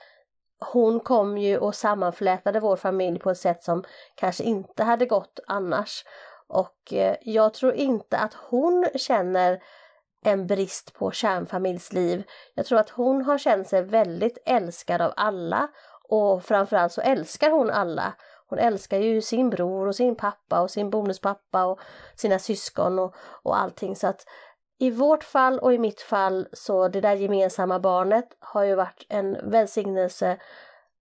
Hon 0.72 1.00
kom 1.00 1.38
ju 1.38 1.58
och 1.58 1.74
sammanflätade 1.74 2.60
vår 2.60 2.76
familj 2.76 3.18
på 3.18 3.30
ett 3.30 3.38
sätt 3.38 3.62
som 3.62 3.84
kanske 4.14 4.44
inte 4.44 4.82
hade 4.82 5.06
gått 5.06 5.40
annars. 5.46 6.04
Och 6.46 6.92
eh, 6.92 7.16
jag 7.22 7.54
tror 7.54 7.74
inte 7.74 8.18
att 8.18 8.34
hon 8.34 8.86
känner 8.94 9.62
en 10.24 10.46
brist 10.46 10.94
på 10.94 11.10
kärnfamiljsliv. 11.10 12.24
Jag 12.54 12.66
tror 12.66 12.78
att 12.78 12.90
hon 12.90 13.22
har 13.22 13.38
känt 13.38 13.68
sig 13.68 13.82
väldigt 13.82 14.38
älskad 14.46 15.00
av 15.00 15.12
alla 15.16 15.68
och 16.08 16.44
framförallt 16.44 16.92
så 16.92 17.00
älskar 17.00 17.50
hon 17.50 17.70
alla. 17.70 18.14
hon 18.46 18.58
älskar 18.58 18.98
ju 18.98 19.22
sin 19.22 19.50
bror 19.50 19.86
och 19.86 19.96
sin 19.96 20.16
pappa 20.16 20.60
och 20.60 20.70
sin 20.70 20.90
bonuspappa 20.90 21.64
och 21.64 21.80
sina 22.14 22.38
syskon 22.38 22.98
och, 22.98 23.14
och 23.42 23.58
allting 23.58 23.96
så 23.96 24.06
att 24.06 24.26
i 24.78 24.90
vårt 24.90 25.24
fall 25.24 25.58
och 25.58 25.74
i 25.74 25.78
mitt 25.78 26.00
fall 26.00 26.48
så 26.52 26.88
det 26.88 27.00
där 27.00 27.14
gemensamma 27.14 27.80
barnet 27.80 28.36
har 28.38 28.64
ju 28.64 28.74
varit 28.74 29.06
en 29.08 29.50
välsignelse 29.50 30.36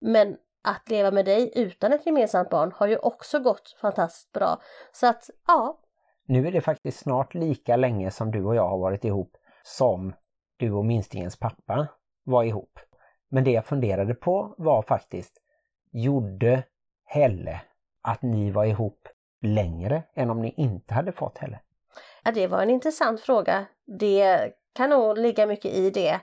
men 0.01 0.37
att 0.63 0.89
leva 0.89 1.11
med 1.11 1.25
dig 1.25 1.51
utan 1.55 1.93
ett 1.93 2.05
gemensamt 2.05 2.49
barn 2.49 2.71
har 2.75 2.87
ju 2.87 2.97
också 2.97 3.39
gått 3.39 3.77
fantastiskt 3.81 4.31
bra. 4.31 4.61
Så 4.91 5.07
att 5.07 5.29
ja. 5.47 5.79
Nu 6.25 6.47
är 6.47 6.51
det 6.51 6.61
faktiskt 6.61 6.99
snart 6.99 7.33
lika 7.33 7.75
länge 7.75 8.11
som 8.11 8.31
du 8.31 8.43
och 8.45 8.55
jag 8.55 8.69
har 8.69 8.77
varit 8.77 9.05
ihop 9.05 9.37
som 9.63 10.13
du 10.57 10.71
och 10.71 10.85
minstingens 10.85 11.39
pappa 11.39 11.87
var 12.23 12.43
ihop. 12.43 12.79
Men 13.33 13.43
det 13.43 13.51
jag 13.51 13.65
funderade 13.65 14.13
på 14.13 14.55
var 14.57 14.81
faktiskt, 14.81 15.33
gjorde 15.91 16.63
Helle 17.05 17.61
att 18.01 18.21
ni 18.21 18.51
var 18.51 18.65
ihop 18.65 19.07
längre 19.41 20.03
än 20.15 20.29
om 20.29 20.41
ni 20.41 20.53
inte 20.57 20.93
hade 20.93 21.11
fått 21.11 21.37
Helle? 21.37 21.59
Ja, 22.23 22.31
det 22.31 22.47
var 22.47 22.61
en 22.61 22.69
intressant 22.69 23.21
fråga. 23.21 23.65
Det 23.99 24.53
kan 24.73 24.89
nog 24.89 25.17
ligga 25.17 25.45
mycket 25.45 25.71
i 25.71 25.89
det. 25.89 26.19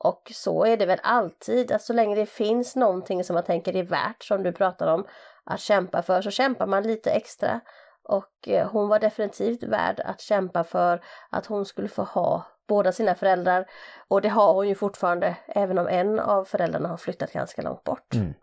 Och 0.00 0.32
så 0.34 0.64
är 0.64 0.76
det 0.76 0.86
väl 0.86 1.00
alltid, 1.02 1.72
att 1.72 1.82
så 1.82 1.92
länge 1.92 2.16
det 2.16 2.26
finns 2.26 2.76
någonting 2.76 3.24
som 3.24 3.34
man 3.34 3.44
tänker 3.44 3.76
är 3.76 3.82
värt, 3.82 4.22
som 4.22 4.42
du 4.42 4.52
pratar 4.52 4.94
om, 4.94 5.06
att 5.44 5.60
kämpa 5.60 6.02
för, 6.02 6.22
så 6.22 6.30
kämpar 6.30 6.66
man 6.66 6.82
lite 6.82 7.10
extra. 7.10 7.60
Och 8.02 8.48
eh, 8.48 8.70
hon 8.70 8.88
var 8.88 8.98
definitivt 8.98 9.62
värd 9.62 10.00
att 10.00 10.20
kämpa 10.20 10.64
för 10.64 11.04
att 11.30 11.46
hon 11.46 11.64
skulle 11.64 11.88
få 11.88 12.02
ha 12.02 12.46
båda 12.68 12.92
sina 12.92 13.14
föräldrar. 13.14 13.66
Och 14.08 14.22
det 14.22 14.28
har 14.28 14.54
hon 14.54 14.68
ju 14.68 14.74
fortfarande, 14.74 15.36
även 15.46 15.78
om 15.78 15.88
en 15.88 16.20
av 16.20 16.44
föräldrarna 16.44 16.88
har 16.88 16.96
flyttat 16.96 17.32
ganska 17.32 17.62
långt 17.62 17.84
bort. 17.84 18.14
Mm. 18.14 18.34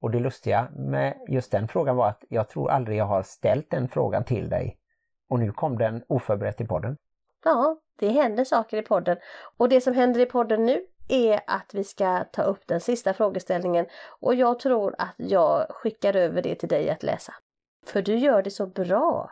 Och 0.00 0.10
det 0.10 0.18
lustiga 0.18 0.68
med 0.74 1.18
just 1.28 1.50
den 1.50 1.68
frågan 1.68 1.96
var 1.96 2.08
att 2.08 2.24
jag 2.28 2.48
tror 2.48 2.70
aldrig 2.70 2.98
jag 2.98 3.04
har 3.04 3.22
ställt 3.22 3.70
den 3.70 3.88
frågan 3.88 4.24
till 4.24 4.48
dig. 4.48 4.78
Och 5.30 5.38
nu 5.38 5.52
kom 5.52 5.78
den 5.78 6.04
oförberett 6.08 6.60
i 6.60 6.66
podden. 6.66 6.96
Ja, 7.44 7.76
det 7.98 8.08
händer 8.08 8.44
saker 8.44 8.76
i 8.76 8.82
podden. 8.82 9.16
Och 9.56 9.68
det 9.68 9.80
som 9.80 9.94
händer 9.94 10.20
i 10.20 10.26
podden 10.26 10.66
nu 10.66 10.86
är 11.08 11.40
att 11.46 11.74
vi 11.74 11.84
ska 11.84 12.24
ta 12.24 12.42
upp 12.42 12.66
den 12.66 12.80
sista 12.80 13.14
frågeställningen 13.14 13.86
och 14.20 14.34
jag 14.34 14.58
tror 14.58 14.94
att 14.98 15.14
jag 15.16 15.66
skickar 15.70 16.16
över 16.16 16.42
det 16.42 16.54
till 16.54 16.68
dig 16.68 16.90
att 16.90 17.02
läsa. 17.02 17.34
För 17.86 18.02
du 18.02 18.16
gör 18.16 18.42
det 18.42 18.50
så 18.50 18.66
bra. 18.66 19.30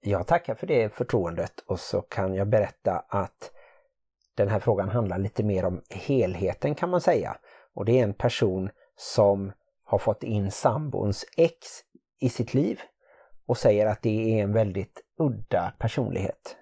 Jag 0.00 0.26
tackar 0.26 0.54
för 0.54 0.66
det 0.66 0.94
förtroendet 0.94 1.60
och 1.66 1.80
så 1.80 2.00
kan 2.00 2.34
jag 2.34 2.48
berätta 2.48 3.04
att 3.08 3.52
den 4.38 4.48
här 4.48 4.60
frågan 4.60 4.88
handlar 4.88 5.18
lite 5.18 5.42
mer 5.42 5.64
om 5.64 5.82
helheten 5.90 6.74
kan 6.74 6.90
man 6.90 7.00
säga. 7.00 7.36
Och 7.74 7.84
det 7.84 7.98
är 7.98 8.04
en 8.04 8.14
person 8.14 8.70
som 8.96 9.52
har 9.84 9.98
fått 9.98 10.22
in 10.22 10.50
sambons 10.50 11.24
ex 11.36 11.56
i 12.20 12.28
sitt 12.28 12.54
liv 12.54 12.80
och 13.46 13.58
säger 13.58 13.86
att 13.86 14.02
det 14.02 14.38
är 14.38 14.42
en 14.42 14.52
väldigt 14.52 15.00
udda 15.18 15.72
personlighet. 15.78 16.56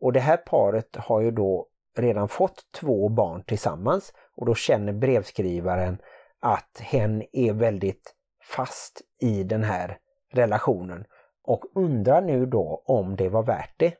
Och 0.00 0.12
det 0.12 0.20
här 0.20 0.36
paret 0.36 0.96
har 0.96 1.20
ju 1.20 1.30
då 1.30 1.66
redan 1.96 2.28
fått 2.28 2.62
två 2.80 3.08
barn 3.08 3.42
tillsammans 3.44 4.12
och 4.36 4.46
då 4.46 4.54
känner 4.54 4.92
brevskrivaren 4.92 5.98
att 6.40 6.80
hen 6.80 7.22
är 7.32 7.52
väldigt 7.52 8.14
fast 8.56 9.02
i 9.20 9.42
den 9.42 9.64
här 9.64 9.98
relationen 10.32 11.04
och 11.44 11.64
undrar 11.74 12.22
nu 12.22 12.46
då 12.46 12.82
om 12.86 13.16
det 13.16 13.28
var 13.28 13.42
värt 13.42 13.74
det. 13.76 13.94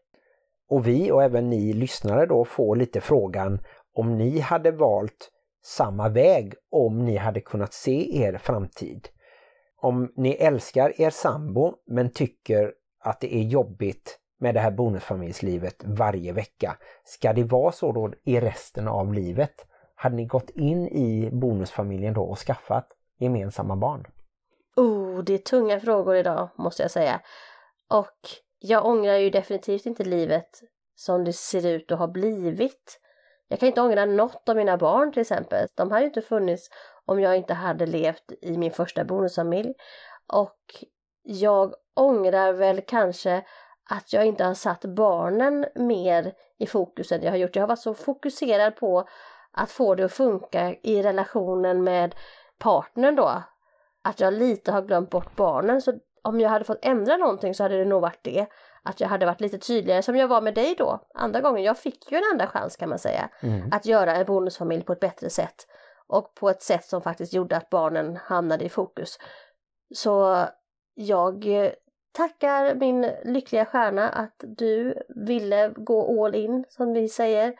Och 0.69 0.87
vi 0.87 1.13
och 1.13 1.23
även 1.23 1.51
ni 1.51 1.73
lyssnare 1.73 2.27
då 2.27 2.45
får 2.45 2.77
lite 2.77 3.01
frågan 3.01 3.61
om 3.95 4.19
ni 4.19 4.39
hade 4.39 4.71
valt 4.71 5.31
samma 5.65 6.09
väg 6.09 6.55
om 6.71 7.05
ni 7.05 7.17
hade 7.17 7.41
kunnat 7.41 7.73
se 7.73 8.23
er 8.23 8.39
framtid. 8.39 9.09
Om 9.81 10.13
ni 10.17 10.31
älskar 10.31 11.01
er 11.01 11.11
sambo 11.11 11.75
men 11.87 12.11
tycker 12.11 12.73
att 13.01 13.21
det 13.21 13.35
är 13.35 13.43
jobbigt 13.43 14.19
med 14.41 14.55
det 14.55 14.61
här 14.61 14.71
bonusfamiljslivet 14.71 15.85
varje 15.85 16.33
vecka. 16.33 16.77
Ska 17.05 17.33
det 17.33 17.45
vara 17.45 17.73
så 17.73 17.93
då 17.93 18.13
i 18.25 18.41
resten 18.41 18.89
av 18.89 19.13
livet? 19.15 19.67
Hade 19.95 20.17
ni 20.17 20.25
gått 20.25 20.51
in 20.51 20.89
i 20.89 21.31
bonusfamiljen 21.33 22.15
då 22.15 22.23
och 22.23 22.39
skaffat 22.39 22.87
gemensamma 23.19 23.77
barn? 23.77 24.07
Oh, 24.77 25.25
det 25.25 25.35
är 25.35 25.39
tunga 25.39 25.81
frågor 25.81 26.17
idag 26.17 26.49
måste 26.57 26.83
jag 26.83 26.91
säga. 26.91 27.21
Och 27.91 28.29
jag 28.59 28.87
ångrar 28.87 29.17
ju 29.17 29.31
definitivt 29.31 29.87
inte 29.87 30.05
livet 30.05 30.63
som 30.95 31.25
det 31.25 31.33
ser 31.33 31.67
ut 31.67 31.93
att 31.93 31.99
ha 31.99 32.07
blivit. 32.07 33.01
Jag 33.49 33.61
kan 33.61 33.67
inte 33.67 33.81
ångra 33.81 34.05
något 34.05 34.49
av 34.49 34.57
mina 34.57 34.77
barn 34.77 35.13
till 35.13 35.21
exempel. 35.21 35.69
De 35.75 35.91
hade 35.91 36.03
ju 36.03 36.09
inte 36.09 36.23
funnits 36.23 36.71
om 37.05 37.21
jag 37.21 37.37
inte 37.37 37.55
hade 37.55 37.87
levt 37.87 38.33
i 38.43 38.59
min 38.59 38.73
första 38.73 39.05
bonusfamilj. 39.05 39.75
Och 40.33 40.85
jag 41.23 41.75
ångrar 41.97 42.53
väl 42.53 42.81
kanske 42.81 43.45
att 43.91 44.13
jag 44.13 44.27
inte 44.27 44.45
har 44.45 44.55
satt 44.55 44.85
barnen 44.85 45.67
mer 45.75 46.33
i 46.59 46.67
fokus 46.67 47.13
än 47.13 47.23
jag 47.23 47.31
har 47.31 47.37
gjort. 47.37 47.57
Jag 47.57 47.63
har 47.63 47.69
varit 47.69 47.79
så 47.79 47.95
fokuserad 47.95 48.77
på 48.77 49.09
att 49.53 49.71
få 49.71 49.95
det 49.95 50.05
att 50.05 50.13
funka 50.13 50.75
i 50.83 51.03
relationen 51.03 51.85
med 51.85 52.15
partnern 52.59 53.17
då. 53.17 53.43
Att 54.03 54.21
jag 54.21 54.35
lite 54.35 54.73
har 54.73 54.83
glömt 54.83 55.11
bort 55.11 55.37
barnen. 55.37 55.83
Så 55.83 55.93
om 56.23 56.41
jag 56.41 56.49
hade 56.49 56.65
fått 56.65 56.85
ändra 56.85 57.17
någonting 57.17 57.55
så 57.55 57.63
hade 57.63 57.79
det 57.79 57.85
nog 57.85 58.03
varit 58.03 58.23
det. 58.23 58.47
Att 58.83 59.01
jag 59.01 59.09
hade 59.09 59.27
varit 59.27 59.41
lite 59.41 59.59
tydligare 59.59 60.03
som 60.03 60.17
jag 60.17 60.29
var 60.29 60.41
med 60.41 60.55
dig 60.55 60.75
då. 60.79 61.01
Andra 61.15 61.41
gången, 61.41 61.63
jag 61.63 61.79
fick 61.79 62.13
ju 62.13 62.19
en 62.19 62.25
andra 62.33 62.47
chans 62.47 62.77
kan 62.77 62.89
man 62.89 62.99
säga. 62.99 63.29
Mm. 63.41 63.69
Att 63.73 63.87
göra 63.87 64.17
en 64.17 64.27
bonusfamilj 64.27 64.83
på 64.83 64.93
ett 64.93 65.01
bättre 65.01 65.31
sätt. 65.31 65.67
Och 66.07 66.35
på 66.35 66.51
ett 66.51 66.63
sätt 66.63 66.85
som 66.85 67.03
faktiskt 67.03 67.33
gjorde 67.33 67.57
att 67.57 67.71
barnen 67.71 68.17
hamnade 68.17 68.65
i 68.65 68.69
fokus. 68.69 69.19
Så 69.95 70.47
jag 70.95 71.47
tackar 72.13 72.75
min 72.75 73.11
lyckliga 73.25 73.65
stjärna 73.65 74.09
att 74.09 74.35
du 74.39 74.95
ville 75.09 75.69
gå 75.77 76.25
all 76.25 76.35
in 76.35 76.65
som 76.69 76.93
vi 76.93 77.09
säger. 77.09 77.55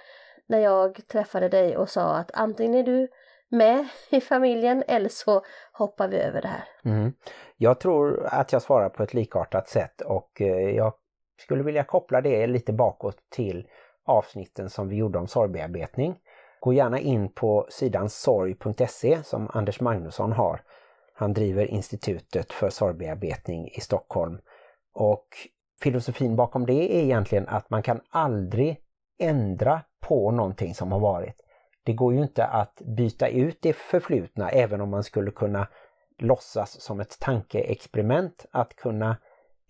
När 0.47 0.59
jag 0.59 1.01
träffade 1.09 1.49
dig 1.49 1.77
och 1.77 1.91
sa 1.91 2.17
att 2.17 2.31
antingen 2.35 2.75
är 2.75 2.83
du 2.83 3.09
med 3.49 3.89
i 4.11 4.21
familjen 4.21 4.85
eller 4.89 5.09
så 5.09 5.43
hoppar 5.73 6.09
vi 6.09 6.17
över 6.17 6.43
det 6.43 6.49
här. 6.49 6.65
Mm. 6.85 7.13
Jag 7.57 7.81
tror 7.81 8.27
att 8.27 8.53
jag 8.53 8.63
svarar 8.63 8.89
på 8.89 9.03
ett 9.03 9.15
likartat 9.15 9.69
sätt 9.69 10.01
och 10.01 10.41
eh, 10.41 10.71
jag 10.71 10.93
skulle 11.41 11.63
vilja 11.63 11.85
koppla 11.85 12.21
det 12.21 12.47
lite 12.47 12.73
bakåt 12.73 13.17
till 13.31 13.67
avsnitten 14.05 14.71
som 14.71 14.89
vi 14.89 14.97
gjorde 14.97 15.19
om 15.19 15.27
sorgbearbetning. 15.27 16.19
Gå 16.61 16.73
gärna 16.73 16.99
in 16.99 17.33
på 17.33 17.67
sidan 17.71 18.09
sorg.se 18.09 19.23
som 19.23 19.51
Anders 19.53 19.81
Magnusson 19.81 20.33
har. 20.33 20.63
Han 21.15 21.33
driver 21.33 21.65
Institutet 21.65 22.53
för 22.53 22.71
sorgbearbetning 22.71 23.69
i 23.69 23.81
Stockholm. 23.81 24.39
Och 24.95 25.27
filosofin 25.83 26.37
bakom 26.37 26.67
det 26.67 26.97
är 26.97 27.03
egentligen 27.03 27.49
att 27.49 27.71
man 27.71 27.83
kan 27.83 28.01
aldrig 28.11 28.81
ändra 29.19 29.81
på 30.01 30.31
någonting 30.31 30.75
som 30.75 30.93
har 30.93 31.01
varit. 31.01 31.45
Det 31.89 31.95
går 31.95 32.15
ju 32.15 32.23
inte 32.23 32.45
att 32.45 32.83
byta 32.85 33.29
ut 33.29 33.59
det 33.63 33.73
förflutna 33.73 34.51
även 34.51 34.81
om 34.81 34.91
man 34.91 35.05
skulle 35.05 35.31
kunna 35.31 35.69
låtsas 36.19 36.81
som 36.81 37.01
ett 37.01 37.19
tankeexperiment 37.21 38.47
att 38.51 38.77
kunna 38.77 39.17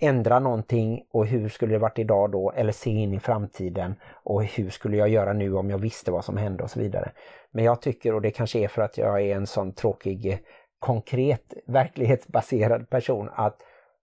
ändra 0.00 0.38
någonting 0.38 1.06
och 1.12 1.26
hur 1.26 1.48
skulle 1.48 1.74
det 1.74 1.78
varit 1.78 1.98
idag 1.98 2.30
då 2.30 2.52
eller 2.52 2.72
se 2.72 2.90
in 2.90 3.14
i 3.14 3.20
framtiden 3.20 3.94
och 4.24 4.44
hur 4.44 4.70
skulle 4.70 4.96
jag 4.96 5.08
göra 5.08 5.32
nu 5.32 5.54
om 5.54 5.70
jag 5.70 5.78
visste 5.78 6.10
vad 6.10 6.24
som 6.24 6.36
hände 6.36 6.62
och 6.62 6.70
så 6.70 6.80
vidare. 6.80 7.12
Men 7.50 7.64
jag 7.64 7.82
tycker, 7.82 8.14
och 8.14 8.22
det 8.22 8.30
kanske 8.30 8.58
är 8.58 8.68
för 8.68 8.82
att 8.82 8.98
jag 8.98 9.22
är 9.22 9.36
en 9.36 9.46
sån 9.46 9.72
tråkig 9.72 10.38
konkret 10.78 11.54
verklighetsbaserad 11.66 12.90
person, 12.90 13.30
att 13.32 13.56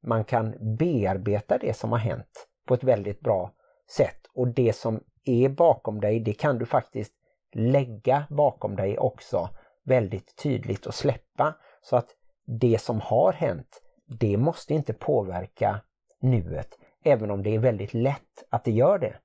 man 0.03 0.24
kan 0.24 0.76
bearbeta 0.78 1.57
det 1.57 1.78
som 1.78 1.91
har 1.91 1.99
hänt 1.99 2.47
på 2.68 2.74
ett 2.74 2.84
väldigt 2.84 3.20
bra 3.20 3.51
sätt 3.89 4.20
och 4.36 4.47
det 4.47 4.76
som 4.76 4.99
är 5.26 5.49
bakom 5.49 6.01
dig 6.01 6.20
det 6.20 6.34
kan 6.34 6.57
du 6.57 6.66
faktiskt 6.66 7.13
lägga 7.56 8.26
bakom 8.30 8.76
dig 8.76 8.97
också 8.97 9.49
väldigt 9.84 10.36
tydligt 10.36 10.86
och 10.86 10.93
släppa 10.93 11.56
så 11.82 11.95
att 11.95 12.10
det 12.45 12.82
som 12.82 13.01
har 13.01 13.34
hänt 13.34 13.82
det 14.20 14.38
måste 14.38 14.74
inte 14.74 14.93
påverka 14.93 15.82
nuet 16.20 16.78
även 17.03 17.32
om 17.32 17.43
det 17.43 17.56
är 17.56 17.60
väldigt 17.60 17.93
lätt 17.93 18.43
att 18.49 18.64
det 18.64 18.72
gör 18.72 18.99
det. 18.99 19.16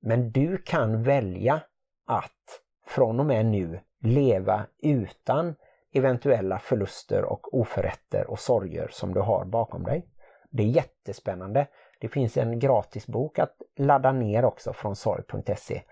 Men 0.00 0.30
du 0.30 0.58
kan 0.58 1.02
välja 1.02 1.60
att 2.06 2.60
från 2.86 3.20
och 3.20 3.26
med 3.26 3.46
nu 3.46 3.80
leva 4.00 4.66
utan 4.82 5.54
eventuella 5.92 6.58
förluster 6.58 7.24
och 7.24 7.54
oförrätter 7.54 8.30
och 8.30 8.38
sorger 8.38 8.88
som 8.92 9.14
du 9.14 9.20
har 9.20 9.44
bakom 9.44 9.82
dig. 9.82 10.08
Det 10.50 10.62
är 10.62 10.66
jättespännande. 10.66 11.66
Det 12.00 12.08
finns 12.08 12.36
en 12.36 12.58
gratis 12.58 13.06
bok 13.06 13.38
att 13.38 13.56
ladda 13.76 14.12
ner 14.12 14.44
också 14.44 14.72
från 14.72 14.96
sorg.se. 14.96 15.82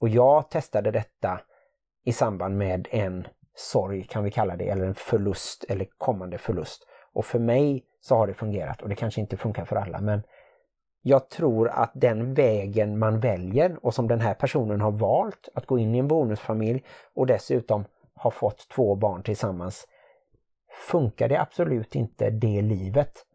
Och 0.00 0.08
jag 0.08 0.50
testade 0.50 0.90
detta 0.90 1.40
i 2.04 2.12
samband 2.12 2.58
med 2.58 2.88
en 2.90 3.26
sorg 3.54 4.04
kan 4.04 4.24
vi 4.24 4.30
kalla 4.30 4.56
det, 4.56 4.68
eller 4.68 4.84
en 4.84 4.94
förlust 4.94 5.64
eller 5.68 5.86
kommande 5.98 6.38
förlust. 6.38 6.86
Och 7.12 7.26
för 7.26 7.38
mig 7.38 7.84
så 8.00 8.16
har 8.16 8.26
det 8.26 8.34
fungerat 8.34 8.82
och 8.82 8.88
det 8.88 8.94
kanske 8.94 9.20
inte 9.20 9.36
funkar 9.36 9.64
för 9.64 9.76
alla 9.76 10.00
men 10.00 10.22
jag 11.02 11.28
tror 11.28 11.68
att 11.68 11.90
den 11.94 12.34
vägen 12.34 12.98
man 12.98 13.20
väljer 13.20 13.78
och 13.82 13.94
som 13.94 14.08
den 14.08 14.20
här 14.20 14.34
personen 14.34 14.80
har 14.80 14.90
valt 14.90 15.48
att 15.54 15.66
gå 15.66 15.78
in 15.78 15.94
i 15.94 15.98
en 15.98 16.08
bonusfamilj 16.08 16.84
och 17.14 17.26
dessutom 17.26 17.84
har 18.14 18.30
fått 18.30 18.68
två 18.68 18.94
barn 18.94 19.22
tillsammans 19.22 19.86
funkar 20.88 21.28
det 21.28 21.40
absolut 21.40 21.94
inte 21.94 22.30
det 22.30 22.62
livet, 22.62 23.26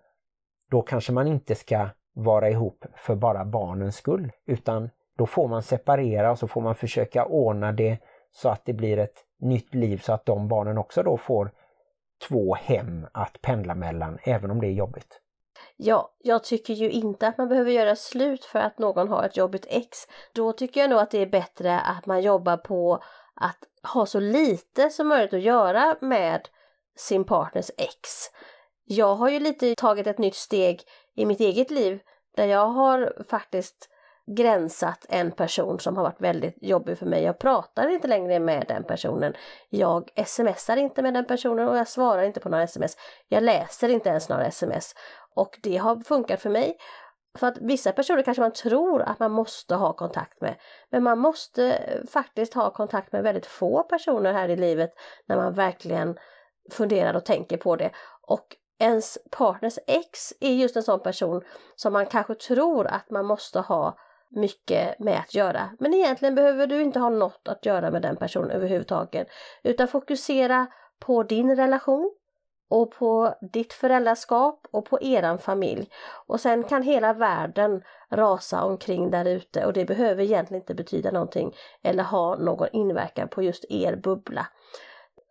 då 0.70 0.82
kanske 0.82 1.12
man 1.12 1.28
inte 1.28 1.56
ska 1.56 1.90
vara 2.14 2.50
ihop 2.50 2.86
för 2.96 3.16
bara 3.16 3.46
barnens 3.46 3.96
skull, 3.96 4.32
utan 4.46 4.90
då 5.18 5.26
får 5.26 5.48
man 5.48 5.64
separera 5.64 6.32
och 6.32 6.40
så 6.40 6.48
får 6.48 6.62
man 6.62 6.76
försöka 6.76 7.26
ordna 7.26 7.72
det 7.72 7.98
så 8.32 8.50
att 8.50 8.66
det 8.66 8.74
blir 8.74 8.98
ett 8.98 9.24
nytt 9.40 9.74
liv 9.74 9.98
så 9.98 10.14
att 10.14 10.26
de 10.26 10.48
barnen 10.48 10.78
också 10.78 11.04
då 11.04 11.18
får 11.18 11.52
två 12.28 12.56
hem 12.56 13.08
att 13.12 13.42
pendla 13.42 13.76
mellan, 13.76 14.18
även 14.24 14.52
om 14.52 14.62
det 14.62 14.68
är 14.68 14.72
jobbigt. 14.72 15.22
Ja, 15.78 16.14
jag 16.20 16.44
tycker 16.44 16.74
ju 16.74 16.90
inte 16.90 17.28
att 17.28 17.38
man 17.38 17.50
behöver 17.50 17.72
göra 17.72 17.96
slut 17.96 18.46
för 18.46 18.60
att 18.60 18.80
någon 18.80 19.08
har 19.08 19.24
ett 19.24 19.38
jobbigt 19.38 19.66
ex. 19.70 19.98
Då 20.34 20.52
tycker 20.52 20.82
jag 20.82 20.90
nog 20.90 21.00
att 21.00 21.12
det 21.12 21.22
är 21.22 21.26
bättre 21.26 21.80
att 21.80 22.06
man 22.06 22.22
jobbar 22.22 22.58
på 22.58 23.04
att 23.36 23.58
ha 23.94 24.06
så 24.06 24.20
lite 24.20 24.90
som 24.90 25.08
möjligt 25.08 25.34
att 25.34 25.42
göra 25.42 25.96
med 26.02 26.50
sin 26.96 27.24
partners 27.24 27.72
ex. 27.78 28.10
Jag 28.84 29.16
har 29.16 29.30
ju 29.30 29.40
lite 29.40 29.76
tagit 29.76 30.08
ett 30.08 30.18
nytt 30.18 30.36
steg 30.36 30.82
i 31.16 31.26
mitt 31.26 31.40
eget 31.40 31.72
liv 31.72 32.00
där 32.36 32.46
jag 32.46 32.68
har 32.68 33.24
faktiskt 33.30 33.90
gränsat 34.28 35.06
en 35.10 35.32
person 35.32 35.80
som 35.80 35.98
har 35.98 36.04
varit 36.04 36.22
väldigt 36.22 36.56
jobbig 36.62 36.98
för 36.98 37.06
mig. 37.06 37.24
Jag 37.24 37.40
pratar 37.40 37.88
inte 37.88 38.08
längre 38.08 38.40
med 38.40 38.66
den 38.68 38.84
personen. 38.84 39.34
Jag 39.70 40.10
smsar 40.26 40.78
inte 40.78 41.02
med 41.02 41.14
den 41.14 41.26
personen 41.26 41.68
och 41.68 41.78
jag 41.78 41.88
svarar 41.88 42.24
inte 42.24 42.40
på 42.40 42.50
några 42.50 42.64
sms. 42.64 42.98
Jag 43.28 43.44
läser 43.44 43.90
inte 43.90 44.10
ens 44.10 44.30
några 44.30 44.46
sms. 44.46 44.96
Och 45.36 45.60
det 45.64 45.78
har 45.78 45.96
funkat 45.96 46.42
för 46.42 46.50
mig. 46.50 46.78
För 47.38 47.48
att 47.48 47.58
vissa 47.58 47.92
personer 47.92 48.22
kanske 48.22 48.42
man 48.42 48.54
tror 48.54 49.02
att 49.02 49.20
man 49.20 49.32
måste 49.32 49.76
ha 49.76 49.94
kontakt 49.94 50.42
med. 50.42 50.56
Men 50.92 51.04
man 51.04 51.20
måste 51.20 51.74
eh, 51.74 52.06
faktiskt 52.10 52.54
ha 52.54 52.74
kontakt 52.74 53.12
med 53.12 53.24
väldigt 53.24 53.46
få 53.46 53.84
personer 53.84 54.34
här 54.34 54.50
i 54.50 54.56
livet 54.56 54.92
när 55.26 55.36
man 55.36 55.54
verkligen 55.54 56.18
funderar 56.72 57.14
och 57.14 57.26
tänker 57.26 57.58
på 57.58 57.76
det. 57.76 57.92
Och 58.22 58.46
ens 58.80 59.18
partners 59.32 59.80
ex 59.88 60.34
är 60.40 60.54
just 60.54 60.76
en 60.76 60.84
sån 60.84 61.00
person 61.00 61.42
som 61.76 61.94
man 61.94 62.06
kanske 62.06 62.36
tror 62.36 62.88
att 62.88 63.10
man 63.10 63.26
måste 63.26 63.60
ha 63.60 63.98
mycket 64.36 65.00
med 65.00 65.20
att 65.20 65.36
göra. 65.36 65.70
Men 65.80 65.94
egentligen 65.94 66.36
behöver 66.36 66.68
du 66.68 66.82
inte 66.82 67.00
ha 67.00 67.10
något 67.10 67.48
att 67.48 67.66
göra 67.66 67.92
med 67.92 68.02
den 68.02 68.16
personen 68.16 68.52
överhuvudtaget. 68.52 69.28
Utan 69.64 69.88
fokusera 69.88 70.68
på 71.00 71.24
din 71.24 71.56
relation 71.56 72.16
och 72.70 72.92
på 72.92 73.36
ditt 73.54 73.74
föräldraskap 73.74 74.68
och 74.72 74.86
på 74.86 75.02
eran 75.02 75.40
familj. 75.40 75.90
Och 76.28 76.40
sen 76.40 76.64
kan 76.64 76.84
hela 76.84 77.14
världen 77.14 77.84
rasa 78.10 78.64
omkring 78.64 79.12
där 79.12 79.26
ute 79.26 79.66
och 79.66 79.74
det 79.74 79.86
behöver 79.86 80.24
egentligen 80.24 80.62
inte 80.62 80.76
betyda 80.76 81.12
någonting 81.12 81.56
eller 81.82 82.04
ha 82.04 82.36
någon 82.36 82.68
inverkan 82.74 83.28
på 83.28 83.44
just 83.44 83.66
er 83.70 83.96
bubbla. 83.96 84.48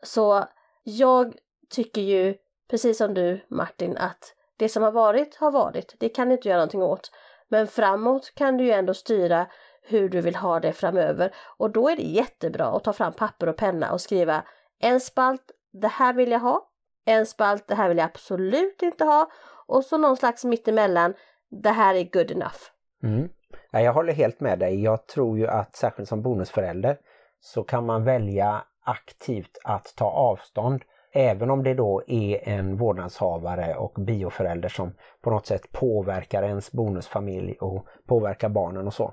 Så 0.03 0.45
jag 0.83 1.35
tycker 1.71 2.01
ju, 2.01 2.35
precis 2.71 2.99
som 2.99 3.15
du 3.15 3.41
Martin, 3.49 3.97
att 3.97 4.35
det 4.57 4.69
som 4.69 4.83
har 4.83 4.93
varit 4.93 5.37
har 5.37 5.51
varit. 5.51 5.95
Det 5.99 6.09
kan 6.09 6.29
du 6.29 6.35
inte 6.35 6.49
göra 6.49 6.59
någonting 6.59 6.83
åt. 6.83 7.11
Men 7.51 7.67
framåt 7.67 8.33
kan 8.35 8.57
du 8.57 8.65
ju 8.65 8.71
ändå 8.71 8.95
styra 8.95 9.47
hur 9.83 10.09
du 10.09 10.21
vill 10.21 10.37
ha 10.37 10.61
det 10.61 10.73
framöver 10.73 11.35
och 11.59 11.71
då 11.71 11.89
är 11.89 11.97
det 11.97 12.03
jättebra 12.03 12.67
att 12.67 12.85
ta 12.85 12.93
fram 12.93 13.13
papper 13.13 13.49
och 13.49 13.57
penna 13.57 13.93
och 13.93 14.01
skriva 14.01 14.45
en 14.81 15.01
spalt, 15.01 15.51
det 15.73 15.89
här 15.89 16.15
vill 16.15 16.31
jag 16.31 16.41
ha, 16.41 16.69
en 17.05 17.27
spalt, 17.27 17.69
det 17.69 17.75
här 17.75 17.89
vill 17.89 17.99
jag 17.99 18.05
absolut 18.05 18.83
inte 18.83 19.05
ha 19.05 19.31
och 19.67 19.85
så 19.85 19.99
någon 19.99 20.17
slags 20.17 20.45
mittemellan, 20.45 21.15
det 21.51 21.71
här 21.71 21.95
är 21.95 22.05
good 22.05 22.31
enough. 22.31 22.59
Mm. 23.03 23.29
Ja, 23.71 23.81
jag 23.81 23.93
håller 23.93 24.13
helt 24.13 24.41
med 24.41 24.59
dig. 24.59 24.83
Jag 24.83 25.07
tror 25.07 25.39
ju 25.39 25.47
att 25.47 25.77
särskilt 25.77 26.09
som 26.09 26.23
bonusförälder 26.23 26.99
så 27.41 27.63
kan 27.63 27.87
man 27.87 28.05
välja 28.05 28.65
aktivt 28.85 29.59
att 29.65 29.95
ta 29.97 30.05
avstånd 30.05 30.83
Även 31.17 31.51
om 31.51 31.63
det 31.63 31.75
då 31.75 32.03
är 32.07 32.49
en 32.49 32.77
vårdnadshavare 32.77 33.75
och 33.75 33.93
bioförälder 33.93 34.69
som 34.69 34.95
på 35.23 35.31
något 35.31 35.47
sätt 35.47 35.73
påverkar 35.73 36.43
ens 36.43 36.73
bonusfamilj 36.73 37.53
och 37.61 37.87
påverkar 38.07 38.49
barnen 38.49 38.87
och 38.87 38.95
så. 38.95 39.13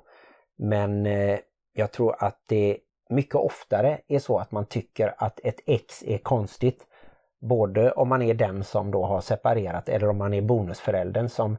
Men 0.58 1.06
eh, 1.06 1.40
jag 1.74 1.92
tror 1.92 2.16
att 2.20 2.44
det 2.48 2.78
mycket 3.10 3.36
oftare 3.36 4.00
är 4.08 4.20
så 4.20 4.38
att 4.38 4.52
man 4.52 4.66
tycker 4.66 5.14
att 5.18 5.40
ett 5.44 5.60
ex 5.66 6.04
är 6.04 6.18
konstigt. 6.18 6.88
Både 7.42 7.92
om 7.92 8.10
man 8.10 8.22
är 8.22 8.34
den 8.34 8.64
som 8.64 8.92
då 8.92 9.06
har 9.06 9.22
separerat 9.22 9.90
eller 9.90 10.10
om 10.10 10.18
man 10.18 10.34
är 10.34 10.42
bonusföräldern 10.42 11.30
som 11.30 11.58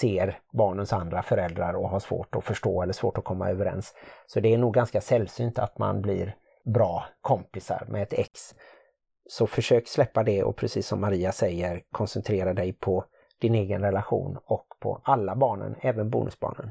ser 0.00 0.38
barnens 0.52 0.92
andra 0.92 1.22
föräldrar 1.22 1.74
och 1.74 1.88
har 1.88 2.00
svårt 2.00 2.36
att 2.36 2.44
förstå 2.44 2.82
eller 2.82 2.92
svårt 2.92 3.18
att 3.18 3.24
komma 3.24 3.50
överens. 3.50 3.94
Så 4.26 4.40
det 4.40 4.54
är 4.54 4.58
nog 4.58 4.74
ganska 4.74 5.00
sällsynt 5.00 5.58
att 5.58 5.78
man 5.78 6.02
blir 6.02 6.36
bra 6.64 7.04
kompisar 7.20 7.86
med 7.88 8.02
ett 8.02 8.12
ex. 8.12 8.54
Så 9.30 9.46
försök 9.46 9.88
släppa 9.88 10.22
det 10.22 10.44
och 10.44 10.56
precis 10.56 10.86
som 10.86 11.00
Maria 11.00 11.32
säger 11.32 11.82
koncentrera 11.90 12.54
dig 12.54 12.72
på 12.72 13.04
din 13.40 13.54
egen 13.54 13.82
relation 13.82 14.38
och 14.44 14.66
på 14.80 15.00
alla 15.04 15.36
barnen, 15.36 15.76
även 15.80 16.10
bonusbarnen. 16.10 16.70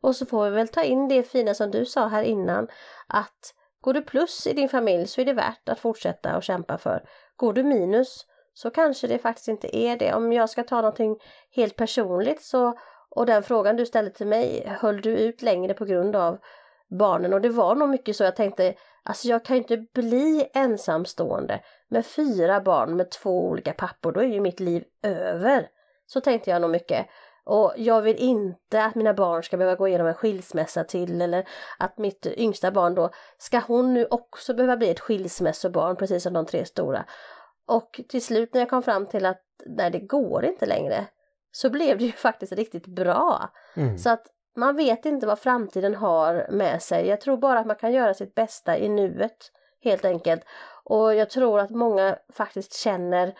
Och 0.00 0.16
så 0.16 0.26
får 0.26 0.44
vi 0.44 0.50
väl 0.50 0.68
ta 0.68 0.82
in 0.82 1.08
det 1.08 1.22
fina 1.22 1.54
som 1.54 1.70
du 1.70 1.84
sa 1.84 2.06
här 2.06 2.22
innan 2.22 2.68
att 3.06 3.54
går 3.80 3.92
du 3.92 4.02
plus 4.02 4.46
i 4.46 4.52
din 4.52 4.68
familj 4.68 5.06
så 5.06 5.20
är 5.20 5.24
det 5.24 5.32
värt 5.32 5.68
att 5.68 5.78
fortsätta 5.78 6.36
och 6.36 6.42
kämpa 6.42 6.78
för. 6.78 7.08
Går 7.36 7.52
du 7.52 7.62
minus 7.62 8.26
så 8.54 8.70
kanske 8.70 9.06
det 9.06 9.18
faktiskt 9.18 9.48
inte 9.48 9.76
är 9.76 9.96
det. 9.96 10.14
Om 10.14 10.32
jag 10.32 10.50
ska 10.50 10.62
ta 10.62 10.76
någonting 10.76 11.16
helt 11.50 11.76
personligt 11.76 12.42
så 12.42 12.78
och 13.08 13.26
den 13.26 13.42
frågan 13.42 13.76
du 13.76 13.86
ställde 13.86 14.10
till 14.10 14.26
mig, 14.26 14.76
höll 14.80 15.00
du 15.00 15.16
ut 15.16 15.42
längre 15.42 15.74
på 15.74 15.84
grund 15.84 16.16
av 16.16 16.38
barnen? 16.98 17.32
Och 17.32 17.40
det 17.40 17.48
var 17.48 17.74
nog 17.74 17.88
mycket 17.88 18.16
så 18.16 18.24
jag 18.24 18.36
tänkte, 18.36 18.74
alltså 19.06 19.28
jag 19.28 19.44
kan 19.44 19.56
ju 19.56 19.62
inte 19.62 19.76
bli 19.76 20.50
ensamstående 20.54 21.60
med 21.88 22.06
fyra 22.06 22.60
barn 22.60 22.96
med 22.96 23.10
två 23.10 23.46
olika 23.48 23.72
pappor, 23.72 24.12
då 24.12 24.20
är 24.20 24.26
ju 24.26 24.40
mitt 24.40 24.60
liv 24.60 24.84
över. 25.02 25.68
Så 26.06 26.20
tänkte 26.20 26.50
jag 26.50 26.62
nog 26.62 26.70
mycket. 26.70 27.06
Och 27.44 27.74
jag 27.76 28.02
vill 28.02 28.16
inte 28.16 28.84
att 28.84 28.94
mina 28.94 29.14
barn 29.14 29.42
ska 29.42 29.56
behöva 29.56 29.76
gå 29.76 29.88
igenom 29.88 30.06
en 30.06 30.14
skilsmässa 30.14 30.84
till 30.84 31.22
eller 31.22 31.48
att 31.78 31.98
mitt 31.98 32.26
yngsta 32.26 32.70
barn 32.70 32.94
då, 32.94 33.10
ska 33.38 33.58
hon 33.58 33.94
nu 33.94 34.06
också 34.10 34.54
behöva 34.54 34.76
bli 34.76 34.90
ett 34.90 35.00
skilsmässobarn 35.00 35.96
precis 35.96 36.22
som 36.22 36.32
de 36.32 36.46
tre 36.46 36.64
stora? 36.64 37.04
Och 37.66 38.00
till 38.08 38.24
slut 38.24 38.54
när 38.54 38.60
jag 38.60 38.70
kom 38.70 38.82
fram 38.82 39.06
till 39.06 39.26
att 39.26 39.42
nej 39.66 39.90
det 39.90 39.98
går 39.98 40.44
inte 40.44 40.66
längre 40.66 41.06
så 41.50 41.70
blev 41.70 41.98
det 41.98 42.04
ju 42.04 42.12
faktiskt 42.26 42.52
riktigt 42.52 42.86
bra. 42.86 43.50
Mm. 43.76 43.98
Så 43.98 44.10
att 44.10 44.26
man 44.56 44.76
vet 44.76 45.06
inte 45.06 45.26
vad 45.26 45.38
framtiden 45.38 45.94
har 45.94 46.46
med 46.50 46.82
sig. 46.82 47.06
Jag 47.06 47.20
tror 47.20 47.36
bara 47.36 47.58
att 47.58 47.66
man 47.66 47.76
kan 47.76 47.92
göra 47.92 48.14
sitt 48.14 48.34
bästa 48.34 48.78
i 48.78 48.88
nuet 48.88 49.52
helt 49.82 50.04
enkelt. 50.04 50.42
Och 50.84 51.14
jag 51.14 51.30
tror 51.30 51.60
att 51.60 51.70
många 51.70 52.16
faktiskt 52.32 52.74
känner 52.74 53.34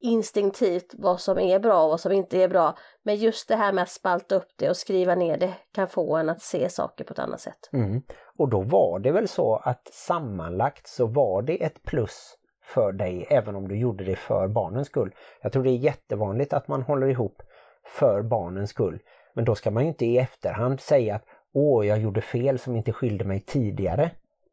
instinktivt 0.00 0.94
vad 0.98 1.20
som 1.20 1.38
är 1.38 1.58
bra 1.58 1.84
och 1.84 1.90
vad 1.90 2.00
som 2.00 2.12
inte 2.12 2.42
är 2.42 2.48
bra. 2.48 2.76
Men 3.02 3.16
just 3.16 3.48
det 3.48 3.56
här 3.56 3.72
med 3.72 3.82
att 3.82 3.90
spalta 3.90 4.34
upp 4.34 4.48
det 4.56 4.70
och 4.70 4.76
skriva 4.76 5.14
ner 5.14 5.36
det 5.36 5.54
kan 5.74 5.88
få 5.88 6.16
en 6.16 6.28
att 6.28 6.42
se 6.42 6.68
saker 6.68 7.04
på 7.04 7.12
ett 7.12 7.18
annat 7.18 7.40
sätt. 7.40 7.70
Mm. 7.72 8.02
Och 8.38 8.48
då 8.48 8.60
var 8.60 8.98
det 8.98 9.12
väl 9.12 9.28
så 9.28 9.56
att 9.56 9.88
sammanlagt 9.92 10.86
så 10.86 11.06
var 11.06 11.42
det 11.42 11.64
ett 11.64 11.82
plus 11.82 12.36
för 12.64 12.92
dig 12.92 13.26
även 13.30 13.56
om 13.56 13.68
du 13.68 13.78
gjorde 13.78 14.04
det 14.04 14.16
för 14.16 14.48
barnens 14.48 14.88
skull. 14.88 15.14
Jag 15.42 15.52
tror 15.52 15.62
det 15.62 15.70
är 15.70 15.78
jättevanligt 15.78 16.52
att 16.52 16.68
man 16.68 16.82
håller 16.82 17.06
ihop 17.06 17.42
för 17.84 18.22
barnens 18.22 18.70
skull. 18.70 18.98
Men 19.34 19.44
då 19.44 19.54
ska 19.54 19.70
man 19.70 19.82
ju 19.82 19.88
inte 19.88 20.06
i 20.06 20.18
efterhand 20.18 20.80
säga 20.80 21.14
att 21.14 21.24
åh, 21.54 21.86
jag 21.86 21.98
gjorde 21.98 22.20
fel 22.20 22.58
som 22.58 22.76
inte 22.76 22.92
skilde 22.92 23.24
mig 23.24 23.40
tidigare. 23.40 24.10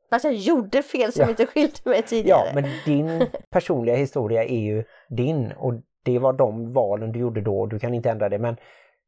Fast 0.09 0.25
jag 0.25 0.34
gjorde 0.34 0.84
fel 0.84 1.11
som 1.11 1.23
ja. 1.23 1.30
inte 1.30 1.45
skilde 1.45 1.89
mig 1.89 2.01
tidigare. 2.01 2.45
Ja, 2.45 2.51
men 2.53 2.65
din 2.86 3.27
personliga 3.49 3.95
historia 3.95 4.43
är 4.43 4.59
ju 4.59 4.84
din 5.09 5.51
och 5.51 5.73
det 6.03 6.19
var 6.19 6.34
de 6.34 6.73
valen 6.73 7.11
du 7.11 7.19
gjorde 7.19 7.41
då 7.41 7.59
och 7.59 7.69
du 7.69 7.80
kan 7.80 7.93
inte 7.93 8.09
ändra 8.09 8.30
det. 8.30 8.39
Men 8.39 8.57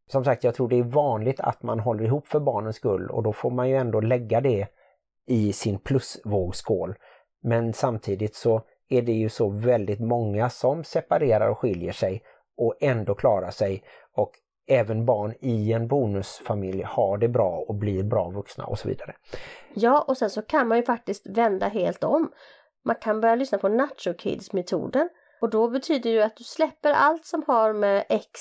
som 0.08 0.24
sagt, 0.24 0.44
jag 0.44 0.56
tror 0.56 0.70
det 0.70 0.80
är 0.80 0.84
vanligt 0.84 1.40
att 1.40 1.64
man 1.64 1.80
håller 1.80 2.04
ihop 2.04 2.28
för 2.28 2.40
barnens 2.40 2.76
skull 2.76 3.10
och 3.10 3.24
då 3.24 3.34
får 3.34 3.52
man 3.52 3.70
ju 3.70 3.76
ändå 3.76 4.02
lägga 4.02 4.42
det 4.42 4.68
i 5.28 5.54
sin 5.54 5.80
plusvågskål. 5.80 6.96
Men 7.44 7.74
samtidigt 7.74 8.36
så 8.36 8.62
är 8.90 9.02
det 9.02 9.12
ju 9.12 9.30
så 9.30 9.50
väldigt 9.50 10.00
många 10.00 10.50
som 10.50 10.84
separerar 10.84 11.50
och 11.50 11.58
skiljer 11.58 11.92
sig 11.92 12.24
och 12.58 12.76
ändå 12.82 13.16
klarar 13.16 13.52
sig 13.52 13.84
och 14.16 14.32
även 14.68 15.06
barn 15.06 15.34
i 15.40 15.74
en 15.74 15.88
bonusfamilj 15.88 16.84
har 16.84 17.18
det 17.18 17.28
bra 17.28 17.66
och 17.68 17.76
blir 17.76 18.04
bra 18.04 18.30
vuxna 18.30 18.66
och 18.66 18.80
så 18.80 18.88
vidare. 18.88 19.16
Ja, 19.74 20.02
och 20.08 20.18
sen 20.18 20.30
så 20.30 20.42
kan 20.42 20.68
man 20.68 20.78
ju 20.78 20.84
faktiskt 20.84 21.28
vända 21.28 21.68
helt 21.68 22.04
om. 22.04 22.32
Man 22.86 22.96
kan 22.96 23.22
börja 23.22 23.36
lyssna 23.36 23.58
på 23.58 23.70
Nacho 23.70 24.14
Kids-metoden 24.18 25.10
och 25.42 25.50
då 25.50 25.70
betyder 25.70 26.10
ju 26.10 26.22
att 26.22 26.36
du 26.36 26.44
släpper 26.44 26.92
allt 26.92 27.26
som 27.26 27.44
har 27.48 27.74
med 27.74 28.06
ex, 28.10 28.40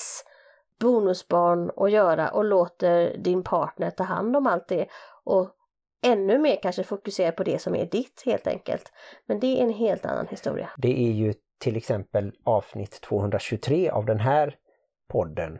bonusbarn 0.79 1.71
att 1.75 1.91
göra 1.91 2.29
och 2.29 2.45
låter 2.45 3.17
din 3.17 3.43
partner 3.43 3.89
ta 3.89 4.03
hand 4.03 4.35
om 4.35 4.47
allt 4.47 4.67
det 4.67 4.85
och 5.23 5.49
ännu 6.03 6.37
mer 6.37 6.59
kanske 6.61 6.83
fokusera 6.83 7.31
på 7.31 7.43
det 7.43 7.61
som 7.61 7.75
är 7.75 7.85
ditt 7.85 8.23
helt 8.25 8.47
enkelt. 8.47 8.91
Men 9.25 9.39
det 9.39 9.47
är 9.47 9.63
en 9.63 9.73
helt 9.73 10.05
annan 10.05 10.27
historia. 10.27 10.69
Det 10.77 11.07
är 11.07 11.11
ju 11.11 11.33
till 11.59 11.77
exempel 11.77 12.31
avsnitt 12.43 13.01
223 13.01 13.89
av 13.89 14.05
den 14.05 14.19
här 14.19 14.55
podden 15.07 15.59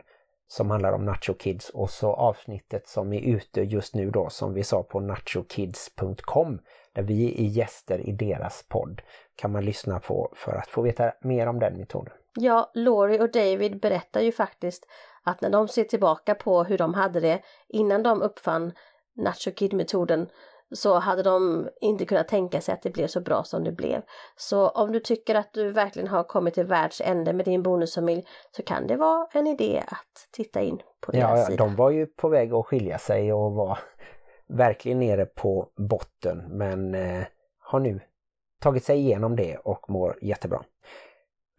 som 0.52 0.70
handlar 0.70 0.92
om 0.92 1.04
Nacho 1.04 1.34
Kids 1.34 1.70
och 1.70 1.90
så 1.90 2.12
avsnittet 2.12 2.88
som 2.88 3.12
är 3.12 3.20
ute 3.20 3.60
just 3.62 3.94
nu 3.94 4.10
då 4.10 4.30
som 4.30 4.54
vi 4.54 4.64
sa 4.64 4.82
på 4.82 5.00
nachokids.com 5.00 6.58
där 6.92 7.02
vi 7.02 7.44
är 7.44 7.48
gäster 7.48 8.08
i 8.08 8.12
deras 8.12 8.64
podd. 8.68 9.02
kan 9.36 9.52
man 9.52 9.64
lyssna 9.64 10.00
på 10.00 10.32
för 10.36 10.52
att 10.52 10.68
få 10.68 10.82
veta 10.82 11.12
mer 11.20 11.46
om 11.46 11.58
den 11.58 11.76
metoden. 11.76 12.14
Ja, 12.34 12.70
Laurie 12.74 13.20
och 13.20 13.30
David 13.30 13.80
berättar 13.80 14.20
ju 14.20 14.32
faktiskt 14.32 14.86
att 15.22 15.40
när 15.40 15.50
de 15.50 15.68
ser 15.68 15.84
tillbaka 15.84 16.34
på 16.34 16.64
hur 16.64 16.78
de 16.78 16.94
hade 16.94 17.20
det 17.20 17.42
innan 17.68 18.02
de 18.02 18.22
uppfann 18.22 18.72
Nacho 19.16 19.50
Kid-metoden 19.50 20.28
så 20.74 20.98
hade 20.98 21.22
de 21.22 21.68
inte 21.80 22.04
kunnat 22.04 22.28
tänka 22.28 22.60
sig 22.60 22.74
att 22.74 22.82
det 22.82 22.90
blev 22.90 23.06
så 23.06 23.20
bra 23.20 23.44
som 23.44 23.64
det 23.64 23.72
blev. 23.72 24.02
Så 24.36 24.68
om 24.68 24.92
du 24.92 25.00
tycker 25.00 25.34
att 25.34 25.52
du 25.52 25.70
verkligen 25.70 26.08
har 26.08 26.24
kommit 26.24 26.54
till 26.54 26.66
världs 26.66 27.00
ände 27.04 27.32
med 27.32 27.44
din 27.44 27.62
bonusfamilj 27.62 28.24
så 28.56 28.62
kan 28.62 28.86
det 28.86 28.96
vara 28.96 29.26
en 29.32 29.46
idé 29.46 29.82
att 29.86 30.28
titta 30.32 30.60
in 30.60 30.78
på 31.00 31.12
deras 31.12 31.38
Ja, 31.38 31.46
sida. 31.46 31.64
de 31.64 31.76
var 31.76 31.90
ju 31.90 32.06
på 32.06 32.28
väg 32.28 32.52
att 32.54 32.66
skilja 32.66 32.98
sig 32.98 33.32
och 33.32 33.52
var 33.52 33.78
verkligen 34.48 34.98
nere 34.98 35.26
på 35.26 35.68
botten 35.76 36.58
men 36.58 36.94
eh, 36.94 37.24
har 37.58 37.80
nu 37.80 38.00
tagit 38.60 38.84
sig 38.84 38.98
igenom 38.98 39.36
det 39.36 39.56
och 39.56 39.90
mår 39.90 40.18
jättebra. 40.22 40.62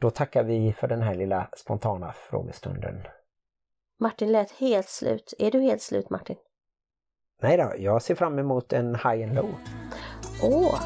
Då 0.02 0.10
tackar 0.10 0.44
vi 0.44 0.74
för 0.74 0.88
den 0.88 1.02
här 1.02 1.16
lilla 1.16 1.48
spontana 1.58 2.12
frågestunden. 2.14 2.96
Martin 4.00 4.32
lät 4.32 4.52
helt 4.52 4.90
slut. 4.90 5.34
Är 5.40 5.52
du 5.52 5.60
helt 5.60 5.82
slut 5.82 6.10
Martin? 6.10 6.36
Nej 7.42 7.58
då, 7.58 7.74
jag 7.78 8.02
ser 8.02 8.16
fram 8.16 8.40
emot 8.40 8.74
en 8.74 8.96
high 8.96 9.24
and 9.24 9.36
low. 9.36 9.50
Åh, 10.44 10.80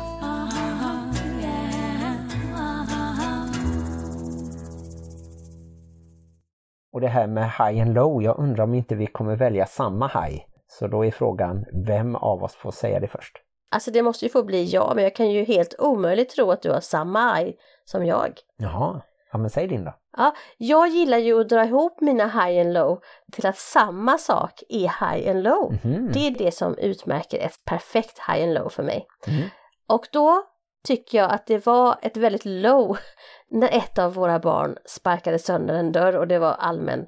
Och 6.93 7.01
det 7.01 7.07
här 7.07 7.27
med 7.27 7.43
high 7.43 7.81
and 7.81 7.93
low, 7.93 8.23
jag 8.23 8.39
undrar 8.39 8.63
om 8.63 8.73
inte 8.73 8.95
vi 8.95 9.07
kommer 9.07 9.35
välja 9.35 9.65
samma 9.65 10.07
high. 10.07 10.41
Så 10.67 10.87
då 10.87 11.05
är 11.05 11.11
frågan, 11.11 11.65
vem 11.87 12.15
av 12.15 12.43
oss 12.43 12.55
får 12.55 12.71
säga 12.71 12.99
det 12.99 13.07
först? 13.07 13.43
alltså 13.69 13.91
det 13.91 14.03
måste 14.03 14.25
ju 14.25 14.29
få 14.29 14.43
bli 14.43 14.63
jag, 14.63 14.91
men 14.95 15.03
jag 15.03 15.15
kan 15.15 15.31
ju 15.31 15.43
helt 15.43 15.75
omöjligt 15.79 16.29
tro 16.29 16.51
att 16.51 16.61
du 16.61 16.71
har 16.71 16.79
samma 16.79 17.39
eye 17.39 17.53
som 17.85 18.05
jag. 18.05 18.33
Jaha, 18.57 19.01
ja 19.37 19.41
men 19.41 19.49
säg 19.49 19.67
din 19.67 19.83
då. 19.83 19.93
Ja, 20.17 20.35
jag 20.57 20.87
gillar 20.87 21.17
ju 21.17 21.41
att 21.41 21.49
dra 21.49 21.65
ihop 21.65 22.01
mina 22.01 22.27
high 22.27 22.61
and 22.61 22.73
low 22.73 22.99
till 23.31 23.45
att 23.45 23.57
samma 23.57 24.17
sak 24.17 24.63
är 24.69 24.79
high 24.79 25.29
and 25.29 25.43
low. 25.43 25.73
Mhm. 25.83 26.11
Det 26.13 26.27
är 26.27 26.31
det 26.31 26.51
som 26.51 26.77
utmärker 26.77 27.39
ett 27.39 27.65
perfekt 27.65 28.19
high 28.27 28.43
and 28.43 28.53
low 28.53 28.69
för 28.69 28.83
mig. 28.83 29.07
Mm. 29.27 29.49
Och 29.87 30.07
då 30.11 30.43
tycker 30.87 31.17
jag 31.17 31.31
att 31.31 31.45
det 31.45 31.65
var 31.65 31.95
ett 32.01 32.17
väldigt 32.17 32.45
low 32.45 32.97
när 33.49 33.77
ett 33.77 33.99
av 33.99 34.13
våra 34.13 34.39
barn 34.39 34.77
sparkade 34.85 35.39
sönder 35.39 35.73
en 35.73 35.91
dörr 35.91 36.15
och 36.15 36.27
det 36.27 36.39
var 36.39 36.53
allmän 36.53 37.07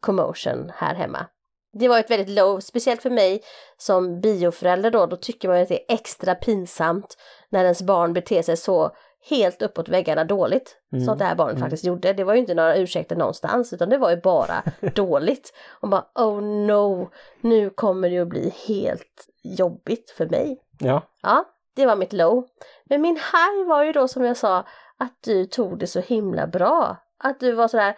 commotion 0.00 0.72
här 0.74 0.94
hemma. 0.94 1.26
Det 1.72 1.88
var 1.88 1.98
ett 1.98 2.10
väldigt 2.10 2.28
low, 2.28 2.60
speciellt 2.60 3.02
för 3.02 3.10
mig 3.10 3.42
som 3.76 4.20
bioförälder 4.20 4.90
då, 4.90 5.06
då 5.06 5.16
tycker 5.16 5.48
man 5.48 5.62
att 5.62 5.68
det 5.68 5.90
är 5.90 5.94
extra 5.94 6.34
pinsamt 6.34 7.16
när 7.48 7.62
ens 7.62 7.82
barn 7.82 8.12
beter 8.12 8.42
sig 8.42 8.56
så 8.56 8.90
helt 9.28 9.62
uppåt 9.62 9.88
väggarna 9.88 10.24
dåligt 10.24 10.76
Mm. 10.92 11.04
som 11.04 11.18
det 11.18 11.24
här 11.24 11.34
barnet 11.34 11.56
Mm. 11.56 11.62
faktiskt 11.62 11.84
gjorde. 11.84 12.12
Det 12.12 12.24
var 12.24 12.34
ju 12.34 12.40
inte 12.40 12.54
några 12.54 12.76
ursäkter 12.76 13.16
någonstans 13.16 13.72
utan 13.72 13.88
det 13.88 13.98
var 13.98 14.10
ju 14.10 14.16
bara 14.20 14.62
dåligt. 14.94 15.52
Och 15.80 15.88
bara 15.88 16.04
oh 16.14 16.42
no, 16.42 17.10
nu 17.40 17.70
kommer 17.70 18.10
det 18.10 18.18
att 18.18 18.28
bli 18.28 18.54
helt 18.68 19.26
jobbigt 19.42 20.10
för 20.10 20.26
mig. 20.26 20.60
Ja, 20.78 21.02
Ja, 21.22 21.44
det 21.76 21.86
var 21.86 21.96
mitt 21.96 22.12
low. 22.12 22.46
Men 22.84 23.00
min 23.02 23.16
high 23.16 23.68
var 23.68 23.84
ju 23.84 23.92
då 23.92 24.08
som 24.08 24.24
jag 24.24 24.36
sa 24.36 24.58
att 24.98 25.22
du 25.24 25.46
tog 25.46 25.78
det 25.78 25.86
så 25.86 26.00
himla 26.00 26.46
bra. 26.46 26.96
Att 27.18 27.40
du 27.40 27.52
var 27.52 27.68
sådär 27.68 27.96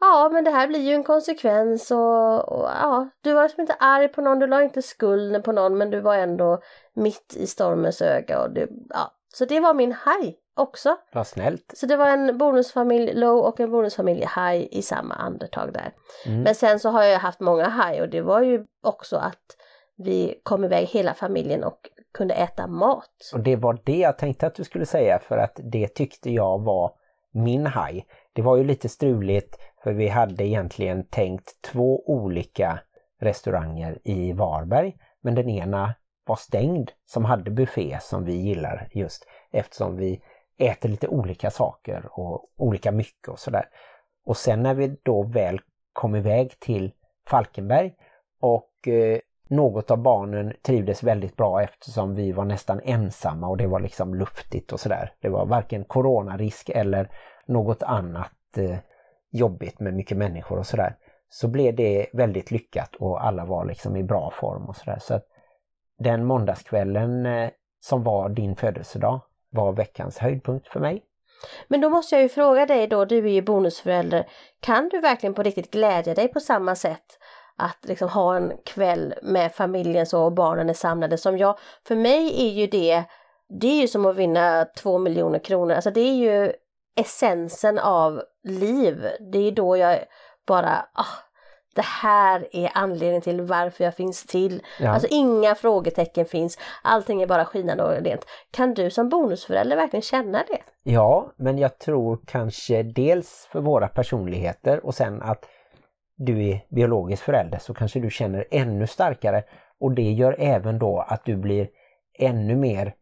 Ja, 0.00 0.28
men 0.32 0.44
det 0.44 0.50
här 0.50 0.66
blir 0.68 0.80
ju 0.80 0.94
en 0.94 1.04
konsekvens 1.04 1.90
och, 1.90 2.48
och 2.48 2.64
ja, 2.82 3.08
du 3.20 3.32
var 3.32 3.42
liksom 3.42 3.60
inte 3.60 3.74
arg 3.74 4.08
på 4.08 4.20
någon, 4.20 4.38
du 4.38 4.46
la 4.46 4.62
inte 4.62 4.82
skulden 4.82 5.42
på 5.42 5.52
någon, 5.52 5.78
men 5.78 5.90
du 5.90 6.00
var 6.00 6.14
ändå 6.16 6.60
mitt 6.94 7.34
i 7.36 7.46
stormens 7.46 8.02
öga 8.02 8.42
och 8.42 8.50
du, 8.50 8.68
ja. 8.90 9.10
Så 9.34 9.44
det 9.44 9.60
var 9.60 9.74
min 9.74 9.92
high 9.92 10.34
också. 10.56 10.96
vad 11.12 11.26
snällt. 11.26 11.72
Så 11.74 11.86
det 11.86 11.96
var 11.96 12.08
en 12.08 12.38
bonusfamilj 12.38 13.14
low 13.14 13.38
och 13.38 13.60
en 13.60 13.70
bonusfamilj 13.70 14.20
high 14.20 14.68
i 14.70 14.82
samma 14.82 15.14
andetag 15.14 15.72
där. 15.72 15.92
Mm. 16.26 16.42
Men 16.42 16.54
sen 16.54 16.80
så 16.80 16.88
har 16.88 17.02
jag 17.02 17.18
haft 17.18 17.40
många 17.40 17.70
high 17.70 18.02
och 18.02 18.08
det 18.08 18.20
var 18.20 18.42
ju 18.42 18.64
också 18.82 19.16
att 19.16 19.56
vi 19.96 20.40
kom 20.42 20.64
iväg 20.64 20.86
hela 20.86 21.14
familjen 21.14 21.64
och 21.64 21.78
kunde 22.14 22.34
äta 22.34 22.66
mat. 22.66 23.30
Och 23.34 23.40
det 23.40 23.56
var 23.56 23.80
det 23.84 23.98
jag 23.98 24.18
tänkte 24.18 24.46
att 24.46 24.54
du 24.54 24.64
skulle 24.64 24.86
säga 24.86 25.18
för 25.18 25.38
att 25.38 25.60
det 25.62 25.88
tyckte 25.88 26.30
jag 26.30 26.62
var 26.64 26.92
min 27.32 27.66
haj. 27.66 28.06
Det 28.32 28.42
var 28.42 28.56
ju 28.56 28.64
lite 28.64 28.88
struligt 28.88 29.56
för 29.82 29.92
vi 29.92 30.08
hade 30.08 30.44
egentligen 30.46 31.06
tänkt 31.08 31.62
två 31.62 32.02
olika 32.06 32.78
restauranger 33.20 33.98
i 34.04 34.32
Varberg. 34.32 34.96
Men 35.20 35.34
den 35.34 35.48
ena 35.48 35.94
var 36.26 36.36
stängd 36.36 36.90
som 37.06 37.24
hade 37.24 37.50
buffé 37.50 37.98
som 38.00 38.24
vi 38.24 38.34
gillar 38.34 38.88
just 38.92 39.26
eftersom 39.52 39.96
vi 39.96 40.22
äter 40.58 40.88
lite 40.88 41.08
olika 41.08 41.50
saker 41.50 42.08
och 42.10 42.48
olika 42.56 42.92
mycket 42.92 43.28
och 43.28 43.38
sådär. 43.38 43.68
Och 44.24 44.36
sen 44.36 44.62
när 44.62 44.74
vi 44.74 44.96
då 45.02 45.22
väl 45.22 45.60
kom 45.92 46.16
iväg 46.16 46.60
till 46.60 46.92
Falkenberg 47.26 47.94
och 48.40 48.88
eh, 48.88 49.18
något 49.48 49.90
av 49.90 49.98
barnen 49.98 50.52
trivdes 50.62 51.02
väldigt 51.02 51.36
bra 51.36 51.62
eftersom 51.62 52.14
vi 52.14 52.32
var 52.32 52.44
nästan 52.44 52.80
ensamma 52.84 53.48
och 53.48 53.56
det 53.56 53.66
var 53.66 53.80
liksom 53.80 54.14
luftigt 54.14 54.72
och 54.72 54.80
sådär. 54.80 55.12
Det 55.20 55.28
var 55.28 55.46
varken 55.46 55.84
coronarisk 55.84 56.68
eller 56.68 57.10
något 57.46 57.82
annat 57.82 58.32
eh, 58.56 58.76
jobbigt 59.30 59.80
med 59.80 59.94
mycket 59.94 60.16
människor 60.16 60.58
och 60.58 60.66
sådär. 60.66 60.96
Så 61.28 61.48
blev 61.48 61.74
det 61.76 62.06
väldigt 62.12 62.50
lyckat 62.50 62.94
och 62.94 63.24
alla 63.24 63.44
var 63.44 63.64
liksom 63.64 63.96
i 63.96 64.02
bra 64.02 64.30
form 64.30 64.64
och 64.64 64.76
sådär. 64.76 64.98
Så 65.00 65.14
att 65.14 65.26
den 65.98 66.24
måndagskvällen 66.24 67.26
eh, 67.26 67.50
som 67.80 68.02
var 68.02 68.28
din 68.28 68.56
födelsedag 68.56 69.20
var 69.50 69.72
veckans 69.72 70.18
höjdpunkt 70.18 70.68
för 70.68 70.80
mig. 70.80 71.02
Men 71.68 71.80
då 71.80 71.90
måste 71.90 72.14
jag 72.14 72.22
ju 72.22 72.28
fråga 72.28 72.66
dig 72.66 72.86
då, 72.86 73.04
du 73.04 73.18
är 73.18 73.32
ju 73.32 73.42
bonusförälder, 73.42 74.26
kan 74.60 74.88
du 74.88 75.00
verkligen 75.00 75.34
på 75.34 75.42
riktigt 75.42 75.70
glädja 75.70 76.14
dig 76.14 76.28
på 76.28 76.40
samma 76.40 76.74
sätt 76.74 77.18
att 77.56 77.78
liksom 77.82 78.08
ha 78.08 78.36
en 78.36 78.52
kväll 78.64 79.14
med 79.22 79.52
familjen 79.52 80.06
så 80.06 80.24
och 80.24 80.32
barnen 80.32 80.70
är 80.70 80.74
samlade 80.74 81.18
som 81.18 81.38
jag? 81.38 81.58
För 81.86 81.96
mig 81.96 82.46
är 82.48 82.52
ju 82.52 82.66
det, 82.66 83.04
det 83.60 83.66
är 83.66 83.80
ju 83.80 83.88
som 83.88 84.06
att 84.06 84.16
vinna 84.16 84.64
två 84.64 84.98
miljoner 84.98 85.38
kronor, 85.38 85.74
alltså 85.74 85.90
det 85.90 86.00
är 86.00 86.14
ju 86.14 86.52
essensen 86.96 87.78
av 87.78 88.22
liv. 88.42 89.08
Det 89.32 89.38
är 89.38 89.52
då 89.52 89.76
jag 89.76 89.98
bara, 90.46 90.86
ah, 90.92 91.06
det 91.74 91.84
här 91.84 92.46
är 92.52 92.70
anledningen 92.74 93.22
till 93.22 93.40
varför 93.40 93.84
jag 93.84 93.94
finns 93.94 94.26
till. 94.26 94.62
Ja. 94.80 94.90
Alltså 94.90 95.08
inga 95.10 95.54
frågetecken 95.54 96.26
finns, 96.26 96.58
allting 96.82 97.22
är 97.22 97.26
bara 97.26 97.44
skinande 97.44 97.82
och 97.82 98.04
rent. 98.04 98.26
Kan 98.50 98.74
du 98.74 98.90
som 98.90 99.08
bonusförälder 99.08 99.76
verkligen 99.76 100.02
känna 100.02 100.38
det? 100.38 100.58
Ja, 100.82 101.32
men 101.36 101.58
jag 101.58 101.78
tror 101.78 102.18
kanske 102.26 102.82
dels 102.82 103.48
för 103.52 103.60
våra 103.60 103.88
personligheter 103.88 104.86
och 104.86 104.94
sen 104.94 105.22
att 105.22 105.44
du 106.16 106.48
är 106.48 106.60
biologisk 106.68 107.22
förälder 107.22 107.58
så 107.58 107.74
kanske 107.74 108.00
du 108.00 108.10
känner 108.10 108.46
ännu 108.50 108.86
starkare 108.86 109.42
och 109.80 109.92
det 109.92 110.12
gör 110.12 110.36
även 110.38 110.78
då 110.78 111.04
att 111.08 111.24
du 111.24 111.36
blir 111.36 111.68
ännu 112.18 112.56
mer 112.56 112.94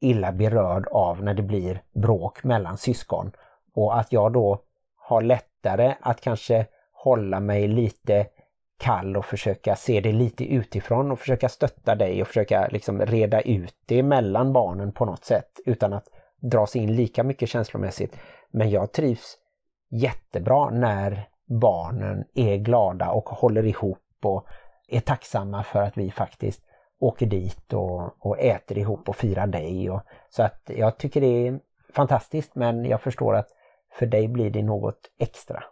illa 0.00 0.32
berörd 0.32 0.88
av 0.88 1.22
när 1.22 1.34
det 1.34 1.42
blir 1.42 1.82
bråk 1.94 2.44
mellan 2.44 2.78
syskon 2.78 3.32
och 3.74 3.98
att 3.98 4.12
jag 4.12 4.32
då 4.32 4.62
har 4.96 5.22
lättare 5.22 5.94
att 6.00 6.20
kanske 6.20 6.66
hålla 7.04 7.40
mig 7.40 7.68
lite 7.68 8.26
kall 8.78 9.16
och 9.16 9.24
försöka 9.24 9.76
se 9.76 10.00
det 10.00 10.12
lite 10.12 10.44
utifrån 10.44 11.10
och 11.10 11.18
försöka 11.18 11.48
stötta 11.48 11.94
dig 11.94 12.22
och 12.22 12.28
försöka 12.28 12.68
liksom 12.68 13.00
reda 13.00 13.40
ut 13.40 13.74
det 13.86 14.02
mellan 14.02 14.52
barnen 14.52 14.92
på 14.92 15.04
något 15.04 15.24
sätt 15.24 15.60
utan 15.66 15.92
att 15.92 16.08
dras 16.40 16.76
in 16.76 16.96
lika 16.96 17.22
mycket 17.22 17.48
känslomässigt. 17.48 18.16
Men 18.50 18.70
jag 18.70 18.92
trivs 18.92 19.38
jättebra 19.90 20.70
när 20.70 21.28
barnen 21.46 22.24
är 22.34 22.56
glada 22.56 23.10
och 23.10 23.28
håller 23.28 23.66
ihop 23.66 23.98
och 24.22 24.46
är 24.88 25.00
tacksamma 25.00 25.62
för 25.64 25.82
att 25.82 25.96
vi 25.96 26.10
faktiskt 26.10 26.62
åker 26.98 27.26
dit 27.26 27.72
och, 27.72 28.26
och 28.26 28.38
äter 28.38 28.78
ihop 28.78 29.08
och 29.08 29.16
firar 29.16 29.46
dig. 29.46 29.90
Och, 29.90 30.00
så 30.30 30.42
att 30.42 30.70
jag 30.76 30.98
tycker 30.98 31.20
det 31.20 31.46
är 31.46 31.60
fantastiskt 31.92 32.54
men 32.54 32.84
jag 32.84 33.00
förstår 33.00 33.34
att 33.34 33.48
för 33.92 34.06
dig 34.06 34.28
blir 34.28 34.50
det 34.50 34.62
något 34.62 35.10
extra. 35.18 35.64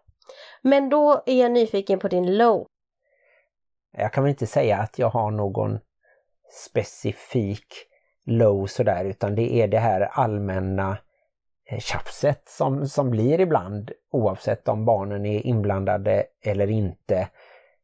Men 0.63 0.89
då 0.89 1.23
är 1.27 1.41
jag 1.41 1.53
nyfiken 1.53 1.99
på 1.99 2.09
din 2.09 2.37
low. 2.37 2.67
Jag 3.93 4.13
kan 4.13 4.25
väl 4.25 4.31
inte 4.31 4.47
säga 4.47 4.77
att 4.77 4.99
jag 4.99 5.09
har 5.09 5.31
någon 5.31 5.79
specifik 6.53 7.67
low 8.27 8.67
sådär 8.67 9.05
utan 9.05 9.35
det 9.35 9.53
är 9.53 9.69
det 9.69 9.79
här 9.79 10.01
allmänna 10.01 10.99
eh, 11.71 11.79
tjafset 11.79 12.49
som, 12.49 12.89
som 12.89 13.11
blir 13.11 13.41
ibland 13.41 13.91
oavsett 14.11 14.69
om 14.69 14.85
barnen 14.85 15.27
är 15.27 15.47
inblandade 15.47 16.25
eller 16.45 16.71
inte. 16.71 17.29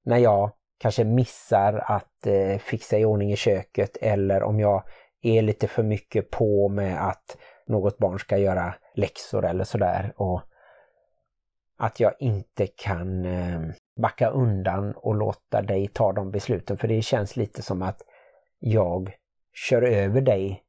När 0.04 0.18
jag 0.18 0.50
kanske 0.78 1.04
missar 1.04 1.84
att 1.86 2.26
eh, 2.26 2.58
fixa 2.58 2.98
i 2.98 3.04
ordning 3.04 3.32
i 3.32 3.36
köket 3.36 3.96
eller 4.00 4.42
om 4.42 4.60
jag 4.60 4.82
är 5.22 5.42
lite 5.42 5.68
för 5.68 5.82
mycket 5.82 6.30
på 6.30 6.68
med 6.68 7.08
att 7.08 7.36
något 7.66 7.98
barn 7.98 8.18
ska 8.18 8.38
göra 8.38 8.74
läxor 8.94 9.46
eller 9.46 9.64
sådär 9.64 10.12
och 10.16 10.42
att 11.82 12.00
jag 12.00 12.12
inte 12.18 12.66
kan 12.66 13.24
ehm, 13.24 13.72
backa 13.96 14.28
undan 14.28 14.92
och 14.92 15.14
låta 15.14 15.62
dig 15.62 15.88
ta 15.88 16.12
de 16.12 16.30
besluten 16.30 16.76
för 16.76 16.88
det 16.88 17.02
känns 17.02 17.36
lite 17.36 17.62
som 17.62 17.82
att 17.82 18.02
jag 18.58 19.14
kör 19.54 19.82
över 19.82 20.20
dig 20.20 20.62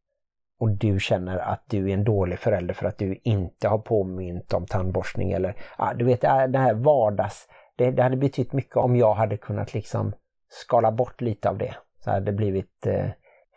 och 0.60 0.70
du 0.70 1.00
känner 1.00 1.38
att 1.38 1.64
du 1.68 1.90
är 1.90 1.94
en 1.94 2.04
dålig 2.04 2.40
förälder 2.40 2.74
för 2.74 2.88
att 2.88 2.98
du 2.98 3.20
inte 3.24 3.68
har 3.68 3.78
påmint 3.78 4.54
om 4.54 4.66
tandborstning 4.66 5.32
eller 5.32 5.56
ja, 5.78 5.94
du 5.96 6.06
vet 6.06 6.22
det 6.22 6.58
här 6.58 6.74
vardags, 6.74 7.48
det, 7.76 7.92
det 7.92 8.04
hade 8.04 8.18
betytt 8.18 8.54
mycket 8.54 8.78
om 8.78 8.96
jag 8.96 9.14
hade 9.14 9.38
kunnat 9.38 9.74
liksom 9.74 10.14
skala 10.50 10.92
bort 10.92 11.22
lite 11.22 11.50
av 11.50 11.58
det. 11.58 11.76
Så 12.00 12.12
hade 12.12 12.26
det 12.26 12.32
blivit 12.32 12.86
eh, 12.88 13.10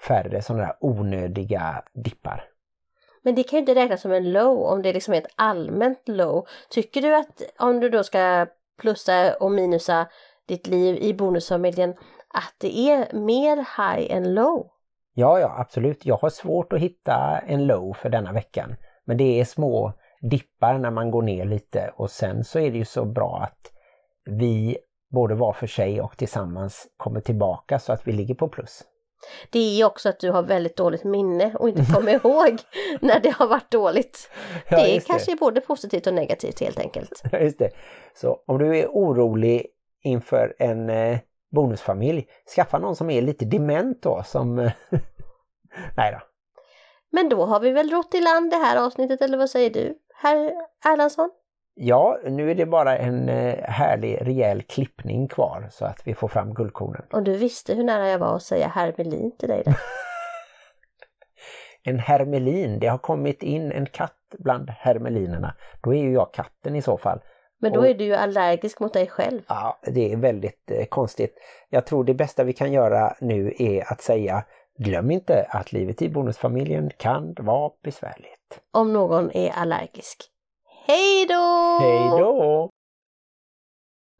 färre 0.09 0.43
sådana 0.43 0.65
där 0.65 0.77
onödiga 0.81 1.83
dippar. 1.95 2.45
Men 3.27 3.35
det 3.35 3.43
kan 3.43 3.57
ju 3.57 3.61
inte 3.61 3.74
räknas 3.74 4.01
som 4.01 4.12
en 4.12 4.33
low 4.33 4.59
om 4.59 4.83
det 4.83 4.93
liksom 4.93 5.14
är 5.14 5.18
ett 5.18 5.33
allmänt 5.37 6.09
low. 6.09 6.47
Tycker 6.70 7.03
du 7.03 7.16
att 7.16 7.43
om 7.59 7.81
du 7.81 7.91
då 7.91 8.05
ska 8.05 8.47
plussa 8.81 9.37
och 9.41 9.51
minusa 9.51 10.07
ditt 10.49 10.66
liv 10.66 10.97
i 10.97 11.14
bonusfamiljen 11.14 11.91
att 12.29 12.55
det 12.59 12.79
är 12.79 13.16
mer 13.16 13.57
high 13.57 14.16
än 14.16 14.35
low? 14.35 14.66
Ja, 15.14 15.41
ja 15.41 15.55
absolut. 15.59 16.07
Jag 16.07 16.16
har 16.16 16.31
svårt 16.31 16.72
att 16.72 16.81
hitta 16.81 17.39
en 17.47 17.66
low 17.66 17.95
för 17.95 18.09
denna 18.09 18.33
veckan. 18.33 18.77
Men 19.05 19.16
det 19.16 19.41
är 19.41 19.45
små 19.45 19.93
dippar 20.31 20.79
när 20.79 20.91
man 20.91 21.11
går 21.11 21.22
ner 21.22 21.45
lite 21.45 21.93
och 21.97 22.11
sen 22.11 22.45
så 22.45 22.59
är 22.59 22.70
det 22.70 22.79
ju 22.79 22.85
så 22.85 23.05
bra 23.05 23.41
att 23.43 23.72
vi 24.24 24.79
både 25.11 25.35
var 25.35 25.53
för 25.53 25.66
sig 25.66 26.01
och 26.01 26.16
tillsammans 26.16 26.87
kommer 26.97 27.20
tillbaka 27.20 27.79
så 27.79 27.93
att 27.93 28.09
vi 28.09 28.12
ligger 28.12 28.35
på 28.35 28.49
plus. 28.49 28.85
Det 29.51 29.81
är 29.81 29.85
också 29.85 30.09
att 30.09 30.21
du 30.21 30.31
har 30.31 30.43
väldigt 30.43 30.77
dåligt 30.77 31.05
minne 31.05 31.55
och 31.55 31.69
inte 31.69 31.93
kommer 31.95 32.12
ihåg 32.25 32.61
när 33.01 33.21
det 33.21 33.31
har 33.31 33.47
varit 33.47 33.71
dåligt. 33.71 34.31
Ja, 34.69 34.77
det 34.77 34.97
är 34.97 35.01
kanske 35.01 35.31
det. 35.31 35.37
både 35.37 35.61
positivt 35.61 36.07
och 36.07 36.14
negativt 36.14 36.61
helt 36.61 36.79
enkelt. 36.79 37.23
Ja, 37.33 37.39
just 37.39 37.59
det. 37.59 37.71
Så 38.14 38.43
om 38.47 38.59
du 38.59 38.79
är 38.79 38.87
orolig 38.87 39.67
inför 40.03 40.55
en 40.59 40.91
eh, 40.91 41.19
bonusfamilj, 41.55 42.27
skaffa 42.57 42.79
någon 42.79 42.97
som 42.97 43.11
är 43.11 43.23
lite 43.23 43.45
dement 43.45 44.03
då 44.03 44.23
som... 44.27 44.57
Nej 45.97 46.12
då. 46.12 46.19
Men 47.12 47.29
då 47.29 47.45
har 47.45 47.61
vi 47.61 47.71
väl 47.71 47.91
rott 47.91 48.14
i 48.14 48.21
land 48.21 48.51
det 48.51 48.57
här 48.57 48.87
avsnittet 48.87 49.21
eller 49.21 49.39
vad 49.39 49.51
säger 49.51 49.71
du, 49.71 49.95
herr 50.14 50.53
Erlandsson? 50.85 51.31
Ja, 51.79 52.18
nu 52.24 52.51
är 52.51 52.55
det 52.55 52.66
bara 52.66 52.99
en 52.99 53.29
eh, 53.29 53.64
härlig 53.64 54.18
rejäl 54.20 54.62
klippning 54.62 55.29
kvar 55.29 55.68
så 55.70 55.85
att 55.85 56.01
vi 56.05 56.14
får 56.14 56.29
fram 56.29 56.55
guldkornen. 56.55 57.03
Och 57.12 57.22
du 57.22 57.37
visste 57.37 57.74
hur 57.74 57.85
nära 57.85 58.09
jag 58.09 58.18
var 58.18 58.37
att 58.37 58.43
säga 58.43 58.68
hermelin 58.68 59.37
till 59.39 59.49
dig 59.49 59.64
en 61.83 61.99
hermelin, 61.99 62.79
det 62.79 62.87
har 62.87 62.99
kommit 62.99 63.43
in 63.43 63.72
en 63.72 63.87
katt 63.87 64.12
bland 64.39 64.70
hermelinerna. 64.70 65.55
Då 65.83 65.95
är 65.95 65.99
ju 65.99 66.12
jag 66.12 66.35
katten 66.35 66.77
i 66.77 66.83
så 66.83 66.99
fall. 66.99 67.20
Men 67.61 67.72
då 67.72 67.87
är 67.87 67.95
du 67.95 68.05
ju 68.05 68.14
allergisk 68.14 68.81
mot 68.81 68.93
dig 68.93 69.07
själv. 69.07 69.41
Ja, 69.49 69.79
det 69.83 70.12
är 70.12 70.16
väldigt 70.16 70.70
eh, 70.70 70.85
konstigt. 70.85 71.35
Jag 71.70 71.87
tror 71.87 72.05
det 72.05 72.14
bästa 72.14 72.45
vi 72.45 72.53
kan 72.53 72.72
göra 72.72 73.16
nu 73.20 73.55
är 73.59 73.93
att 73.93 74.01
säga 74.01 74.45
glöm 74.79 75.11
inte 75.11 75.47
att 75.51 75.72
livet 75.72 76.03
i 76.03 76.09
bonusfamiljen 76.09 76.91
kan 76.97 77.35
vara 77.39 77.72
besvärligt. 77.83 78.61
Om 78.72 78.93
någon 78.93 79.31
är 79.31 79.51
allergisk. 79.51 80.36
Hej 80.89 81.26
då! 81.26 81.78
Hej 81.80 82.20
då! 82.20 82.70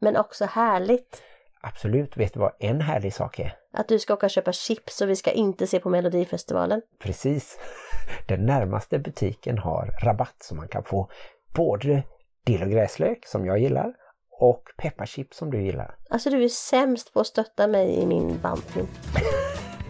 Men 0.01 0.17
också 0.17 0.45
härligt. 0.45 1.23
Absolut, 1.61 2.17
vet 2.17 2.33
du 2.33 2.39
vad 2.39 2.51
en 2.59 2.81
härlig 2.81 3.13
sak 3.13 3.39
är? 3.39 3.55
Att 3.73 3.87
du 3.87 3.99
ska 3.99 4.13
åka 4.13 4.25
och 4.25 4.29
köpa 4.29 4.51
chips 4.51 5.01
och 5.01 5.09
vi 5.09 5.15
ska 5.15 5.31
inte 5.31 5.67
se 5.67 5.79
på 5.79 5.89
Melodifestivalen. 5.89 6.81
Precis. 6.99 7.59
Den 8.27 8.45
närmaste 8.45 8.99
butiken 8.99 9.57
har 9.57 9.95
rabatt 10.03 10.35
så 10.39 10.55
man 10.55 10.67
kan 10.67 10.83
få 10.83 11.09
både 11.55 12.03
dill 12.45 12.61
och 12.63 12.69
gräslök 12.69 13.25
som 13.25 13.45
jag 13.45 13.59
gillar 13.59 13.93
och 14.31 14.63
pepparchips 14.77 15.37
som 15.37 15.51
du 15.51 15.63
gillar. 15.63 15.95
Alltså 16.09 16.29
du 16.29 16.43
är 16.43 16.49
sämst 16.49 17.13
på 17.13 17.19
att 17.19 17.27
stötta 17.27 17.67
mig 17.67 17.93
i 18.01 18.05
min 18.05 18.39
bantning. 18.41 18.87